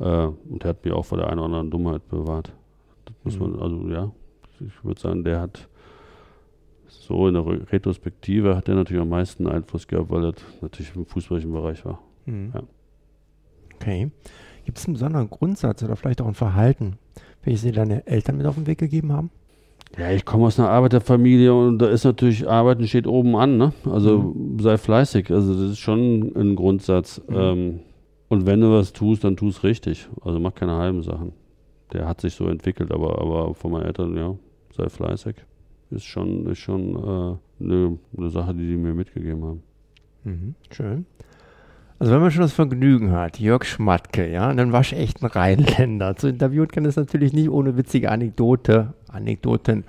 Äh, 0.00 0.26
und 0.26 0.62
der 0.62 0.70
hat 0.70 0.84
mich 0.84 0.92
auch 0.92 1.04
vor 1.04 1.18
der 1.18 1.28
einen 1.28 1.38
oder 1.38 1.46
anderen 1.46 1.70
Dummheit 1.70 2.08
bewahrt. 2.08 2.52
Das 3.04 3.14
muss 3.22 3.38
mhm. 3.38 3.52
man, 3.52 3.62
also 3.62 3.88
ja, 3.88 4.10
ich 4.60 4.84
würde 4.84 5.00
sagen, 5.00 5.24
der 5.24 5.40
hat 5.40 5.68
so 6.88 7.28
in 7.28 7.34
der 7.34 7.46
Retrospektive 7.72 8.56
hat 8.56 8.68
er 8.68 8.74
natürlich 8.74 9.02
am 9.02 9.08
meisten 9.08 9.46
Einfluss 9.46 9.86
gehabt, 9.86 10.10
weil 10.10 10.24
er 10.24 10.34
natürlich 10.60 10.94
im 10.96 11.06
fußballischen 11.06 11.52
Bereich 11.52 11.84
war. 11.84 12.00
Mhm. 12.26 12.52
Ja. 12.54 12.62
Okay. 13.76 14.10
Gibt 14.64 14.78
es 14.78 14.86
einen 14.86 14.94
besonderen 14.94 15.30
Grundsatz 15.30 15.82
oder 15.82 15.96
vielleicht 15.96 16.20
auch 16.20 16.26
ein 16.26 16.34
Verhalten, 16.34 16.98
welches 17.42 17.62
dir 17.62 17.72
deine 17.72 18.06
Eltern 18.06 18.36
mit 18.36 18.46
auf 18.46 18.56
den 18.56 18.66
Weg 18.66 18.78
gegeben 18.78 19.12
haben? 19.12 19.30
Ja, 19.98 20.10
ich 20.10 20.24
komme 20.24 20.46
aus 20.46 20.58
einer 20.58 20.70
Arbeiterfamilie 20.70 21.52
und 21.52 21.78
da 21.78 21.88
ist 21.88 22.04
natürlich 22.04 22.48
Arbeiten 22.48 22.86
steht 22.86 23.06
oben 23.08 23.34
an, 23.34 23.56
ne? 23.56 23.72
Also 23.86 24.18
mhm. 24.18 24.60
sei 24.60 24.78
fleißig. 24.78 25.30
Also 25.32 25.54
das 25.54 25.72
ist 25.72 25.78
schon 25.78 26.32
ein 26.36 26.54
Grundsatz. 26.54 27.20
Mhm. 27.28 27.36
Ähm, 27.36 27.80
und 28.30 28.46
wenn 28.46 28.60
du 28.60 28.70
was 28.70 28.92
tust, 28.92 29.24
dann 29.24 29.36
tu 29.36 29.48
es 29.48 29.64
richtig. 29.64 30.08
Also 30.22 30.38
mach 30.38 30.54
keine 30.54 30.76
halben 30.76 31.02
Sachen. 31.02 31.32
Der 31.92 32.06
hat 32.06 32.20
sich 32.20 32.34
so 32.34 32.46
entwickelt, 32.46 32.92
aber, 32.92 33.20
aber 33.20 33.54
von 33.54 33.72
meinen 33.72 33.86
Eltern, 33.86 34.16
ja, 34.16 34.36
sei 34.76 34.88
fleißig. 34.88 35.34
Ist 35.90 36.04
schon, 36.04 36.46
ist 36.46 36.60
schon 36.60 36.94
äh, 36.94 37.64
eine, 37.64 37.98
eine 38.16 38.30
Sache, 38.30 38.54
die 38.54 38.68
die 38.68 38.76
mir 38.76 38.94
mitgegeben 38.94 39.42
haben. 39.42 39.62
Mhm, 40.22 40.54
schön. 40.70 41.06
Also 41.98 42.12
wenn 42.12 42.20
man 42.20 42.30
schon 42.30 42.42
das 42.42 42.52
Vergnügen 42.52 43.10
hat, 43.10 43.40
Jörg 43.40 43.64
Schmatke, 43.64 44.30
ja, 44.30 44.54
dann 44.54 44.70
war 44.70 44.82
ich 44.82 44.92
echt 44.92 45.22
ein 45.22 45.26
Rheinländer. 45.26 46.14
Zu 46.14 46.28
interviewen 46.28 46.68
kann 46.68 46.84
es 46.84 46.94
natürlich 46.94 47.32
nicht 47.32 47.50
ohne 47.50 47.76
witzige 47.76 48.12
Anekdote, 48.12 48.94
Anekdoten 49.08 49.82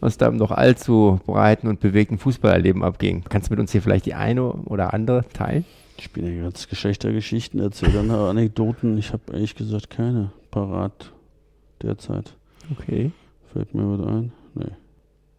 aus 0.00 0.16
deinem 0.16 0.38
noch 0.38 0.52
allzu 0.52 1.20
breiten 1.26 1.68
und 1.68 1.80
bewegten 1.80 2.16
Fußballerleben 2.16 2.82
abging. 2.82 3.24
Kannst 3.28 3.50
du 3.50 3.52
mit 3.52 3.60
uns 3.60 3.72
hier 3.72 3.82
vielleicht 3.82 4.06
die 4.06 4.14
eine 4.14 4.52
oder 4.52 4.94
andere 4.94 5.28
teilen? 5.34 5.66
Ich 5.96 6.10
bin 6.10 6.26
ja 6.26 6.42
ganz 6.42 6.68
Geschlechtergeschichten 6.68 7.60
erzählen, 7.60 8.10
aber 8.10 8.28
Anekdoten, 8.30 8.98
ich 8.98 9.12
habe 9.12 9.32
ehrlich 9.32 9.54
gesagt 9.54 9.90
keine 9.90 10.30
parat 10.50 11.12
derzeit. 11.82 12.34
Okay. 12.78 13.10
Fällt 13.52 13.74
mir 13.74 13.98
was 13.98 14.06
ein? 14.06 14.32
Nee. 14.54 14.66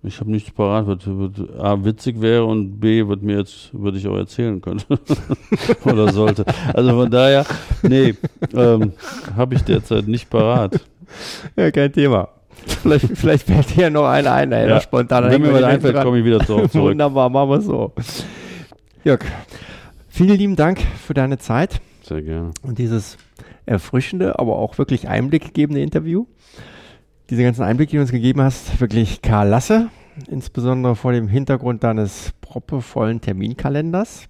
Ich 0.03 0.19
habe 0.19 0.29
nichts 0.29 0.51
parat, 0.51 0.85
was, 0.85 0.99
was 1.05 1.59
A 1.59 1.83
witzig 1.83 2.21
wäre 2.21 2.45
und 2.45 2.79
B, 2.79 3.07
was 3.07 3.21
mir 3.21 3.39
jetzt, 3.39 3.73
würde 3.73 3.97
ich 3.97 4.07
auch 4.07 4.15
erzählen 4.15 4.61
können. 4.61 4.83
Oder 5.83 6.13
sollte. 6.13 6.45
Also 6.73 6.91
von 6.91 7.09
daher, 7.09 7.43
nee, 7.81 8.13
ähm, 8.53 8.93
habe 9.35 9.55
ich 9.55 9.63
derzeit 9.63 10.07
nicht 10.07 10.29
parat. 10.29 10.79
Ja, 11.55 11.71
kein 11.71 11.91
Thema. 11.91 12.29
Vielleicht, 12.67 13.17
vielleicht 13.17 13.47
fällt 13.47 13.69
hier 13.69 13.89
noch 13.89 14.05
einer 14.05 14.31
ein, 14.33 14.51
ja. 14.51 14.79
spontan. 14.79 15.29
Wenn 15.29 15.41
mir 15.41 15.53
was 15.53 15.63
einfällt, 15.63 15.99
komme 16.01 16.19
ich 16.19 16.25
wieder 16.25 16.45
zurück. 16.45 16.69
Wunderbar, 16.73 17.29
machen 17.29 17.49
wir 17.49 17.61
so. 17.61 17.91
Jörg, 19.03 19.21
Vielen 20.15 20.37
lieben 20.37 20.55
Dank 20.55 20.79
für 20.79 21.13
deine 21.13 21.39
Zeit. 21.39 21.81
Sehr 22.01 22.21
gerne. 22.21 22.51
Und 22.61 22.79
dieses 22.79 23.17
erfrischende, 23.65 24.39
aber 24.39 24.55
auch 24.55 24.77
wirklich 24.77 25.09
einblickgebende 25.09 25.81
Interview. 25.81 26.25
Diese 27.29 27.43
ganzen 27.43 27.63
Einblicke, 27.63 27.91
die 27.91 27.97
du 27.97 28.01
uns 28.01 28.13
gegeben 28.13 28.41
hast, 28.41 28.79
wirklich 28.79 29.21
Karl 29.21 29.49
Lasse, 29.49 29.89
insbesondere 30.29 30.95
vor 30.95 31.11
dem 31.11 31.27
Hintergrund 31.27 31.83
deines 31.83 32.31
proppevollen 32.39 33.19
Terminkalenders. 33.19 34.29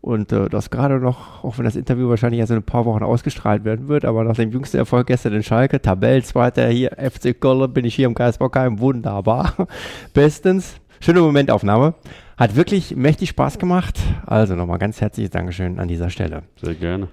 und 0.00 0.30
äh, 0.30 0.48
das 0.48 0.70
gerade 0.70 1.00
noch, 1.00 1.42
auch 1.42 1.58
wenn 1.58 1.64
das 1.64 1.74
Interview 1.74 2.08
wahrscheinlich 2.08 2.38
erst 2.38 2.52
in 2.52 2.58
ein 2.58 2.62
paar 2.62 2.84
Wochen 2.84 3.02
ausgestrahlt 3.02 3.64
werden 3.64 3.88
wird, 3.88 4.04
aber 4.04 4.22
nach 4.22 4.36
dem 4.36 4.52
jüngsten 4.52 4.76
Erfolg 4.76 5.08
gestern 5.08 5.32
in 5.32 5.42
Schalke, 5.42 5.82
Tabellenzweiter 5.82 6.68
hier, 6.68 6.92
FC 6.92 7.34
Köln, 7.40 7.72
bin 7.72 7.84
ich 7.84 7.96
hier 7.96 8.06
im 8.06 8.14
Geisbockheim, 8.14 8.78
wunderbar, 8.78 9.66
bestens, 10.14 10.76
schöne 11.00 11.20
Momentaufnahme, 11.20 11.94
hat 12.36 12.56
wirklich 12.56 12.96
mächtig 12.96 13.30
Spaß 13.30 13.58
gemacht, 13.58 13.98
also 14.26 14.54
nochmal 14.54 14.78
ganz 14.78 15.00
herzliches 15.00 15.30
Dankeschön 15.30 15.78
an 15.78 15.88
dieser 15.88 16.10
Stelle. 16.10 16.42
Sehr 16.60 16.74
gerne. 16.74 17.08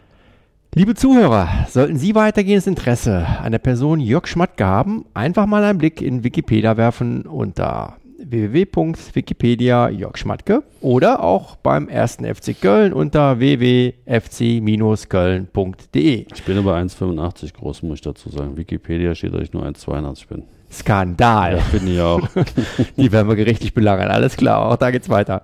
Liebe 0.75 0.95
Zuhörer, 0.95 1.67
sollten 1.69 1.97
Sie 1.97 2.15
weitergehendes 2.15 2.65
Interesse 2.65 3.27
an 3.43 3.51
der 3.51 3.59
Person 3.59 3.99
Jörg 3.99 4.25
Schmatke 4.25 4.65
haben, 4.65 5.05
einfach 5.13 5.45
mal 5.45 5.63
einen 5.63 5.77
Blick 5.77 6.01
in 6.01 6.23
Wikipedia 6.23 6.77
werfen 6.77 7.27
unter 7.27 7.97
www.wikipedia 8.17 9.89
Jörg 9.89 10.17
Schmatke 10.17 10.63
oder 10.81 11.23
auch 11.23 11.57
beim 11.57 11.89
ersten 11.89 12.25
FC 12.25 12.59
Köln 12.59 12.91
unter 12.91 13.39
www.fc-köln.de. 13.39 16.25
Ich 16.33 16.43
bin 16.43 16.57
aber 16.57 16.75
1,85 16.75 17.53
groß, 17.53 17.83
muss 17.83 17.99
ich 17.99 18.01
dazu 18.01 18.29
sagen. 18.29 18.57
Wikipedia 18.57 19.13
steht, 19.13 19.35
dass 19.35 19.43
ich 19.43 19.53
nur 19.53 19.63
1,82 19.63 20.27
bin. 20.27 20.45
Skandal. 20.73 21.57
Ja, 21.57 21.63
bin 21.71 21.87
ich 21.87 22.01
auch. 22.01 22.21
Die 22.97 23.11
werden 23.11 23.27
wir 23.27 23.35
gerichtlich 23.35 23.73
belagern. 23.73 24.09
Alles 24.09 24.35
klar, 24.35 24.65
auch 24.65 24.75
da 24.75 24.91
geht's 24.91 25.09
weiter. 25.09 25.41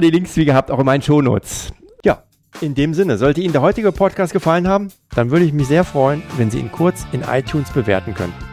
Die 0.00 0.10
Links, 0.10 0.36
wie 0.36 0.44
gehabt, 0.44 0.70
auch 0.70 0.80
in 0.80 0.86
meinen 0.86 1.02
Shownotes. 1.02 1.72
Ja, 2.04 2.22
in 2.60 2.74
dem 2.74 2.94
Sinne, 2.94 3.18
sollte 3.18 3.40
Ihnen 3.40 3.52
der 3.52 3.62
heutige 3.62 3.92
Podcast 3.92 4.32
gefallen 4.32 4.66
haben, 4.66 4.88
dann 5.14 5.30
würde 5.30 5.44
ich 5.44 5.52
mich 5.52 5.68
sehr 5.68 5.84
freuen, 5.84 6.22
wenn 6.36 6.50
Sie 6.50 6.58
ihn 6.58 6.72
kurz 6.72 7.06
in 7.12 7.22
iTunes 7.22 7.70
bewerten 7.70 8.14
könnten. 8.14 8.44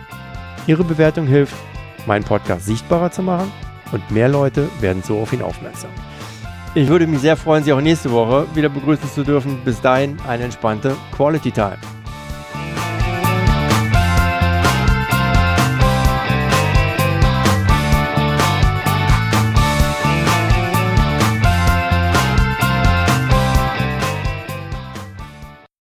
Ihre 0.67 0.83
Bewertung 0.83 1.25
hilft, 1.25 1.55
meinen 2.05 2.23
Podcast 2.23 2.65
sichtbarer 2.65 3.11
zu 3.11 3.23
machen 3.23 3.51
und 3.91 4.09
mehr 4.11 4.29
Leute 4.29 4.69
werden 4.79 5.01
so 5.03 5.19
auf 5.19 5.33
ihn 5.33 5.41
aufmerksam. 5.41 5.89
Ich 6.73 6.87
würde 6.87 7.05
mich 7.05 7.19
sehr 7.19 7.35
freuen, 7.35 7.63
Sie 7.63 7.73
auch 7.73 7.81
nächste 7.81 8.11
Woche 8.11 8.47
wieder 8.55 8.69
begrüßen 8.69 9.09
zu 9.09 9.23
dürfen. 9.23 9.59
Bis 9.65 9.81
dahin 9.81 10.17
eine 10.25 10.45
entspannte 10.45 10.95
Quality 11.11 11.51
Time. 11.51 12.00